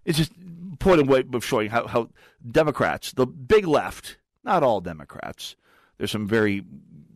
It's 0.05 0.19
just 0.19 0.33
point 0.79 1.01
of 1.01 1.09
way 1.09 1.25
of 1.33 1.45
showing 1.45 1.71
how, 1.71 1.87
how 1.87 2.11
Democrats, 2.49 3.13
the 3.13 3.27
big 3.27 3.67
left, 3.67 4.19
not 4.43 4.63
all 4.63 4.81
Democrats, 4.81 5.57
there's 5.97 6.11
some 6.11 6.27
very 6.27 6.65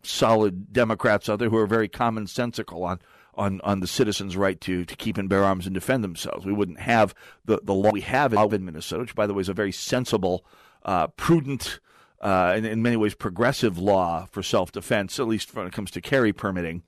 solid 0.03 0.71
Democrats 0.71 1.29
out 1.29 1.39
there 1.39 1.49
who 1.49 1.57
are 1.57 1.67
very 1.67 1.89
commonsensical 1.89 2.83
on 2.83 2.99
on, 3.39 3.61
on 3.61 3.79
the 3.79 3.87
citizens' 3.87 4.35
right 4.35 4.59
to, 4.61 4.83
to 4.83 4.95
keep 4.97 5.17
and 5.17 5.29
bear 5.29 5.45
arms 5.45 5.65
and 5.65 5.73
defend 5.73 6.03
themselves. 6.03 6.45
We 6.45 6.51
wouldn't 6.51 6.81
have 6.81 7.15
the, 7.45 7.59
the 7.63 7.73
law 7.73 7.91
we 7.91 8.01
have 8.01 8.33
in 8.33 8.65
Minnesota, 8.65 9.01
which, 9.01 9.15
by 9.15 9.25
the 9.25 9.33
way, 9.33 9.41
is 9.41 9.49
a 9.49 9.53
very 9.53 9.71
sensible, 9.71 10.45
uh, 10.83 11.07
prudent, 11.07 11.79
uh, 12.19 12.53
in, 12.57 12.65
in 12.65 12.81
many 12.81 12.97
ways 12.97 13.15
progressive 13.15 13.77
law 13.77 14.27
for 14.29 14.43
self 14.43 14.73
defense, 14.73 15.19
at 15.19 15.27
least 15.27 15.55
when 15.55 15.65
it 15.65 15.73
comes 15.73 15.89
to 15.91 16.01
carry 16.01 16.33
permitting 16.33 16.83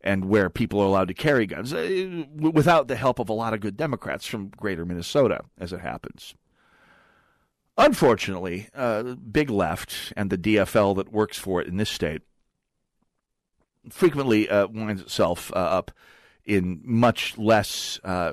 and 0.00 0.26
where 0.26 0.48
people 0.48 0.80
are 0.80 0.86
allowed 0.86 1.08
to 1.08 1.14
carry 1.14 1.44
guns, 1.44 1.74
uh, 1.74 2.24
without 2.36 2.86
the 2.86 2.94
help 2.94 3.18
of 3.18 3.28
a 3.28 3.32
lot 3.32 3.52
of 3.52 3.58
good 3.58 3.76
Democrats 3.76 4.24
from 4.24 4.48
greater 4.50 4.86
Minnesota, 4.86 5.40
as 5.58 5.72
it 5.72 5.80
happens. 5.80 6.36
Unfortunately, 7.76 8.68
uh, 8.74 9.02
big 9.02 9.50
left 9.50 10.12
and 10.16 10.30
the 10.30 10.38
DFL 10.38 10.94
that 10.96 11.12
works 11.12 11.36
for 11.36 11.60
it 11.60 11.66
in 11.66 11.76
this 11.76 11.90
state 11.90 12.22
frequently 13.90 14.48
uh, 14.48 14.66
winds 14.66 15.02
itself 15.02 15.50
uh, 15.52 15.58
up 15.58 15.90
in 16.44 16.80
much 16.84 17.36
less 17.36 18.00
uh, 18.04 18.32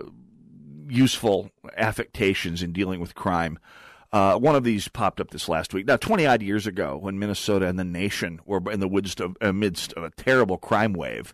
useful 0.88 1.49
affectations 1.78 2.62
in 2.62 2.72
dealing 2.72 2.99
with 2.99 3.16
crime. 3.16 3.60
Uh, 4.12 4.38
one 4.38 4.56
of 4.56 4.64
these 4.64 4.88
popped 4.88 5.20
up 5.20 5.32
this 5.32 5.49
last 5.49 5.74
week. 5.74 5.88
Now, 5.88 5.97
20 5.97 6.28
odd 6.28 6.43
years 6.43 6.68
ago, 6.68 6.97
when 6.97 7.18
Minnesota 7.18 7.66
and 7.66 7.80
the 7.80 7.84
nation 7.84 8.39
were 8.45 8.62
in 8.72 8.80
the 8.80 8.88
woods 8.88 9.20
of, 9.20 9.36
amidst 9.41 9.91
of 9.93 10.04
a 10.04 10.12
terrible 10.12 10.60
crime 10.60 10.93
wave, 10.93 11.34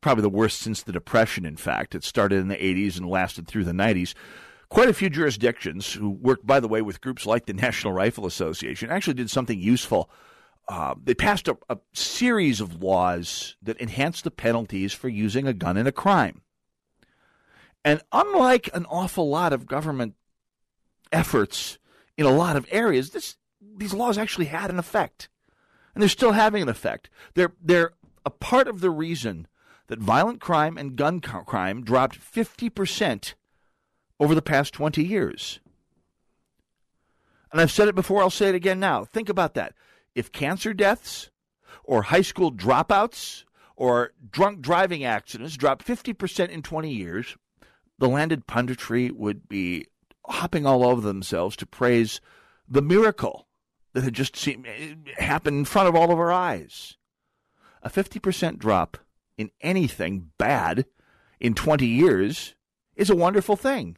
probably 0.00 0.22
the 0.22 0.28
worst 0.28 0.60
since 0.60 0.82
the 0.82 0.92
Depression, 0.92 1.46
in 1.46 1.56
fact. 1.56 1.94
It 1.94 2.04
started 2.04 2.38
in 2.40 2.48
the 2.48 2.56
80s 2.56 2.98
and 2.98 3.08
lasted 3.08 3.48
through 3.48 3.64
the 3.64 3.72
90s. 3.72 4.14
Quite 4.68 4.90
a 4.90 4.94
few 4.94 5.08
jurisdictions 5.08 5.94
who 5.94 6.10
worked, 6.10 6.46
by 6.46 6.60
the 6.60 6.68
way, 6.68 6.82
with 6.82 7.00
groups 7.00 7.24
like 7.24 7.46
the 7.46 7.54
National 7.54 7.94
Rifle 7.94 8.26
Association 8.26 8.90
actually 8.90 9.14
did 9.14 9.30
something 9.30 9.58
useful. 9.58 10.10
Uh, 10.68 10.94
they 11.02 11.14
passed 11.14 11.48
a, 11.48 11.56
a 11.70 11.78
series 11.94 12.60
of 12.60 12.82
laws 12.82 13.56
that 13.62 13.78
enhanced 13.78 14.24
the 14.24 14.30
penalties 14.30 14.92
for 14.92 15.08
using 15.08 15.46
a 15.46 15.54
gun 15.54 15.78
in 15.78 15.86
a 15.86 15.92
crime. 15.92 16.42
And 17.84 18.02
unlike 18.12 18.68
an 18.74 18.84
awful 18.86 19.30
lot 19.30 19.54
of 19.54 19.66
government 19.66 20.14
efforts 21.10 21.78
in 22.18 22.26
a 22.26 22.30
lot 22.30 22.56
of 22.56 22.66
areas, 22.70 23.10
this, 23.10 23.36
these 23.76 23.94
laws 23.94 24.18
actually 24.18 24.46
had 24.46 24.68
an 24.68 24.78
effect. 24.78 25.30
And 25.94 26.02
they're 26.02 26.08
still 26.08 26.32
having 26.32 26.62
an 26.62 26.68
effect. 26.68 27.08
They're, 27.34 27.54
they're 27.62 27.92
a 28.26 28.30
part 28.30 28.68
of 28.68 28.80
the 28.80 28.90
reason 28.90 29.46
that 29.86 30.00
violent 30.00 30.40
crime 30.40 30.76
and 30.76 30.96
gun 30.96 31.20
crime 31.20 31.82
dropped 31.82 32.20
50% 32.20 33.34
over 34.20 34.34
the 34.34 34.42
past 34.42 34.74
20 34.74 35.02
years. 35.02 35.60
And 37.50 37.60
I've 37.60 37.72
said 37.72 37.88
it 37.88 37.94
before, 37.94 38.20
I'll 38.22 38.28
say 38.28 38.50
it 38.50 38.54
again 38.54 38.78
now. 38.78 39.04
Think 39.04 39.30
about 39.30 39.54
that. 39.54 39.72
If 40.18 40.32
cancer 40.32 40.74
deaths 40.74 41.30
or 41.84 42.02
high 42.02 42.22
school 42.22 42.50
dropouts 42.50 43.44
or 43.76 44.14
drunk 44.32 44.60
driving 44.60 45.04
accidents 45.04 45.56
dropped 45.56 45.86
50% 45.86 46.48
in 46.48 46.60
20 46.60 46.92
years, 46.92 47.36
the 48.00 48.08
landed 48.08 48.44
punditry 48.48 49.12
would 49.12 49.48
be 49.48 49.86
hopping 50.26 50.66
all 50.66 50.84
over 50.84 51.00
themselves 51.00 51.54
to 51.54 51.66
praise 51.66 52.20
the 52.68 52.82
miracle 52.82 53.46
that 53.92 54.02
had 54.02 54.14
just 54.14 54.34
seen, 54.34 54.66
happened 55.18 55.58
in 55.58 55.64
front 55.64 55.88
of 55.88 55.94
all 55.94 56.10
of 56.10 56.18
our 56.18 56.32
eyes. 56.32 56.96
A 57.84 57.88
50% 57.88 58.58
drop 58.58 58.98
in 59.36 59.52
anything 59.60 60.32
bad 60.36 60.86
in 61.38 61.54
20 61.54 61.86
years 61.86 62.56
is 62.96 63.08
a 63.08 63.14
wonderful 63.14 63.54
thing. 63.54 63.96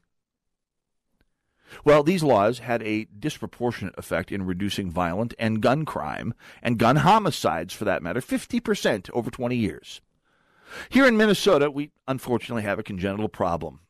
Well, 1.85 2.03
these 2.03 2.23
laws 2.23 2.61
had 2.61 2.83
a 2.83 3.07
disproportionate 3.19 3.97
effect 3.97 4.33
in 4.33 4.47
reducing 4.47 4.91
violent 4.91 5.35
and 5.39 5.61
gun 5.61 5.85
crime, 5.85 6.35
and 6.63 6.79
gun 6.79 6.97
homicides 6.97 7.75
for 7.75 7.85
that 7.85 8.03
matter, 8.03 8.21
50% 8.21 9.11
over 9.13 9.31
20 9.31 9.57
years. 9.57 10.01
Here 10.89 11.07
in 11.07 11.17
Minnesota, 11.17 11.71
we 11.71 11.91
unfortunately 12.07 12.63
have 12.63 12.79
a 12.79 12.85
congenital 12.85 13.29
problem. 13.29 13.81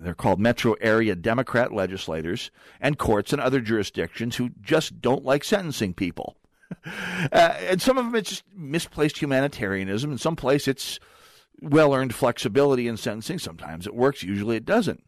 They're 0.00 0.14
called 0.14 0.40
metro 0.40 0.74
area 0.80 1.14
Democrat 1.14 1.72
legislators 1.72 2.50
and 2.80 2.98
courts 2.98 3.32
and 3.32 3.42
other 3.42 3.60
jurisdictions 3.60 4.36
who 4.36 4.50
just 4.62 5.00
don't 5.00 5.24
like 5.24 5.44
sentencing 5.44 5.92
people. 5.92 6.36
uh, 6.86 7.54
and 7.60 7.82
some 7.82 7.98
of 7.98 8.06
them 8.06 8.14
it's 8.14 8.30
just 8.30 8.44
misplaced 8.56 9.18
humanitarianism. 9.18 10.12
In 10.12 10.18
some 10.18 10.36
place 10.36 10.66
it's 10.66 10.98
well 11.60 11.92
earned 11.94 12.14
flexibility 12.14 12.88
in 12.88 12.96
sentencing. 12.96 13.38
Sometimes 13.38 13.86
it 13.86 13.94
works, 13.94 14.22
usually 14.22 14.56
it 14.56 14.64
doesn't. 14.64 15.04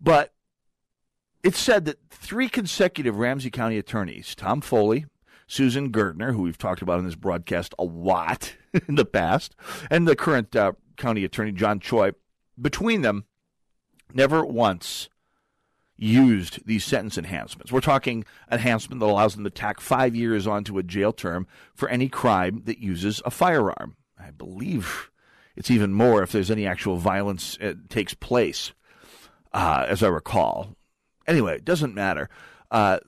But 0.00 0.32
it's 1.46 1.60
said 1.60 1.84
that 1.84 2.00
three 2.10 2.48
consecutive 2.48 3.18
Ramsey 3.18 3.50
County 3.50 3.78
attorneys, 3.78 4.34
Tom 4.34 4.60
Foley, 4.60 5.06
Susan 5.46 5.92
Gaertner, 5.92 6.32
who 6.32 6.42
we've 6.42 6.58
talked 6.58 6.82
about 6.82 6.98
in 6.98 7.04
this 7.04 7.14
broadcast 7.14 7.72
a 7.78 7.84
lot 7.84 8.56
in 8.88 8.96
the 8.96 9.04
past, 9.04 9.54
and 9.88 10.08
the 10.08 10.16
current 10.16 10.56
uh, 10.56 10.72
county 10.96 11.24
attorney, 11.24 11.52
John 11.52 11.78
Choi, 11.78 12.10
between 12.60 13.02
them, 13.02 13.26
never 14.12 14.44
once 14.44 15.08
used 15.96 16.66
these 16.66 16.84
sentence 16.84 17.16
enhancements. 17.16 17.70
We're 17.70 17.80
talking 17.80 18.24
enhancement 18.50 18.98
that 18.98 19.06
allows 19.06 19.36
them 19.36 19.44
to 19.44 19.50
tack 19.50 19.78
five 19.78 20.16
years 20.16 20.48
onto 20.48 20.78
a 20.78 20.82
jail 20.82 21.12
term 21.12 21.46
for 21.74 21.88
any 21.88 22.08
crime 22.08 22.62
that 22.64 22.78
uses 22.78 23.22
a 23.24 23.30
firearm. 23.30 23.94
I 24.18 24.32
believe 24.32 25.12
it's 25.54 25.70
even 25.70 25.92
more 25.92 26.24
if 26.24 26.32
there's 26.32 26.50
any 26.50 26.66
actual 26.66 26.96
violence 26.96 27.56
that 27.58 27.76
uh, 27.76 27.78
takes 27.88 28.14
place, 28.14 28.72
uh, 29.52 29.86
as 29.88 30.02
I 30.02 30.08
recall. 30.08 30.75
Anyway, 31.26 31.56
it 31.56 31.64
doesn't 31.64 31.94
matter. 31.94 32.28
Uh, 32.70 32.98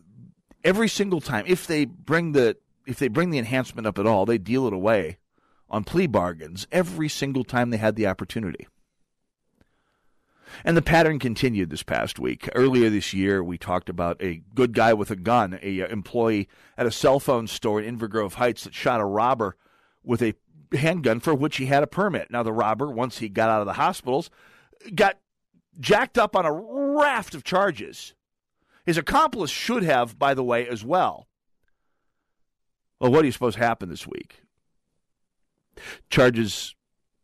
every 0.64 0.88
single 0.88 1.20
time, 1.20 1.44
if 1.46 1.66
they 1.66 1.84
bring 1.84 2.32
the 2.32 2.56
if 2.86 2.98
they 2.98 3.08
bring 3.08 3.30
the 3.30 3.38
enhancement 3.38 3.86
up 3.86 3.98
at 3.98 4.06
all, 4.06 4.24
they 4.24 4.38
deal 4.38 4.66
it 4.66 4.72
away 4.72 5.18
on 5.68 5.84
plea 5.84 6.06
bargains 6.06 6.66
every 6.72 7.08
single 7.08 7.44
time 7.44 7.70
they 7.70 7.76
had 7.76 7.96
the 7.96 8.06
opportunity. 8.06 8.66
And 10.64 10.76
the 10.76 10.82
pattern 10.82 11.18
continued 11.18 11.68
this 11.68 11.82
past 11.82 12.18
week. 12.18 12.48
Earlier 12.54 12.88
this 12.88 13.12
year, 13.12 13.44
we 13.44 13.58
talked 13.58 13.90
about 13.90 14.22
a 14.22 14.42
good 14.54 14.72
guy 14.72 14.94
with 14.94 15.10
a 15.10 15.16
gun, 15.16 15.58
a 15.62 15.82
uh, 15.82 15.88
employee 15.88 16.48
at 16.76 16.86
a 16.86 16.90
cell 16.90 17.20
phone 17.20 17.46
store 17.46 17.80
in 17.80 17.98
Inver 17.98 18.08
Grove 18.08 18.34
Heights 18.34 18.64
that 18.64 18.74
shot 18.74 19.00
a 19.00 19.04
robber 19.04 19.56
with 20.02 20.22
a 20.22 20.34
handgun 20.72 21.20
for 21.20 21.34
which 21.34 21.56
he 21.56 21.66
had 21.66 21.82
a 21.82 21.86
permit. 21.86 22.30
Now, 22.30 22.42
the 22.42 22.52
robber, 22.52 22.90
once 22.90 23.18
he 23.18 23.28
got 23.28 23.50
out 23.50 23.60
of 23.60 23.66
the 23.66 23.74
hospitals, 23.74 24.30
got 24.94 25.18
jacked 25.78 26.18
up 26.18 26.36
on 26.36 26.44
a 26.44 26.52
raft 26.52 27.34
of 27.34 27.44
charges. 27.44 28.14
His 28.84 28.98
accomplice 28.98 29.50
should 29.50 29.82
have, 29.82 30.18
by 30.18 30.34
the 30.34 30.44
way, 30.44 30.66
as 30.66 30.84
well. 30.84 31.28
Well, 33.00 33.12
what 33.12 33.20
do 33.20 33.26
you 33.26 33.32
suppose 33.32 33.56
happened 33.56 33.92
this 33.92 34.06
week? 34.06 34.42
Charges 36.10 36.74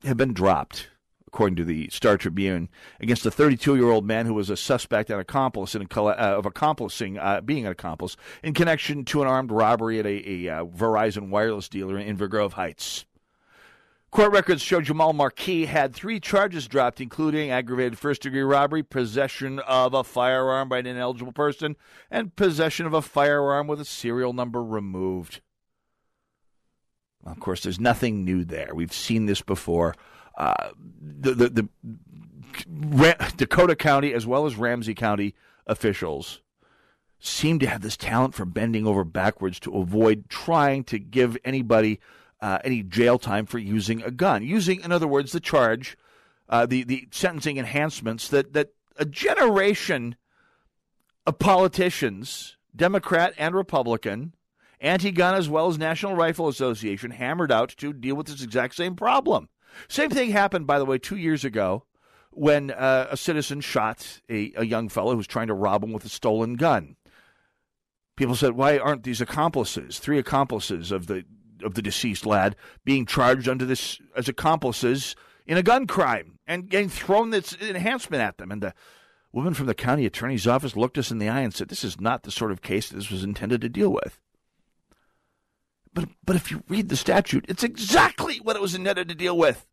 have 0.05 0.17
been 0.17 0.33
dropped 0.33 0.89
according 1.35 1.57
to 1.57 1.65
the 1.65 1.89
Star 1.89 2.17
Tribune, 2.17 2.69
against 3.01 3.27
a 3.27 3.31
32 3.31 3.75
year 3.75 3.91
old 3.91 4.07
man 4.07 4.25
who 4.25 4.35
was 4.35 4.51
a 4.51 4.57
suspect 4.57 5.11
and 5.11 5.21
accomplice 5.21 5.75
in, 5.75 5.89
uh, 5.97 6.15
of 6.15 6.47
accomplishing, 6.47 7.19
uh, 7.19 7.41
being 7.41 7.67
an 7.67 7.73
accomplice 7.73 8.17
in 8.45 8.55
connection 8.55 9.05
to 9.05 9.21
an 9.21 9.27
armed 9.27 9.51
robbery 9.51 9.99
at 9.99 10.07
a, 10.07 10.47
a 10.47 10.49
uh, 10.49 10.65
Verizon 10.65 11.31
wireless 11.31 11.69
dealer 11.69 11.99
in 11.99 12.17
Inver 12.17 12.31
Grove 12.31 12.53
Heights. 12.53 13.05
Court 14.15 14.31
records 14.31 14.63
show 14.63 14.81
Jamal 14.81 15.13
Marquis 15.13 15.65
had 15.65 15.93
three 15.93 16.21
charges 16.21 16.69
dropped, 16.69 17.01
including 17.01 17.51
aggravated 17.51 17.99
first 17.99 18.23
degree 18.23 18.43
robbery, 18.43 18.85
possession 18.85 19.59
of 19.59 19.93
a 19.93 20.05
firearm 20.05 20.69
by 20.69 20.79
an 20.79 20.87
ineligible 20.87 21.33
person, 21.33 21.75
and 22.13 22.37
possession 22.37 22.87
of 22.87 22.95
a 22.95 23.03
firearm 23.03 23.67
with 23.67 23.81
a 23.81 23.85
serial 23.85 24.33
number 24.33 24.63
removed. 24.63 25.41
Of 27.27 27.41
course, 27.41 27.65
there's 27.65 27.81
nothing 27.81 28.25
new 28.25 28.45
there. 28.45 28.71
We've 28.73 28.93
seen 28.93 29.27
this 29.27 29.43
before 29.43 29.97
uh, 30.39 30.71
the, 31.03 31.35
the, 31.35 31.49
the 31.49 31.69
Ra- 32.69 33.29
Dakota 33.37 33.75
County 33.75 34.15
as 34.15 34.29
well 34.29 34.47
as 34.47 34.55
Ramsey 34.55 34.95
County 34.95 35.35
officials 35.67 36.41
seem 37.19 37.59
to 37.59 37.67
have 37.67 37.81
this 37.81 37.97
talent 37.97 38.35
for 38.35 38.45
bending 38.45 38.87
over 38.87 39.03
backwards 39.03 39.59
to 39.59 39.77
avoid 39.77 40.29
trying 40.29 40.85
to 40.85 41.01
give 41.01 41.37
anybody 41.45 41.99
uh, 42.45 42.59
any 42.63 42.83
jail 42.83 43.19
time 43.19 43.47
for 43.47 43.57
using 43.59 44.03
a 44.03 44.11
gun. 44.11 44.43
Using, 44.43 44.83
in 44.83 44.93
other 44.93 45.09
words, 45.09 45.33
the 45.33 45.41
charge, 45.41 45.97
uh, 46.51 46.67
the 46.67 46.85
the 46.85 47.09
sentencing 47.11 47.57
enhancements 47.57 48.29
that 48.29 48.53
that 48.53 48.69
a 48.99 49.07
generation 49.07 50.17
of 51.27 51.39
politicians, 51.39 52.59
Democrat 52.77 53.33
and 53.39 53.55
Republican, 53.55 54.35
anti-gun 54.79 55.35
as 55.35 55.49
well 55.49 55.69
as 55.69 55.79
National 55.79 56.15
Rifle 56.15 56.49
Association, 56.49 57.13
hammered 57.13 57.51
out 57.51 57.71
to 57.79 57.95
deal 57.95 58.15
with 58.15 58.27
this 58.27 58.43
exact 58.43 58.75
same 58.75 58.95
problem. 58.95 59.49
Same 59.89 60.11
thing 60.11 60.31
happened, 60.31 60.67
by 60.67 60.79
the 60.79 60.85
way, 60.85 60.99
two 60.99 61.17
years 61.17 61.47
ago 61.47 61.87
when 62.31 62.71
uh, 62.73 63.07
a 63.11 63.17
citizen 63.17 63.63
shot 63.63 64.21
a, 64.29 64.53
a 64.57 64.67
young 64.67 64.91
fellow 64.91 65.13
who 65.13 65.17
was 65.17 65.27
trying 65.27 65.47
to 65.47 65.55
rob 65.55 65.83
him 65.83 65.93
with 65.93 66.05
a 66.05 66.11
stolen 66.11 66.57
gun. 66.57 66.97
People 68.17 68.35
said, 68.35 68.53
"Why 68.53 68.77
aren't 68.77 69.03
these 69.03 69.23
accomplices, 69.23 69.99
three 69.99 70.19
accomplices 70.19 70.93
of 70.93 71.07
the 71.07 71.25
of 71.63 71.75
the 71.75 71.83
deceased 71.83 72.27
lad, 72.27 72.57
being 72.85 73.07
charged 73.07 73.49
under 73.49 73.65
this 73.65 74.01
as 74.17 74.29
accomplices 74.29 75.15
in 75.47 75.57
a 75.57 75.63
gun 75.63 75.87
crime 75.87 76.39
and 76.47 76.69
getting 76.69 76.89
thrown 76.89 77.31
this 77.31 77.57
enhancement 77.61 78.23
at 78.23 78.39
them?" 78.39 78.51
And 78.51 78.63
the 78.63 78.75
woman 79.33 79.55
from 79.55 79.67
the 79.67 79.75
county 79.75 80.07
attorney's 80.07 80.47
office 80.47 80.77
looked 80.77 80.99
us 80.99 81.11
in 81.11 81.19
the 81.19 81.29
eye 81.29 81.41
and 81.41 81.55
said, 81.55 81.69
"This 81.69 81.85
is 81.85 82.01
not 82.01 82.23
the 82.23 82.31
sort 82.31 82.53
of 82.53 82.63
case 82.63 82.89
this 82.89 83.11
was 83.11 83.25
intended 83.25 83.61
to 83.61 83.69
deal 83.69 83.93
with." 83.93 84.21
But, 85.93 86.09
but 86.25 86.37
if 86.37 86.51
you 86.51 86.63
read 86.69 86.89
the 86.89 86.97
statute, 86.97 87.45
it's 87.49 87.63
exactly 87.63 88.39
what 88.39 88.57
it 88.57 88.63
was 88.63 88.75
intended 88.75 89.09
to 89.09 89.15
deal 89.15 89.39
with. 89.39 89.67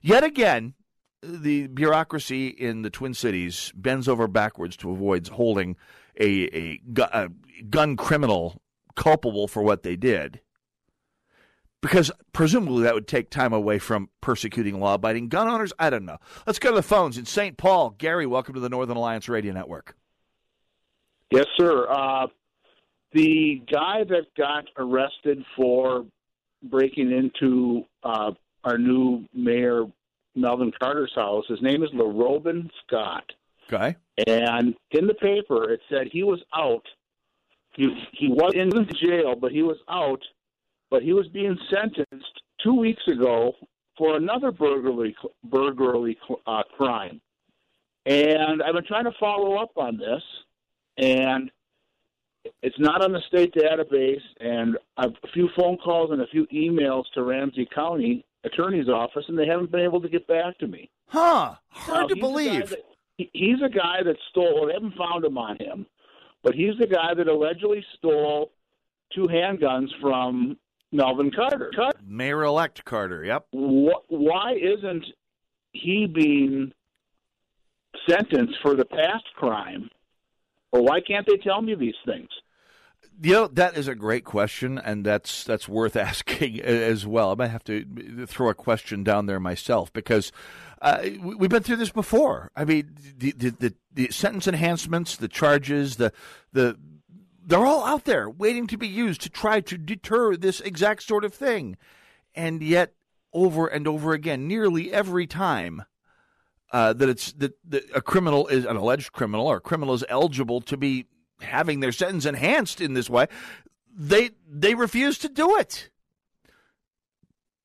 Yet 0.00 0.22
again, 0.22 0.74
the 1.22 1.66
bureaucracy 1.66 2.48
in 2.48 2.82
the 2.82 2.90
Twin 2.90 3.12
Cities 3.12 3.72
bends 3.74 4.08
over 4.08 4.26
backwards 4.28 4.76
to 4.78 4.90
avoid 4.90 5.28
holding 5.28 5.76
a, 6.18 6.44
a, 6.56 6.80
a 7.12 7.28
gun 7.68 7.96
criminal 7.96 8.62
culpable 8.96 9.48
for 9.48 9.62
what 9.62 9.82
they 9.82 9.96
did. 9.96 10.40
Because 11.82 12.10
presumably 12.32 12.82
that 12.82 12.94
would 12.94 13.08
take 13.08 13.30
time 13.30 13.52
away 13.52 13.78
from 13.78 14.10
persecuting 14.20 14.78
law 14.80 14.94
abiding 14.94 15.28
gun 15.28 15.48
owners. 15.48 15.72
I 15.78 15.88
don't 15.88 16.04
know. 16.04 16.18
Let's 16.46 16.58
go 16.58 16.70
to 16.70 16.76
the 16.76 16.82
phones 16.82 17.16
in 17.16 17.24
St. 17.24 17.56
Paul. 17.56 17.90
Gary, 17.90 18.26
welcome 18.26 18.54
to 18.54 18.60
the 18.60 18.68
Northern 18.68 18.96
Alliance 18.96 19.28
Radio 19.28 19.52
Network. 19.52 19.96
Yes, 21.30 21.46
sir. 21.56 21.86
Uh, 21.88 22.26
the 23.12 23.62
guy 23.70 24.04
that 24.04 24.26
got 24.36 24.64
arrested 24.76 25.42
for 25.56 26.04
breaking 26.62 27.12
into 27.12 27.84
uh, 28.02 28.32
our 28.64 28.76
new 28.76 29.24
mayor 29.34 29.86
Melvin 30.34 30.72
Carter's 30.78 31.12
house. 31.14 31.44
His 31.48 31.62
name 31.62 31.82
is 31.82 31.90
LaRobin 31.90 32.70
Scott. 32.86 33.24
Okay. 33.72 33.96
And 34.26 34.74
in 34.90 35.06
the 35.06 35.14
paper, 35.14 35.70
it 35.70 35.80
said 35.88 36.08
he 36.10 36.22
was 36.22 36.40
out. 36.54 36.84
He 37.74 37.88
he 38.12 38.28
was 38.28 38.52
in 38.54 38.70
jail, 39.00 39.36
but 39.36 39.52
he 39.52 39.62
was 39.62 39.76
out. 39.88 40.20
But 40.90 41.02
he 41.02 41.12
was 41.12 41.26
being 41.28 41.56
sentenced 41.70 42.42
two 42.62 42.74
weeks 42.74 43.02
ago 43.08 43.52
for 43.96 44.16
another 44.16 44.50
burglary 44.50 45.14
burglary 45.44 46.18
uh, 46.46 46.62
crime. 46.76 47.20
And 48.06 48.62
I've 48.62 48.74
been 48.74 48.86
trying 48.86 49.04
to 49.04 49.12
follow 49.20 49.56
up 49.56 49.70
on 49.76 49.98
this, 49.98 50.22
and 50.98 51.50
it's 52.62 52.78
not 52.78 53.04
on 53.04 53.12
the 53.12 53.20
state 53.28 53.54
database. 53.54 54.22
And 54.40 54.76
I've 54.96 55.10
a 55.22 55.28
few 55.32 55.48
phone 55.56 55.76
calls 55.76 56.10
and 56.10 56.20
a 56.22 56.26
few 56.28 56.46
emails 56.46 57.04
to 57.14 57.22
Ramsey 57.22 57.68
County 57.74 58.24
Attorney's 58.44 58.88
Office, 58.88 59.24
and 59.28 59.38
they 59.38 59.46
haven't 59.46 59.70
been 59.70 59.80
able 59.80 60.00
to 60.00 60.08
get 60.08 60.26
back 60.26 60.56
to 60.58 60.66
me. 60.66 60.90
Huh? 61.08 61.54
Hard 61.68 62.00
Now, 62.02 62.06
to 62.08 62.14
a 62.14 62.16
believe. 62.16 62.70
that- 62.70 62.84
he- 63.18 63.30
he's 63.34 63.60
a 63.62 63.68
guy 63.68 64.02
that 64.02 64.16
stole. 64.30 64.66
They 64.66 64.72
haven't 64.72 64.96
found 64.96 65.24
him 65.26 65.36
on 65.36 65.58
him, 65.58 65.84
but 66.42 66.54
he's 66.54 66.76
the 66.78 66.86
guy 66.86 67.12
that 67.12 67.28
allegedly 67.28 67.84
stole 67.98 68.50
two 69.12 69.28
handguns 69.28 69.88
from 70.00 70.56
Melvin 70.92 71.30
Carter. 71.34 71.70
Car- 71.74 71.92
Mayor-elect 72.06 72.84
Carter. 72.84 73.24
Yep. 73.24 73.46
Wh- 73.52 74.10
Why 74.10 74.54
isn't 74.54 75.04
he 75.72 76.06
being 76.06 76.72
sentenced 78.08 78.56
for 78.62 78.74
the 78.74 78.84
past 78.84 79.24
crime, 79.36 79.90
or 80.72 80.82
why 80.82 81.00
can't 81.00 81.26
they 81.26 81.36
tell 81.36 81.60
me 81.62 81.74
these 81.74 81.94
things? 82.04 82.28
You 83.22 83.32
know 83.32 83.46
that 83.48 83.76
is 83.76 83.88
a 83.88 83.94
great 83.94 84.24
question, 84.24 84.78
and 84.78 85.04
that's 85.04 85.44
that's 85.44 85.68
worth 85.68 85.96
asking 86.10 86.60
as 86.60 87.06
well. 87.06 87.30
I 87.32 87.34
might 87.34 87.48
have 87.48 87.64
to 87.64 88.26
throw 88.26 88.48
a 88.48 88.54
question 88.54 89.04
down 89.04 89.26
there 89.26 89.40
myself 89.40 89.92
because 89.92 90.32
uh, 90.80 91.00
we- 91.02 91.34
we've 91.34 91.50
been 91.50 91.62
through 91.62 91.76
this 91.76 91.90
before. 91.90 92.50
I 92.56 92.64
mean, 92.64 92.94
the, 93.18 93.32
the 93.32 93.50
the 93.50 93.74
the 93.92 94.08
sentence 94.10 94.46
enhancements, 94.48 95.16
the 95.16 95.28
charges, 95.28 95.96
the 95.96 96.12
the 96.52 96.78
they're 97.50 97.66
all 97.66 97.84
out 97.84 98.04
there 98.04 98.30
waiting 98.30 98.66
to 98.68 98.78
be 98.78 98.86
used 98.86 99.20
to 99.22 99.28
try 99.28 99.60
to 99.60 99.76
deter 99.76 100.36
this 100.36 100.60
exact 100.60 101.02
sort 101.02 101.24
of 101.24 101.34
thing, 101.34 101.76
and 102.34 102.62
yet 102.62 102.94
over 103.32 103.66
and 103.66 103.86
over 103.88 104.12
again, 104.12 104.46
nearly 104.46 104.92
every 104.92 105.26
time 105.26 105.84
uh, 106.72 106.92
that 106.92 107.08
it's 107.08 107.32
that, 107.32 107.52
that 107.68 107.84
a 107.94 108.00
criminal 108.00 108.46
is 108.46 108.64
an 108.64 108.76
alleged 108.76 109.12
criminal 109.12 109.48
or 109.48 109.56
a 109.56 109.60
criminal 109.60 109.94
is 109.94 110.04
eligible 110.08 110.60
to 110.60 110.76
be 110.76 111.06
having 111.40 111.80
their 111.80 111.92
sentence 111.92 112.24
enhanced 112.24 112.80
in 112.80 112.94
this 112.94 113.10
way, 113.10 113.26
they 113.96 114.30
they 114.48 114.76
refuse 114.76 115.18
to 115.18 115.28
do 115.28 115.56
it. 115.56 115.90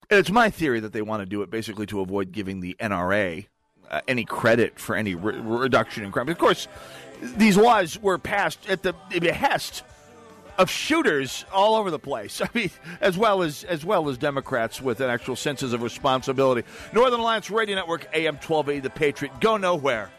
And 0.09 0.19
it's 0.19 0.31
my 0.31 0.49
theory 0.49 0.79
that 0.79 0.93
they 0.93 1.01
want 1.03 1.21
to 1.21 1.25
do 1.27 1.43
it 1.43 1.51
basically 1.51 1.85
to 1.87 2.01
avoid 2.01 2.31
giving 2.31 2.59
the 2.59 2.75
NRA 2.79 3.47
uh, 3.89 4.01
any 4.07 4.25
credit 4.25 4.79
for 4.79 4.95
any 4.95 5.13
re- 5.13 5.39
reduction 5.39 6.03
in 6.03 6.11
crime. 6.11 6.29
Of 6.29 6.37
course, 6.37 6.67
these 7.21 7.57
laws 7.57 7.99
were 8.01 8.17
passed 8.17 8.69
at 8.69 8.83
the 8.83 8.93
behest 9.09 9.83
of 10.57 10.69
shooters 10.69 11.45
all 11.51 11.75
over 11.75 11.91
the 11.91 11.99
place. 11.99 12.41
I 12.41 12.49
mean, 12.53 12.71
as 13.01 13.17
well 13.17 13.41
as 13.41 13.63
as 13.65 13.85
well 13.85 14.09
as 14.09 14.17
Democrats 14.17 14.81
with 14.81 15.01
an 15.01 15.09
actual 15.09 15.35
senses 15.35 15.73
of 15.73 15.81
responsibility. 15.81 16.67
Northern 16.93 17.19
Alliance 17.19 17.49
Radio 17.49 17.75
Network, 17.75 18.07
AM 18.13 18.37
twelve 18.37 18.69
eighty, 18.69 18.79
The 18.81 18.89
Patriot. 18.89 19.39
Go 19.39 19.57
nowhere. 19.57 20.11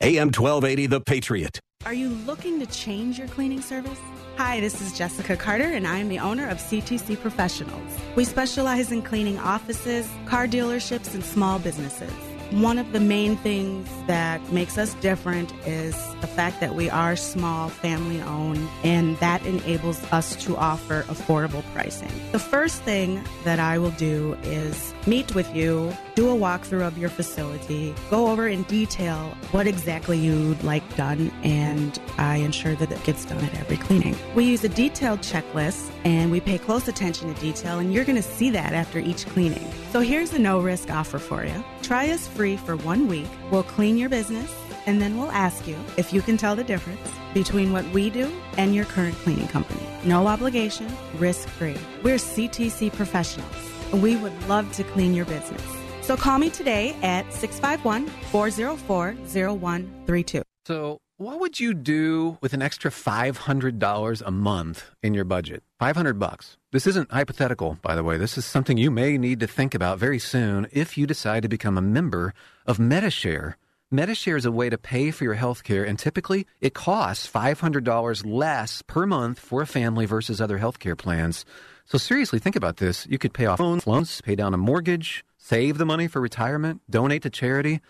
AM 0.00 0.28
1280, 0.28 0.86
The 0.86 1.00
Patriot. 1.00 1.58
Are 1.84 1.92
you 1.92 2.10
looking 2.10 2.60
to 2.60 2.66
change 2.66 3.18
your 3.18 3.26
cleaning 3.26 3.60
service? 3.60 3.98
Hi, 4.36 4.60
this 4.60 4.80
is 4.80 4.96
Jessica 4.96 5.36
Carter, 5.36 5.64
and 5.64 5.88
I 5.88 5.98
am 5.98 6.08
the 6.08 6.20
owner 6.20 6.48
of 6.48 6.58
CTC 6.58 7.20
Professionals. 7.20 7.98
We 8.14 8.24
specialize 8.24 8.92
in 8.92 9.02
cleaning 9.02 9.40
offices, 9.40 10.08
car 10.26 10.46
dealerships, 10.46 11.14
and 11.14 11.24
small 11.24 11.58
businesses. 11.58 12.12
One 12.52 12.78
of 12.78 12.92
the 12.92 13.00
main 13.00 13.36
things 13.38 13.88
that 14.06 14.52
makes 14.52 14.78
us 14.78 14.94
different 14.94 15.52
is 15.66 15.96
the 16.20 16.26
fact 16.26 16.60
that 16.60 16.74
we 16.74 16.90
are 16.90 17.16
small, 17.16 17.68
family 17.68 18.20
owned, 18.22 18.68
and 18.84 19.16
that 19.18 19.44
enables 19.46 20.02
us 20.12 20.36
to 20.44 20.56
offer 20.56 21.02
affordable 21.04 21.62
pricing. 21.72 22.10
The 22.32 22.38
first 22.38 22.82
thing 22.82 23.22
that 23.44 23.58
I 23.58 23.78
will 23.78 23.92
do 23.92 24.36
is 24.42 24.94
meet 25.06 25.34
with 25.34 25.54
you, 25.54 25.96
do 26.14 26.28
a 26.28 26.34
walkthrough 26.34 26.86
of 26.86 26.98
your 26.98 27.08
facility, 27.08 27.94
go 28.10 28.28
over 28.28 28.48
in 28.48 28.64
detail 28.64 29.34
what 29.52 29.66
exactly 29.66 30.18
you'd 30.18 30.62
like 30.64 30.96
done, 30.96 31.30
and 31.42 31.98
I 32.18 32.36
ensure 32.36 32.74
that 32.76 32.90
it 32.90 33.02
gets 33.04 33.24
done 33.24 33.44
at 33.44 33.54
every 33.54 33.76
cleaning. 33.76 34.16
We 34.34 34.44
use 34.44 34.64
a 34.64 34.68
detailed 34.68 35.20
checklist 35.20 35.90
and 36.04 36.30
we 36.30 36.40
pay 36.40 36.58
close 36.58 36.88
attention 36.88 37.32
to 37.32 37.40
detail, 37.40 37.78
and 37.78 37.92
you're 37.92 38.04
going 38.04 38.16
to 38.16 38.22
see 38.22 38.50
that 38.50 38.72
after 38.72 38.98
each 38.98 39.26
cleaning. 39.26 39.70
So 39.92 40.00
here's 40.00 40.32
a 40.32 40.38
no 40.38 40.60
risk 40.60 40.90
offer 40.90 41.18
for 41.18 41.44
you. 41.44 41.64
Try 41.82 42.10
us 42.10 42.26
free 42.26 42.56
for 42.56 42.76
one 42.76 43.08
week. 43.08 43.28
We'll 43.50 43.62
clean 43.62 43.96
your 43.96 44.08
business, 44.08 44.52
and 44.88 45.02
then 45.02 45.18
we'll 45.18 45.30
ask 45.30 45.68
you 45.68 45.76
if 45.98 46.14
you 46.14 46.22
can 46.22 46.38
tell 46.38 46.56
the 46.56 46.64
difference 46.64 47.06
between 47.34 47.72
what 47.72 47.84
we 47.90 48.08
do 48.08 48.32
and 48.56 48.74
your 48.74 48.86
current 48.86 49.14
cleaning 49.16 49.46
company. 49.48 49.82
No 50.02 50.26
obligation, 50.26 50.88
risk 51.18 51.46
free. 51.46 51.76
We're 52.02 52.16
CTC 52.16 52.94
professionals. 52.94 53.54
and 53.92 54.02
We 54.02 54.16
would 54.16 54.32
love 54.48 54.72
to 54.72 54.84
clean 54.84 55.12
your 55.12 55.26
business. 55.26 55.62
So 56.00 56.16
call 56.16 56.38
me 56.38 56.48
today 56.48 56.96
at 57.02 57.30
651 57.34 58.06
404 58.32 59.12
0132. 59.58 60.42
So, 60.66 60.98
what 61.18 61.38
would 61.40 61.60
you 61.60 61.74
do 61.74 62.38
with 62.40 62.54
an 62.54 62.62
extra 62.62 62.90
$500 62.90 64.22
a 64.24 64.30
month 64.30 64.84
in 65.02 65.14
your 65.14 65.24
budget? 65.24 65.64
500 65.80 66.18
bucks. 66.18 66.56
This 66.72 66.86
isn't 66.86 67.10
hypothetical, 67.10 67.78
by 67.82 67.94
the 67.94 68.04
way. 68.04 68.16
This 68.16 68.38
is 68.38 68.44
something 68.46 68.78
you 68.78 68.90
may 68.90 69.18
need 69.18 69.40
to 69.40 69.46
think 69.46 69.74
about 69.74 69.98
very 69.98 70.18
soon 70.20 70.68
if 70.72 70.96
you 70.96 71.06
decide 71.06 71.42
to 71.42 71.48
become 71.48 71.76
a 71.76 71.82
member 71.82 72.32
of 72.66 72.78
Medi-Share. 72.78 73.58
Medi-Share 73.90 74.36
is 74.36 74.44
a 74.44 74.52
way 74.52 74.68
to 74.68 74.76
pay 74.76 75.10
for 75.10 75.24
your 75.24 75.32
health 75.32 75.64
care, 75.64 75.82
and 75.82 75.98
typically 75.98 76.46
it 76.60 76.74
costs 76.74 77.26
$500 77.26 78.22
less 78.26 78.82
per 78.82 79.06
month 79.06 79.38
for 79.38 79.62
a 79.62 79.66
family 79.66 80.04
versus 80.04 80.42
other 80.42 80.58
healthcare 80.58 80.96
plans. 80.96 81.46
So 81.86 81.96
seriously, 81.96 82.38
think 82.38 82.54
about 82.54 82.76
this. 82.76 83.06
You 83.06 83.16
could 83.16 83.32
pay 83.32 83.46
off 83.46 83.60
loans, 83.60 84.20
pay 84.20 84.34
down 84.34 84.52
a 84.52 84.58
mortgage, 84.58 85.24
save 85.38 85.78
the 85.78 85.86
money 85.86 86.06
for 86.06 86.20
retirement, 86.20 86.82
donate 86.90 87.22
to 87.22 87.30
charity. 87.30 87.80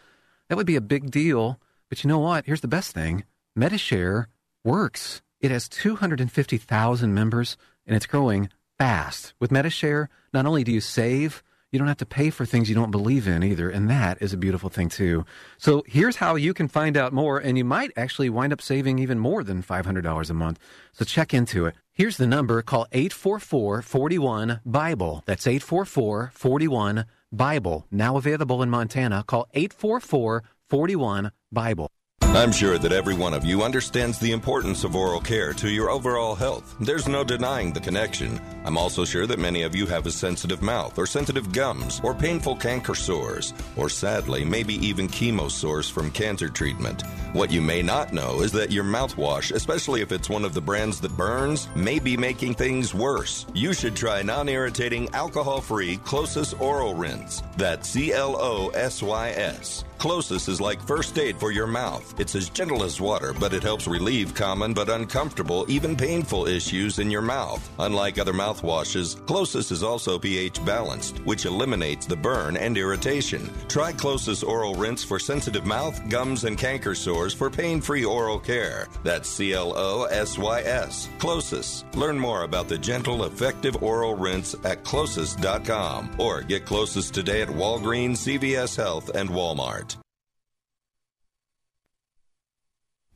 That 0.48 0.56
would 0.56 0.68
be 0.68 0.76
a 0.76 0.80
big 0.80 1.10
deal. 1.10 1.58
But 1.88 2.04
you 2.04 2.08
know 2.08 2.20
what? 2.20 2.46
Here's 2.46 2.60
the 2.60 2.68
best 2.68 2.94
thing. 2.94 3.24
Medi-Share 3.56 4.28
works. 4.62 5.20
It 5.40 5.50
has 5.50 5.68
250,000 5.68 7.12
members 7.12 7.56
and 7.84 7.96
it's 7.96 8.06
growing 8.06 8.50
fast. 8.78 9.34
With 9.40 9.50
Medi-Share, 9.50 10.08
not 10.32 10.46
only 10.46 10.62
do 10.62 10.70
you 10.70 10.80
save, 10.80 11.42
you 11.70 11.78
don't 11.78 11.88
have 11.88 11.98
to 11.98 12.06
pay 12.06 12.30
for 12.30 12.46
things 12.46 12.68
you 12.68 12.74
don't 12.74 12.90
believe 12.90 13.28
in 13.28 13.42
either, 13.42 13.68
and 13.68 13.90
that 13.90 14.22
is 14.22 14.32
a 14.32 14.38
beautiful 14.38 14.70
thing 14.70 14.88
too. 14.88 15.26
So 15.58 15.84
here's 15.86 16.16
how 16.16 16.36
you 16.36 16.54
can 16.54 16.68
find 16.68 16.96
out 16.96 17.12
more, 17.12 17.38
and 17.38 17.58
you 17.58 17.64
might 17.64 17.90
actually 17.96 18.30
wind 18.30 18.52
up 18.52 18.62
saving 18.62 18.98
even 18.98 19.18
more 19.18 19.44
than 19.44 19.62
$500 19.62 20.30
a 20.30 20.34
month. 20.34 20.58
So 20.92 21.04
check 21.04 21.34
into 21.34 21.66
it. 21.66 21.74
Here's 21.92 22.16
the 22.16 22.26
number. 22.26 22.62
Call 22.62 22.86
844-41-BIBLE. 22.92 25.22
That's 25.26 25.46
844-41-BIBLE. 25.46 27.86
Now 27.90 28.16
available 28.16 28.62
in 28.62 28.70
Montana. 28.70 29.24
Call 29.26 29.46
844-41-BIBLE. 29.54 31.90
I'm 32.34 32.52
sure 32.52 32.78
that 32.78 32.92
every 32.92 33.14
one 33.14 33.32
of 33.32 33.44
you 33.44 33.62
understands 33.62 34.18
the 34.18 34.32
importance 34.32 34.84
of 34.84 34.94
oral 34.94 35.20
care 35.20 35.52
to 35.54 35.70
your 35.70 35.90
overall 35.90 36.34
health. 36.34 36.76
There's 36.78 37.08
no 37.08 37.24
denying 37.24 37.72
the 37.72 37.80
connection. 37.80 38.38
I'm 38.64 38.76
also 38.76 39.04
sure 39.04 39.26
that 39.26 39.40
many 39.40 39.62
of 39.62 39.74
you 39.74 39.86
have 39.86 40.06
a 40.06 40.10
sensitive 40.10 40.62
mouth, 40.62 40.96
or 40.98 41.06
sensitive 41.06 41.50
gums, 41.52 42.00
or 42.04 42.14
painful 42.14 42.56
canker 42.56 42.94
sores, 42.94 43.54
or 43.76 43.88
sadly, 43.88 44.44
maybe 44.44 44.74
even 44.74 45.08
chemo 45.08 45.50
sores 45.50 45.88
from 45.88 46.10
cancer 46.10 46.48
treatment. 46.48 47.02
What 47.32 47.50
you 47.50 47.62
may 47.62 47.82
not 47.82 48.12
know 48.12 48.42
is 48.42 48.52
that 48.52 48.70
your 48.70 48.84
mouthwash, 48.84 49.50
especially 49.50 50.02
if 50.02 50.12
it's 50.12 50.30
one 50.30 50.44
of 50.44 50.54
the 50.54 50.60
brands 50.60 51.00
that 51.00 51.16
burns, 51.16 51.68
may 51.74 51.98
be 51.98 52.16
making 52.16 52.54
things 52.54 52.94
worse. 52.94 53.46
You 53.54 53.72
should 53.72 53.96
try 53.96 54.22
non 54.22 54.48
irritating, 54.48 55.08
alcohol 55.12 55.60
free 55.60 55.96
CloSYS 56.04 56.60
Oral 56.60 56.94
Rinse. 56.94 57.42
That's 57.56 57.88
C 57.88 58.12
L 58.12 58.36
O 58.38 58.68
S 58.68 59.02
Y 59.02 59.30
S. 59.30 59.82
CloSYS 59.98 60.48
is 60.48 60.60
like 60.60 60.80
first 60.80 61.18
aid 61.18 61.40
for 61.40 61.50
your 61.50 61.66
mouth. 61.66 62.14
It's 62.20 62.36
as 62.36 62.48
gentle 62.48 62.84
as 62.84 63.00
water, 63.00 63.32
but 63.32 63.52
it 63.52 63.64
helps 63.64 63.88
relieve 63.88 64.32
common 64.32 64.72
but 64.72 64.88
uncomfortable, 64.88 65.66
even 65.68 65.96
painful 65.96 66.46
issues 66.46 67.00
in 67.00 67.10
your 67.10 67.20
mouth. 67.20 67.68
Unlike 67.80 68.18
other 68.18 68.32
mouthwashes, 68.32 69.16
CloSYS 69.22 69.72
is 69.72 69.82
also 69.82 70.16
pH 70.16 70.64
balanced, 70.64 71.18
which 71.24 71.46
eliminates 71.46 72.06
the 72.06 72.14
burn 72.14 72.56
and 72.56 72.78
irritation. 72.78 73.50
Try 73.66 73.92
CloSYS 73.92 74.46
Oral 74.46 74.76
Rinse 74.76 75.02
for 75.02 75.18
sensitive 75.18 75.66
mouth, 75.66 76.00
gums, 76.08 76.44
and 76.44 76.56
canker 76.56 76.94
sores 76.94 77.34
for 77.34 77.50
pain 77.50 77.80
free 77.80 78.04
oral 78.04 78.38
care. 78.38 78.86
That's 79.02 79.28
C 79.28 79.52
L 79.52 79.76
O 79.76 80.04
S 80.04 80.38
Y 80.38 80.60
S. 80.60 81.08
CloSYS. 81.18 81.92
Learn 81.96 82.16
more 82.16 82.44
about 82.44 82.68
the 82.68 82.78
gentle, 82.78 83.24
effective 83.24 83.82
oral 83.82 84.14
rinse 84.14 84.54
at 84.64 84.84
closys.com 84.84 86.10
or 86.18 86.42
get 86.42 86.64
CloSYS 86.64 87.10
today 87.10 87.42
at 87.42 87.48
Walgreens, 87.48 88.18
CVS 88.18 88.76
Health, 88.76 89.08
and 89.16 89.28
Walmart. 89.28 89.87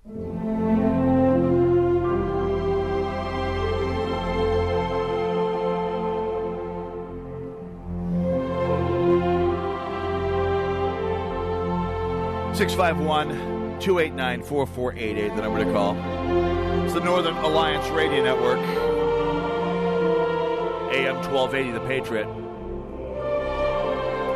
Six 0.05 0.15
five 12.75 12.99
one 12.99 13.79
two 13.79 14.01
eight 14.01 14.13
nine 14.13 14.43
four 14.43 14.67
four 14.67 14.93
eight 14.95 15.17
eight. 15.17 15.37
the 15.37 15.43
number 15.43 15.65
to 15.65 15.73
call. 15.73 15.95
It's 16.83 16.95
the 16.95 16.99
Northern 16.99 17.37
Alliance 17.37 17.89
Radio 17.91 18.25
Network. 18.25 18.59
AM 20.93 21.15
1280, 21.33 21.71
The 21.71 21.81
Patriot. 21.87 22.27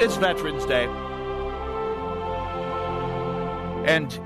It's 0.00 0.14
Veterans 0.14 0.64
Day. 0.64 0.86
And 3.84 4.16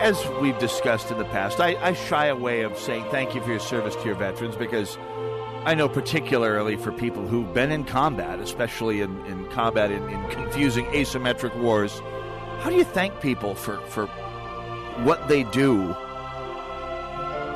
as 0.00 0.26
we've 0.40 0.58
discussed 0.58 1.10
in 1.10 1.18
the 1.18 1.24
past, 1.26 1.60
I, 1.60 1.76
I 1.80 1.92
shy 1.92 2.26
away 2.26 2.62
of 2.62 2.78
saying 2.78 3.04
thank 3.10 3.34
you 3.34 3.42
for 3.42 3.50
your 3.50 3.60
service 3.60 3.94
to 3.96 4.04
your 4.04 4.14
veterans 4.14 4.56
because 4.56 4.96
I 5.66 5.74
know 5.74 5.90
particularly 5.90 6.76
for 6.76 6.90
people 6.90 7.26
who've 7.28 7.52
been 7.52 7.70
in 7.70 7.84
combat, 7.84 8.40
especially 8.40 9.02
in, 9.02 9.24
in 9.26 9.46
combat 9.50 9.90
in, 9.90 10.08
in 10.08 10.28
confusing 10.30 10.86
asymmetric 10.86 11.54
wars, 11.60 12.00
how 12.60 12.70
do 12.70 12.76
you 12.76 12.84
thank 12.84 13.20
people 13.20 13.54
for, 13.54 13.78
for 13.88 14.06
what 15.04 15.28
they 15.28 15.44
do 15.44 15.94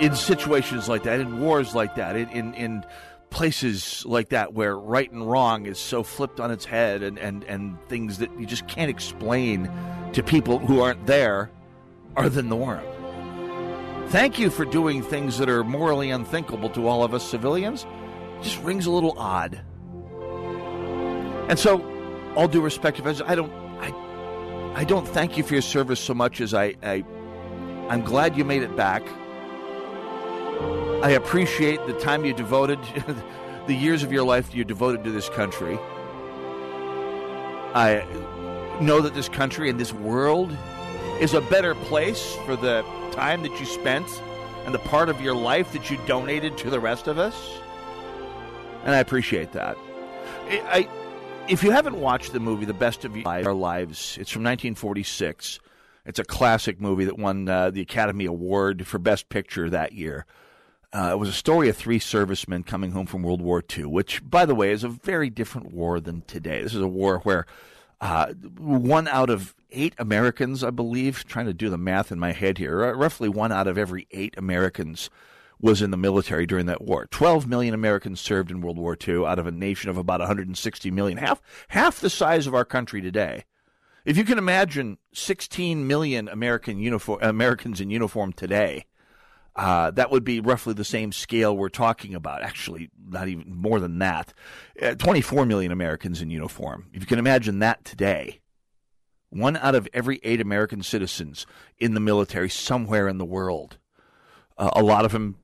in 0.00 0.14
situations 0.14 0.86
like 0.86 1.04
that, 1.04 1.20
in 1.20 1.40
wars 1.40 1.74
like 1.74 1.94
that, 1.94 2.14
in, 2.14 2.28
in, 2.28 2.52
in 2.54 2.84
places 3.30 4.04
like 4.04 4.28
that 4.28 4.52
where 4.52 4.76
right 4.76 5.10
and 5.10 5.28
wrong 5.28 5.64
is 5.64 5.78
so 5.78 6.02
flipped 6.02 6.40
on 6.40 6.50
its 6.50 6.66
head 6.66 7.02
and, 7.02 7.18
and, 7.18 7.42
and 7.44 7.78
things 7.88 8.18
that 8.18 8.30
you 8.38 8.44
just 8.44 8.68
can't 8.68 8.90
explain 8.90 9.70
to 10.12 10.22
people 10.22 10.58
who 10.58 10.80
aren't 10.80 11.06
there 11.06 11.50
are 12.16 12.28
the 12.28 12.42
norm. 12.42 12.84
Thank 14.08 14.38
you 14.38 14.50
for 14.50 14.64
doing 14.64 15.02
things 15.02 15.38
that 15.38 15.48
are 15.48 15.64
morally 15.64 16.10
unthinkable 16.10 16.70
to 16.70 16.86
all 16.86 17.02
of 17.02 17.14
us 17.14 17.28
civilians. 17.28 17.86
Just 18.42 18.62
rings 18.62 18.86
a 18.86 18.90
little 18.90 19.18
odd. 19.18 19.60
And 21.48 21.58
so, 21.58 21.84
all 22.36 22.46
due 22.46 22.60
respect, 22.60 23.00
I 23.04 23.34
don't, 23.34 23.52
I, 23.80 24.72
I 24.76 24.84
don't 24.84 25.06
thank 25.06 25.36
you 25.36 25.42
for 25.42 25.54
your 25.54 25.62
service 25.62 26.00
so 26.00 26.14
much 26.14 26.40
as 26.40 26.54
I, 26.54 26.74
I, 26.82 27.04
I'm 27.88 28.02
glad 28.02 28.36
you 28.36 28.44
made 28.44 28.62
it 28.62 28.76
back. 28.76 29.02
I 31.02 31.10
appreciate 31.10 31.84
the 31.86 31.92
time 31.94 32.24
you 32.24 32.32
devoted, 32.32 32.78
the 33.66 33.74
years 33.74 34.02
of 34.02 34.12
your 34.12 34.24
life 34.24 34.54
you 34.54 34.64
devoted 34.64 35.04
to 35.04 35.10
this 35.10 35.28
country. 35.28 35.78
I 37.74 38.06
know 38.80 39.00
that 39.00 39.14
this 39.14 39.28
country 39.28 39.68
and 39.68 39.78
this 39.78 39.92
world 39.92 40.56
is 41.20 41.34
a 41.34 41.40
better 41.42 41.74
place 41.74 42.34
for 42.44 42.56
the 42.56 42.82
time 43.12 43.42
that 43.42 43.58
you 43.60 43.66
spent 43.66 44.06
and 44.64 44.74
the 44.74 44.78
part 44.80 45.08
of 45.08 45.20
your 45.20 45.34
life 45.34 45.72
that 45.72 45.90
you 45.90 45.98
donated 46.06 46.58
to 46.58 46.70
the 46.70 46.80
rest 46.80 47.06
of 47.06 47.18
us. 47.18 47.34
And 48.84 48.94
I 48.94 48.98
appreciate 48.98 49.52
that. 49.52 49.76
I, 50.48 50.62
I 50.66 50.88
if 51.48 51.62
you 51.62 51.70
haven't 51.70 52.00
watched 52.00 52.32
the 52.32 52.40
movie 52.40 52.64
The 52.64 52.72
Best 52.72 53.04
of 53.04 53.14
Our 53.26 53.52
Lives, 53.52 54.16
it's 54.18 54.30
from 54.30 54.42
1946. 54.42 55.60
It's 56.06 56.18
a 56.18 56.24
classic 56.24 56.80
movie 56.80 57.04
that 57.04 57.18
won 57.18 57.48
uh, 57.48 57.70
the 57.70 57.80
Academy 57.80 58.24
Award 58.24 58.86
for 58.86 58.98
Best 58.98 59.28
Picture 59.28 59.70
that 59.70 59.92
year. 59.92 60.26
Uh, 60.92 61.10
it 61.12 61.18
was 61.18 61.28
a 61.28 61.32
story 61.32 61.68
of 61.68 61.76
three 61.76 61.98
servicemen 61.98 62.62
coming 62.62 62.92
home 62.92 63.06
from 63.06 63.22
World 63.22 63.42
War 63.42 63.62
II, 63.76 63.86
which, 63.86 64.22
by 64.28 64.46
the 64.46 64.54
way, 64.54 64.70
is 64.70 64.84
a 64.84 64.88
very 64.88 65.28
different 65.28 65.72
war 65.72 66.00
than 66.00 66.22
today. 66.22 66.62
This 66.62 66.74
is 66.74 66.80
a 66.80 66.88
war 66.88 67.18
where 67.20 67.46
uh, 68.04 68.34
one 68.58 69.08
out 69.08 69.30
of 69.30 69.54
eight 69.70 69.94
Americans, 69.96 70.62
I 70.62 70.68
believe, 70.68 71.24
trying 71.24 71.46
to 71.46 71.54
do 71.54 71.70
the 71.70 71.78
math 71.78 72.12
in 72.12 72.18
my 72.18 72.32
head 72.32 72.58
here, 72.58 72.84
uh, 72.84 72.92
roughly 72.92 73.30
one 73.30 73.50
out 73.50 73.66
of 73.66 73.78
every 73.78 74.06
eight 74.10 74.34
Americans 74.36 75.08
was 75.58 75.80
in 75.80 75.90
the 75.90 75.96
military 75.96 76.44
during 76.44 76.66
that 76.66 76.82
war. 76.82 77.06
12 77.06 77.46
million 77.46 77.72
Americans 77.72 78.20
served 78.20 78.50
in 78.50 78.60
World 78.60 78.76
War 78.76 78.94
II 79.08 79.24
out 79.24 79.38
of 79.38 79.46
a 79.46 79.50
nation 79.50 79.88
of 79.88 79.96
about 79.96 80.20
160 80.20 80.90
million, 80.90 81.16
half, 81.16 81.40
half 81.68 81.98
the 81.98 82.10
size 82.10 82.46
of 82.46 82.54
our 82.54 82.66
country 82.66 83.00
today. 83.00 83.44
If 84.04 84.18
you 84.18 84.24
can 84.24 84.36
imagine 84.36 84.98
16 85.14 85.86
million 85.86 86.28
American 86.28 86.78
uniform, 86.78 87.20
Americans 87.22 87.80
in 87.80 87.88
uniform 87.88 88.34
today, 88.34 88.84
uh, 89.56 89.90
that 89.92 90.10
would 90.10 90.24
be 90.24 90.40
roughly 90.40 90.74
the 90.74 90.84
same 90.84 91.12
scale 91.12 91.56
we're 91.56 91.68
talking 91.68 92.14
about. 92.14 92.42
Actually, 92.42 92.90
not 93.08 93.28
even 93.28 93.56
more 93.56 93.78
than 93.78 93.98
that. 93.98 94.32
Uh, 94.80 94.94
24 94.94 95.46
million 95.46 95.70
Americans 95.70 96.20
in 96.20 96.30
uniform. 96.30 96.86
If 96.92 97.00
you 97.00 97.06
can 97.06 97.18
imagine 97.18 97.60
that 97.60 97.84
today, 97.84 98.40
one 99.30 99.56
out 99.56 99.74
of 99.74 99.88
every 99.92 100.20
eight 100.22 100.40
American 100.40 100.82
citizens 100.82 101.46
in 101.78 101.94
the 101.94 102.00
military 102.00 102.48
somewhere 102.48 103.08
in 103.08 103.18
the 103.18 103.24
world. 103.24 103.78
Uh, 104.56 104.70
a 104.74 104.82
lot 104.82 105.04
of 105.04 105.12
them 105.12 105.36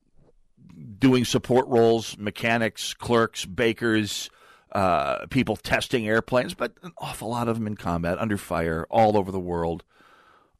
doing 0.99 1.25
support 1.25 1.67
roles, 1.67 2.17
mechanics, 2.17 2.93
clerks, 2.93 3.45
bakers, 3.45 4.29
uh, 4.71 5.25
people 5.27 5.55
testing 5.55 6.07
airplanes, 6.07 6.53
but 6.53 6.73
an 6.83 6.91
awful 6.97 7.29
lot 7.29 7.47
of 7.47 7.55
them 7.55 7.67
in 7.67 7.75
combat, 7.75 8.17
under 8.19 8.37
fire, 8.37 8.87
all 8.89 9.17
over 9.17 9.31
the 9.31 9.39
world, 9.39 9.83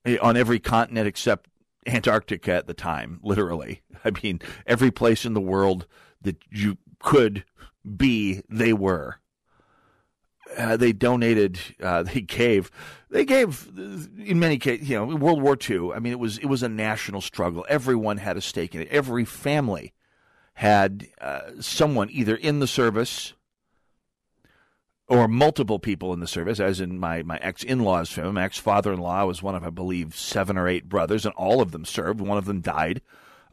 eh, 0.05 0.17
on 0.21 0.35
every 0.35 0.59
continent 0.59 1.07
except 1.07 1.49
Antarctica 1.87 2.53
at 2.53 2.67
the 2.67 2.73
time, 2.73 3.19
literally. 3.23 3.81
I 4.05 4.11
mean, 4.23 4.39
every 4.65 4.91
place 4.91 5.25
in 5.25 5.33
the 5.33 5.41
world 5.41 5.87
that 6.21 6.37
you 6.49 6.77
could 6.99 7.43
be, 7.97 8.41
they 8.49 8.73
were. 8.73 9.17
Uh, 10.57 10.75
they 10.75 10.91
donated, 10.91 11.59
uh, 11.81 12.03
they 12.13 12.21
gave, 12.21 12.71
they 13.09 13.25
gave 13.25 13.69
in 13.77 14.39
many 14.39 14.57
cases, 14.57 14.89
you 14.89 14.95
know, 14.95 15.15
World 15.15 15.41
War 15.41 15.57
II. 15.69 15.91
I 15.93 15.99
mean, 15.99 16.11
it 16.13 16.19
was 16.19 16.37
it 16.37 16.45
was 16.45 16.63
a 16.63 16.69
national 16.69 17.21
struggle. 17.21 17.65
Everyone 17.69 18.17
had 18.17 18.37
a 18.37 18.41
stake 18.41 18.75
in 18.75 18.81
it. 18.81 18.87
Every 18.89 19.25
family 19.25 19.93
had 20.55 21.07
uh, 21.19 21.51
someone 21.59 22.09
either 22.11 22.35
in 22.35 22.59
the 22.59 22.67
service 22.67 23.33
or 25.11 25.27
multiple 25.27 25.77
people 25.77 26.13
in 26.13 26.21
the 26.21 26.27
service, 26.27 26.61
as 26.61 26.79
in 26.79 26.97
my, 26.97 27.21
my 27.23 27.37
ex 27.41 27.63
in 27.63 27.79
law's 27.79 28.09
family. 28.09 28.31
My 28.31 28.45
ex 28.45 28.57
father 28.57 28.93
in 28.93 28.99
law 28.99 29.25
was 29.25 29.43
one 29.43 29.55
of, 29.55 29.63
I 29.63 29.69
believe, 29.69 30.15
seven 30.15 30.57
or 30.57 30.69
eight 30.69 30.87
brothers, 30.87 31.25
and 31.25 31.35
all 31.35 31.59
of 31.59 31.71
them 31.71 31.83
served. 31.83 32.21
One 32.21 32.37
of 32.37 32.45
them 32.45 32.61
died 32.61 33.01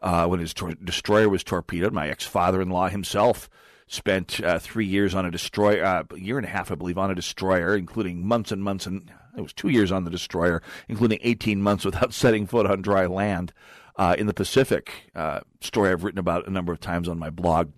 uh, 0.01 0.27
when 0.29 0.39
his 0.39 0.55
tor- 0.55 0.77
destroyer 0.83 1.29
was 1.29 1.43
torpedoed. 1.43 1.93
My 1.93 2.09
ex 2.09 2.25
father 2.25 2.63
in 2.63 2.71
law 2.71 2.89
himself 2.89 3.51
spent 3.89 4.41
uh, 4.41 4.61
three 4.61 4.87
years 4.87 5.17
on 5.17 5.27
a 5.27 5.33
destroyer, 5.33 5.85
uh, 5.85 6.05
a 6.09 6.21
year 6.21 6.39
and 6.39 6.47
a 6.47 6.51
half, 6.51 6.71
I 6.71 6.77
believe, 6.77 6.97
on 6.97 7.11
a 7.11 7.15
destroyer, 7.17 7.75
including 7.75 8.25
months 8.25 8.53
and 8.53 8.63
months, 8.63 8.87
and 8.87 9.11
it 9.37 9.41
was 9.41 9.53
two 9.53 9.69
years 9.69 9.91
on 9.91 10.05
the 10.05 10.11
destroyer, 10.11 10.63
including 10.87 11.19
18 11.23 11.61
months 11.61 11.85
without 11.85 12.15
setting 12.15 12.47
foot 12.47 12.67
on 12.67 12.83
dry 12.83 13.07
land. 13.07 13.53
Uh, 13.97 14.15
in 14.17 14.29
the 14.29 14.35
Pacific, 14.35 15.11
uh, 15.17 15.41
story 15.61 15.91
I've 15.91 16.05
written 16.05 16.21
about 16.21 16.47
a 16.47 16.53
number 16.53 16.73
of 16.73 16.79
times 16.79 17.09
on 17.09 17.19
my 17.19 17.31
blog. 17.31 17.73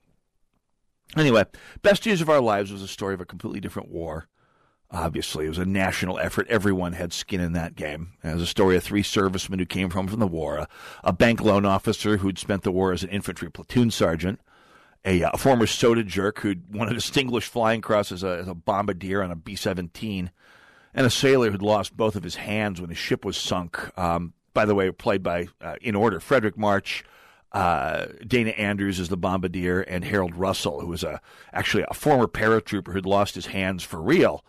Anyway, 1.17 1.45
Best 1.83 2.07
Years 2.07 2.21
of 2.21 2.31
Our 2.31 2.41
Lives 2.41 2.71
was 2.73 2.83
a 2.83 2.89
story 2.89 3.15
of 3.15 3.21
a 3.21 3.27
completely 3.27 3.61
different 3.61 3.91
war. 3.91 4.29
Obviously, 4.93 5.47
it 5.47 5.51
was 5.51 5.59
a 5.59 5.65
national 5.65 6.19
effort. 6.19 6.49
Everyone 6.49 6.95
had 6.95 7.13
skin 7.13 7.41
in 7.41 7.53
that 7.53 7.77
game. 7.77 8.15
It 8.25 8.35
was 8.35 8.43
a 8.43 8.47
story 8.47 8.77
of 8.77 8.83
three 8.83 9.05
servicemen 9.05 9.61
who 9.61 9.67
came 9.67 9.91
home 9.91 10.09
from 10.09 10.19
the 10.19 10.27
war 10.27 10.57
a, 10.59 10.69
a 11.05 11.13
bank 11.13 11.41
loan 11.41 11.65
officer 11.65 12.17
who'd 12.17 12.39
spent 12.39 12.63
the 12.63 12.73
war 12.73 12.93
as 12.93 13.05
an 13.05 13.11
infantry 13.11 13.51
platoon 13.51 13.93
sergeant, 13.93 14.41
a, 15.05 15.23
a 15.23 15.37
former 15.39 15.67
soda 15.67 16.03
jerk 16.03 16.41
who'd 16.41 16.75
won 16.75 16.89
a 16.89 16.95
distinguished 16.95 17.53
flying 17.53 17.81
cross 17.81 18.11
as 18.11 18.25
a, 18.25 18.39
as 18.39 18.49
a 18.49 18.55
bombardier 18.55 19.23
on 19.23 19.31
a 19.31 19.37
B 19.37 19.55
17, 19.55 20.33
and 20.93 21.07
a 21.07 21.11
sailor 21.11 21.53
who'd 21.53 21.63
lost 21.63 21.97
both 21.97 22.17
of 22.17 22.25
his 22.25 22.37
hands 22.37 22.81
when 22.81 22.91
his 22.91 22.99
ship 22.99 23.25
was 23.25 23.37
sunk. 23.37 23.97
Um, 23.97 24.33
by 24.55 24.65
the 24.65 24.75
way, 24.75 24.91
played 24.91 25.23
by, 25.23 25.47
uh, 25.61 25.77
in 25.81 25.95
order, 25.95 26.19
Fredric 26.19 26.57
March, 26.57 27.05
uh, 27.53 28.07
Dana 28.27 28.51
Andrews 28.51 29.01
is 29.01 29.09
the 29.09 29.17
bombardier, 29.17 29.81
and 29.81 30.05
Harold 30.05 30.37
Russell, 30.37 30.81
who 30.81 30.87
was 30.87 31.03
a 31.03 31.21
actually 31.53 31.85
a 31.89 31.95
former 31.95 32.27
paratrooper 32.27 32.93
who'd 32.93 33.07
lost 33.07 33.35
his 33.35 33.47
hands 33.47 33.83
for 33.83 34.01
real 34.01 34.45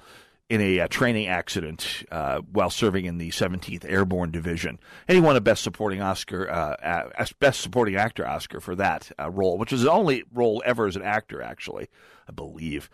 in 0.50 0.60
a, 0.60 0.82
uh, 0.82 0.88
training 0.90 1.28
accident 1.28 2.04
uh, 2.12 2.42
while 2.52 2.70
serving 2.70 3.06
in 3.06 3.18
the 3.18 3.30
17th 3.30 3.90
Airborne 3.90 4.32
Division, 4.32 4.78
and 5.08 5.16
he 5.16 5.22
won 5.22 5.38
a 5.38 5.42
Best 5.42 5.64
Supporting 5.64 6.02
Oscar, 6.02 6.50
uh, 6.52 7.26
Best 7.40 7.62
Supporting 7.62 7.96
Actor 7.96 8.28
Oscar 8.28 8.60
for 8.60 8.76
that 8.76 9.12
uh, 9.18 9.30
role, 9.30 9.58
which 9.58 9.72
was 9.72 9.82
his 9.82 9.88
only 9.88 10.26
role 10.34 10.62
ever 10.66 10.88
as 10.88 10.98
an 10.98 11.04
actor, 11.04 11.42
actually, 11.42 11.88
I 12.28 12.34
believe. 12.34 12.90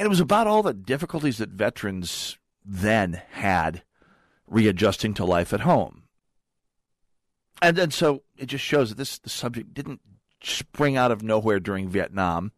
And 0.00 0.06
it 0.06 0.08
was 0.08 0.20
about 0.20 0.46
all 0.46 0.62
the 0.62 0.72
difficulties 0.72 1.36
that 1.38 1.50
veterans 1.50 2.38
then 2.64 3.20
had 3.32 3.82
readjusting 4.46 5.12
to 5.14 5.26
life 5.26 5.52
at 5.52 5.60
home. 5.60 6.04
And 7.60 7.76
then 7.76 7.90
so 7.90 8.22
it 8.40 8.46
just 8.46 8.64
shows 8.64 8.88
that 8.88 8.98
this 8.98 9.18
the 9.18 9.30
subject 9.30 9.74
didn't 9.74 10.00
spring 10.42 10.96
out 10.96 11.12
of 11.12 11.22
nowhere 11.22 11.60
during 11.60 11.88
Vietnam. 11.88 12.52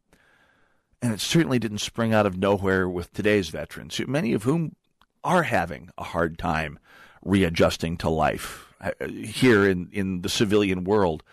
And 1.02 1.12
it 1.12 1.20
certainly 1.20 1.58
didn't 1.58 1.78
spring 1.78 2.14
out 2.14 2.26
of 2.26 2.38
nowhere 2.38 2.88
with 2.88 3.12
today's 3.12 3.48
veterans, 3.48 4.00
many 4.06 4.32
of 4.32 4.44
whom 4.44 4.76
are 5.24 5.42
having 5.42 5.90
a 5.98 6.04
hard 6.04 6.38
time 6.38 6.78
readjusting 7.24 7.96
to 7.98 8.08
life 8.08 8.72
uh, 8.80 8.92
here 9.08 9.68
in, 9.68 9.88
in 9.92 10.22
the 10.22 10.28
civilian 10.28 10.84
world. 10.84 11.24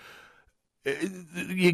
Uh, 0.88 0.94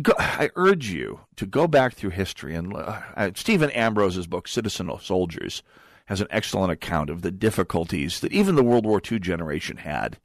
go, 0.01 0.11
I 0.17 0.49
urge 0.55 0.89
you 0.89 1.21
to 1.38 1.45
go 1.45 1.67
back 1.67 1.93
through 1.93 2.09
history. 2.09 2.53
And 2.53 2.76
uh, 2.76 3.32
Stephen 3.36 3.69
Ambrose's 3.71 4.28
book, 4.28 4.49
Citizen 4.49 4.89
of 4.89 5.05
Soldiers, 5.05 5.63
has 6.07 6.19
an 6.19 6.28
excellent 6.30 6.73
account 6.73 7.09
of 7.09 7.21
the 7.21 7.32
difficulties 7.32 8.19
that 8.19 8.34
even 8.34 8.55
the 8.55 8.63
World 8.63 8.86
War 8.86 9.01
II 9.09 9.19
generation 9.19 9.78
had 9.78 10.19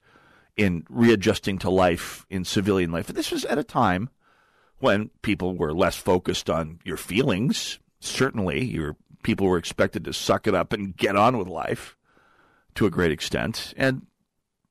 in 0.57 0.85
readjusting 0.89 1.59
to 1.59 1.71
life 1.71 2.27
in 2.31 2.45
civilian 2.45 2.93
life. 2.93 3.07
This 3.09 3.31
was 3.31 3.45
at 3.45 3.59
a 3.59 3.65
time 3.65 4.11
when 4.79 5.11
people 5.23 5.57
were 5.57 5.73
less 5.73 5.97
focused 5.97 6.51
on 6.51 6.81
your 6.85 6.97
feelings. 6.97 7.79
Certainly, 8.01 8.65
your 8.65 8.97
people 9.23 9.47
were 9.47 9.59
expected 9.59 10.05
to 10.05 10.13
suck 10.13 10.47
it 10.47 10.55
up 10.55 10.73
and 10.73 10.97
get 10.97 11.17
on 11.17 11.37
with 11.37 11.49
life 11.49 11.97
to 12.75 12.87
a 12.87 12.91
great 12.91 13.13
extent. 13.13 13.75
And 13.77 14.07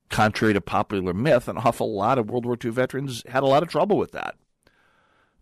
contrary 0.10 0.54
to 0.54 0.62
popular 0.62 1.14
myth, 1.14 1.48
an 1.48 1.58
awful 1.58 1.94
lot 1.94 2.18
of 2.18 2.30
World 2.30 2.46
War 2.46 2.58
II 2.64 2.72
veterans 2.72 3.24
had 3.28 3.44
a 3.44 3.48
lot 3.48 3.64
of 3.64 3.70
trouble 3.70 3.98
with 3.98 4.12
that. 4.12 4.36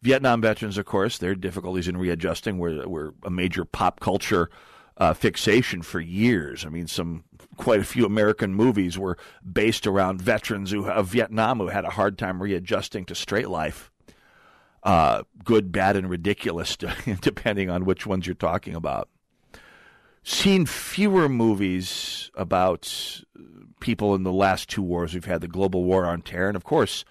Vietnam 0.01 0.41
veterans, 0.41 0.77
of 0.77 0.85
course, 0.85 1.17
their 1.17 1.33
difficulties 1.33 1.87
in 1.87 1.97
readjusting 1.97 2.59
were, 2.59 2.87
were 2.87 3.13
a 3.23 3.29
major 3.29 3.65
pop 3.65 3.99
culture 3.99 4.49
uh, 4.97 5.13
fixation 5.13 5.81
for 5.81 5.99
years. 5.99 6.65
I 6.65 6.69
mean, 6.69 6.87
some 6.87 7.23
quite 7.57 7.79
a 7.79 7.83
few 7.83 8.05
American 8.05 8.53
movies 8.53 8.97
were 8.97 9.17
based 9.51 9.85
around 9.85 10.21
veterans 10.21 10.71
who, 10.71 10.87
of 10.87 11.07
Vietnam 11.07 11.59
who 11.59 11.67
had 11.67 11.85
a 11.85 11.89
hard 11.89 12.17
time 12.17 12.41
readjusting 12.41 13.05
to 13.05 13.15
straight 13.15 13.49
life 13.49 13.91
uh, 14.87 15.23
good, 15.43 15.71
bad, 15.71 15.97
and 15.97 16.09
ridiculous, 16.09 16.77
depending 17.21 17.69
on 17.69 17.83
which 17.83 18.07
ones 18.07 18.25
you're 18.25 18.35
talking 18.35 18.73
about. 18.73 19.09
Seen 20.23 20.65
fewer 20.65 21.27
movies 21.27 22.31
about 22.35 23.21
people 23.81 24.15
in 24.15 24.23
the 24.23 24.31
last 24.31 24.69
two 24.69 24.81
wars. 24.81 25.13
We've 25.13 25.25
had 25.25 25.41
the 25.41 25.47
global 25.47 25.83
war 25.83 26.05
on 26.05 26.21
terror, 26.21 26.47
and 26.47 26.55
of 26.55 26.63
course, 26.63 27.03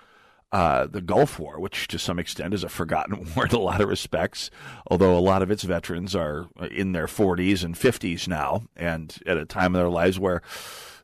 uh, 0.53 0.86
the 0.86 1.01
Gulf 1.01 1.38
War, 1.38 1.59
which 1.61 1.88
to 1.88 1.99
some 1.99 2.18
extent 2.18 2.55
is 2.55 2.64
a 2.64 2.68
forgotten 2.68 3.28
war 3.36 3.47
in 3.47 3.55
a 3.55 3.59
lot 3.59 3.80
of 3.80 3.88
respects, 3.88 4.51
although 4.88 5.16
a 5.16 5.20
lot 5.20 5.42
of 5.42 5.51
its 5.51 5.64
veterans 5.64 6.14
are 6.14 6.47
in 6.70 6.92
their 6.92 7.07
40s 7.07 7.64
and 7.64 7.74
50s 7.74 8.28
now, 8.28 8.62
and 8.76 9.18
at 9.26 9.36
a 9.36 9.44
time 9.44 9.74
in 9.74 9.80
their 9.80 9.90
lives 9.90 10.18
where 10.18 10.42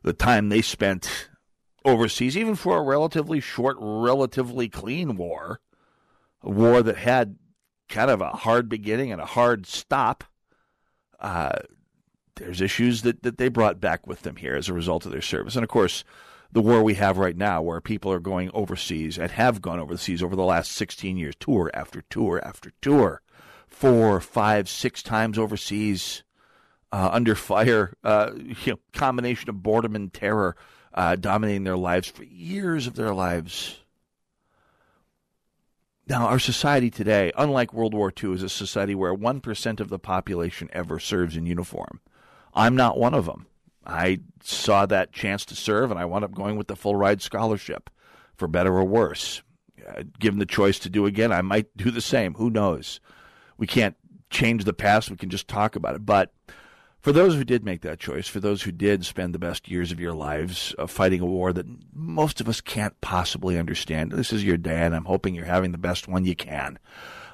the 0.01 0.13
time 0.13 0.49
they 0.49 0.61
spent 0.61 1.29
overseas, 1.85 2.37
even 2.37 2.55
for 2.55 2.77
a 2.77 2.83
relatively 2.83 3.39
short, 3.39 3.77
relatively 3.79 4.69
clean 4.69 5.17
war, 5.17 5.59
a 6.41 6.49
war 6.49 6.81
that 6.81 6.97
had 6.97 7.37
kind 7.89 8.09
of 8.09 8.21
a 8.21 8.29
hard 8.29 8.69
beginning 8.69 9.11
and 9.11 9.21
a 9.21 9.25
hard 9.25 9.65
stop. 9.65 10.23
Uh, 11.19 11.59
there's 12.35 12.61
issues 12.61 13.03
that, 13.03 13.23
that 13.23 13.37
they 13.37 13.49
brought 13.49 13.79
back 13.79 14.07
with 14.07 14.21
them 14.21 14.37
here 14.37 14.55
as 14.55 14.67
a 14.67 14.73
result 14.73 15.05
of 15.05 15.11
their 15.11 15.21
service. 15.21 15.55
And 15.55 15.63
of 15.63 15.69
course, 15.69 16.03
the 16.53 16.61
war 16.61 16.83
we 16.83 16.93
have 16.93 17.17
right 17.17 17.35
now, 17.35 17.61
where 17.63 17.81
people 17.81 18.11
are 18.11 18.19
going 18.19 18.51
overseas 18.53 19.17
and 19.17 19.31
have 19.31 19.61
gone 19.61 19.79
overseas 19.79 20.21
over 20.21 20.35
the 20.35 20.43
last 20.43 20.71
16 20.73 21.17
years, 21.17 21.35
tour 21.39 21.71
after 21.73 22.03
tour 22.09 22.39
after 22.45 22.71
tour, 22.79 23.21
four, 23.67 24.21
five, 24.21 24.69
six 24.69 25.01
times 25.01 25.39
overseas, 25.39 26.23
uh, 26.91 27.09
under 27.11 27.33
fire, 27.33 27.93
uh, 28.03 28.31
you 28.35 28.73
know, 28.73 28.79
combination 28.93 29.49
of 29.49 29.63
boredom 29.63 29.95
and 29.95 30.13
terror 30.13 30.55
uh, 30.93 31.15
dominating 31.15 31.63
their 31.63 31.77
lives 31.77 32.07
for 32.07 32.23
years 32.23 32.85
of 32.85 32.95
their 32.95 33.15
lives. 33.15 33.79
Now, 36.07 36.27
our 36.27 36.37
society 36.37 36.91
today, 36.91 37.31
unlike 37.35 37.73
World 37.73 37.95
War 37.95 38.13
II, 38.15 38.33
is 38.33 38.43
a 38.43 38.49
society 38.49 38.93
where 38.93 39.15
1% 39.15 39.79
of 39.79 39.89
the 39.89 39.97
population 39.97 40.69
ever 40.71 40.99
serves 40.99 41.35
in 41.35 41.47
uniform. 41.47 41.99
I'm 42.53 42.75
not 42.75 42.99
one 42.99 43.15
of 43.15 43.25
them. 43.25 43.47
I 43.85 44.19
saw 44.41 44.85
that 44.85 45.11
chance 45.11 45.45
to 45.45 45.55
serve, 45.55 45.91
and 45.91 45.99
I 45.99 46.05
wound 46.05 46.23
up 46.23 46.33
going 46.33 46.57
with 46.57 46.67
the 46.67 46.75
full 46.75 46.95
ride 46.95 47.21
scholarship, 47.21 47.89
for 48.35 48.47
better 48.47 48.73
or 48.73 48.83
worse. 48.83 49.41
Uh, 49.87 50.03
given 50.19 50.39
the 50.39 50.45
choice 50.45 50.79
to 50.79 50.89
do 50.89 51.05
again, 51.05 51.31
I 51.31 51.41
might 51.41 51.75
do 51.75 51.91
the 51.91 52.01
same. 52.01 52.35
Who 52.35 52.49
knows? 52.49 52.99
We 53.57 53.67
can't 53.67 53.95
change 54.29 54.63
the 54.63 54.73
past, 54.73 55.11
we 55.11 55.17
can 55.17 55.29
just 55.29 55.47
talk 55.47 55.75
about 55.75 55.95
it. 55.95 56.05
But 56.05 56.33
for 56.99 57.11
those 57.11 57.35
who 57.35 57.43
did 57.43 57.65
make 57.65 57.81
that 57.81 57.99
choice, 57.99 58.27
for 58.27 58.39
those 58.39 58.61
who 58.61 58.71
did 58.71 59.05
spend 59.05 59.35
the 59.35 59.39
best 59.39 59.69
years 59.69 59.91
of 59.91 59.99
your 59.99 60.13
lives 60.13 60.73
uh, 60.79 60.87
fighting 60.87 61.21
a 61.21 61.25
war 61.25 61.51
that 61.53 61.67
most 61.93 62.39
of 62.39 62.47
us 62.47 62.61
can't 62.61 62.99
possibly 63.01 63.59
understand, 63.59 64.11
this 64.11 64.31
is 64.33 64.43
your 64.43 64.57
day, 64.57 64.83
and 64.83 64.95
I'm 64.95 65.05
hoping 65.05 65.35
you're 65.35 65.45
having 65.45 65.73
the 65.73 65.77
best 65.77 66.07
one 66.07 66.25
you 66.25 66.35
can. 66.35 66.79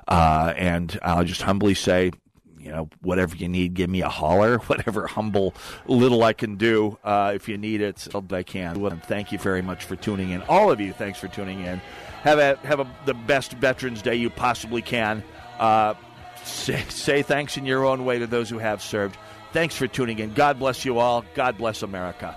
Uh, 0.08 0.54
and 0.58 1.00
I'll 1.04 1.24
just 1.24 1.43
humbly 1.43 1.76
say, 1.76 2.12
you 2.60 2.72
know, 2.72 2.89
whatever 3.01 3.36
you 3.36 3.47
need, 3.47 3.74
give 3.74 3.89
me 3.89 4.01
a 4.01 4.10
holler. 4.10 4.57
Whatever 4.70 5.07
humble 5.07 5.53
little 5.88 6.24
I 6.24 6.34
can 6.34 6.55
do, 6.55 6.97
uh, 7.03 7.32
if 7.36 7.47
you 7.47 7.57
need 7.57 7.82
it, 7.82 8.07
I 8.32 8.43
can. 8.43 8.84
And 8.86 9.03
thank 9.03 9.32
you 9.32 9.38
very 9.38 9.62
much 9.62 9.86
for 9.86 9.95
tuning 9.95 10.30
in. 10.32 10.41
All 10.43 10.72
of 10.72 10.80
you, 10.80 10.93
thanks 10.93 11.20
for 11.20 11.28
tuning 11.28 11.62
in. 11.66 11.82
Have 12.24 12.39
a 12.39 12.55
have 12.68 12.80
a, 12.80 12.88
the 13.05 13.14
best 13.14 13.53
Veterans 13.53 14.01
Day 14.01 14.16
you 14.16 14.30
possibly 14.30 14.82
can. 14.82 15.24
Uh, 15.57 15.93
say, 16.43 16.84
say 16.89 17.22
thanks 17.22 17.57
in 17.57 17.66
your 17.66 17.86
own 17.86 18.05
way 18.05 18.20
to 18.20 18.28
those 18.28 18.49
who 18.49 18.57
have 18.57 18.82
served. 18.82 19.18
Thanks 19.53 19.76
for 19.76 19.88
tuning 19.88 20.20
in. 20.20 20.34
God 20.34 20.60
bless 20.60 20.86
you 20.86 20.99
all. 20.99 21.26
God 21.34 21.57
bless 21.57 21.82
America. 21.82 22.36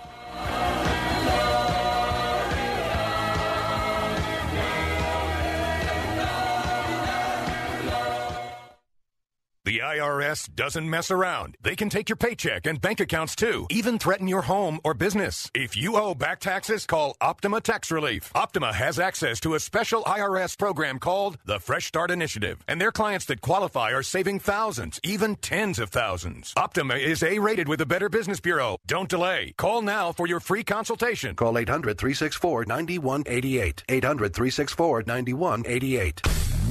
The 9.73 9.79
IRS 9.79 10.55
doesn't 10.55 10.91
mess 10.91 11.11
around. 11.11 11.57
They 11.62 11.77
can 11.77 11.89
take 11.89 12.11
your 12.11 12.16
paycheck 12.16 12.66
and 12.66 12.79
bank 12.79 13.01
accounts 13.01 13.35
too, 13.35 13.66
even 13.70 13.99
threaten 13.99 14.29
your 14.29 14.43
home 14.43 14.79
or 14.85 14.93
business. 14.93 15.51
If 15.55 15.79
you 15.79 15.97
owe 15.97 16.14
back 16.14 16.41
taxes, 16.41 16.85
call 16.85 17.16
Optima 17.23 17.59
Tax 17.62 17.91
Relief. 17.91 18.31
Optima 18.35 18.75
has 18.75 18.99
access 18.99 19.41
to 19.41 19.55
a 19.55 19.61
special 19.61 20.03
IRS 20.03 20.59
program 20.59 20.99
called 20.99 21.39
the 21.47 21.59
Fresh 21.59 21.87
Start 21.87 22.11
Initiative, 22.11 22.62
and 22.68 22.79
their 22.79 22.93
clients 22.93 23.25
that 23.25 23.41
qualify 23.41 23.93
are 23.93 24.03
saving 24.03 24.41
thousands, 24.41 25.01
even 25.05 25.37
tens 25.37 25.79
of 25.79 25.89
thousands. 25.89 26.53
Optima 26.55 26.97
is 26.97 27.23
A 27.23 27.39
rated 27.39 27.66
with 27.66 27.79
the 27.79 27.87
Better 27.87 28.11
Business 28.11 28.41
Bureau. 28.41 28.77
Don't 28.87 29.09
delay. 29.09 29.55
Call 29.57 29.81
now 29.81 30.12
for 30.12 30.27
your 30.27 30.41
free 30.41 30.64
consultation. 30.64 31.35
Call 31.35 31.57
800 31.57 31.97
364 31.97 32.66
9188. 32.66 33.85
800 33.89 34.35
364 34.35 35.05
9188. 35.07 36.20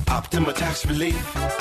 Optima 0.08 0.54
Tax 0.54 0.86
Relief. 0.86 1.52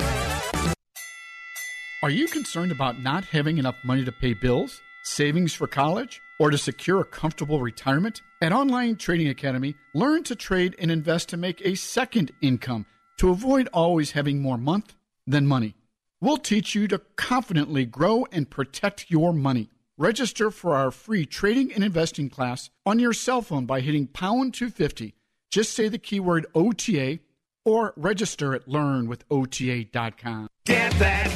Are 2.03 2.09
you 2.09 2.29
concerned 2.29 2.73
about 2.73 2.99
not 2.99 3.27
having 3.27 3.59
enough 3.59 3.77
money 3.85 4.07
to 4.07 4.13
pay 4.13 4.33
bills, 4.33 4.81
savings 5.03 5.53
for 5.53 5.67
college, 5.67 6.23
or 6.39 6.51
to 6.51 6.57
secure 6.57 7.03
a 7.03 7.05
comfortable 7.05 7.61
retirement? 7.61 8.23
At 8.41 8.55
Online 8.55 8.97
Trading 8.97 9.29
Academy, 9.29 9.75
learn 9.93 10.23
to 10.23 10.35
trade 10.35 10.75
and 10.79 10.91
invest 10.91 11.29
to 11.29 11.37
make 11.37 11.61
a 11.61 11.75
second 11.75 12.33
income 12.41 12.87
to 13.19 13.29
avoid 13.29 13.69
always 13.75 14.13
having 14.13 14.41
more 14.41 14.57
month 14.57 14.95
than 15.27 15.47
money. 15.47 15.75
We'll 16.23 16.39
teach 16.39 16.75
you 16.75 16.89
to 16.89 17.03
confidently 17.17 17.85
grow 17.85 18.27
and 18.33 18.49
protect 18.49 19.11
your 19.11 19.35
money. 19.35 19.69
Register 19.99 20.51
for 20.51 20.75
our 20.75 20.91
free 20.91 21.27
trading 21.27 21.71
and 21.71 21.85
investing 21.85 22.31
class 22.31 22.71
on 22.87 22.99
your 22.99 23.13
cell 23.13 23.43
phone 23.43 23.67
by 23.67 23.83
hitting 23.83 24.07
pound 24.07 24.55
250. 24.55 25.13
Just 25.51 25.75
say 25.75 25.89
the 25.89 25.99
keyword 25.99 26.47
OTA 26.55 27.19
or 27.65 27.93
register 27.97 28.55
at 28.55 28.67
learnwithota.com. 28.67 30.49
Get 30.67 30.93
that 30.99 31.31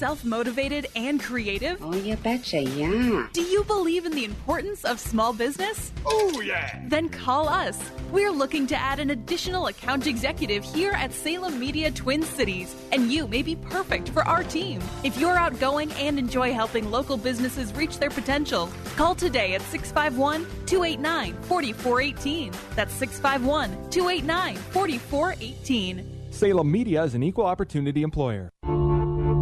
self 0.00 0.24
motivated 0.24 0.86
and 0.96 1.22
creative? 1.22 1.76
Oh, 1.84 1.94
you 1.94 2.16
betcha, 2.16 2.62
yeah. 2.62 3.26
Do 3.34 3.42
you 3.42 3.62
believe 3.64 4.06
in 4.06 4.12
the 4.12 4.24
importance 4.24 4.82
of 4.86 4.98
small 4.98 5.34
business? 5.34 5.92
Oh, 6.06 6.40
yeah. 6.40 6.80
Then 6.88 7.10
call 7.10 7.50
us. 7.50 7.78
We're 8.10 8.30
looking 8.30 8.66
to 8.68 8.76
add 8.76 8.98
an 8.98 9.10
additional 9.10 9.66
account 9.66 10.06
executive 10.06 10.64
here 10.64 10.92
at 10.92 11.12
Salem 11.12 11.60
Media 11.60 11.90
Twin 11.90 12.22
Cities, 12.22 12.74
and 12.92 13.12
you 13.12 13.28
may 13.28 13.42
be 13.42 13.56
perfect 13.56 14.08
for 14.08 14.26
our 14.26 14.42
team. 14.42 14.80
If 15.04 15.18
you're 15.18 15.36
outgoing 15.36 15.92
and 15.92 16.18
enjoy 16.18 16.54
helping 16.54 16.90
local 16.90 17.18
businesses 17.18 17.70
reach 17.74 17.98
their 17.98 18.08
potential, 18.08 18.70
call 18.96 19.14
today 19.14 19.52
at 19.52 19.60
651 19.60 20.46
289 20.64 21.34
4418. 21.42 22.52
That's 22.74 22.94
651 22.94 23.90
289 23.90 24.56
4418. 24.56 26.30
Salem 26.30 26.72
Media 26.72 27.02
is 27.04 27.14
an 27.14 27.22
equal 27.22 27.44
opportunity 27.44 28.02
employer. 28.02 28.50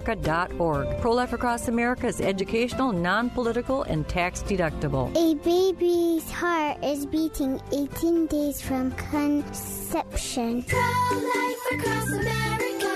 ProLifeAcrossAmerica.org. 0.00 1.00
Pro 1.00 1.12
Life 1.12 1.32
Across 1.32 1.68
America 1.68 2.06
is 2.06 2.20
educational, 2.20 2.92
non 2.92 3.30
political, 3.30 3.82
and 3.82 4.08
tax 4.08 4.42
deductible. 4.42 5.10
A 5.16 5.34
baby's 5.36 6.30
heart 6.30 6.82
is 6.82 7.06
beating 7.06 7.60
18 7.72 8.26
days 8.26 8.60
from 8.60 8.90
conception. 8.92 10.62
Pro 10.62 10.78
Life 10.80 11.64
Across 11.72 12.08
America, 12.12 12.92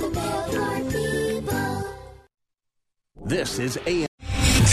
the 0.00 0.10
Billboard 0.12 0.92
people. 0.92 1.84
This 3.24 3.58
is 3.58 3.78
AM. 3.86 4.06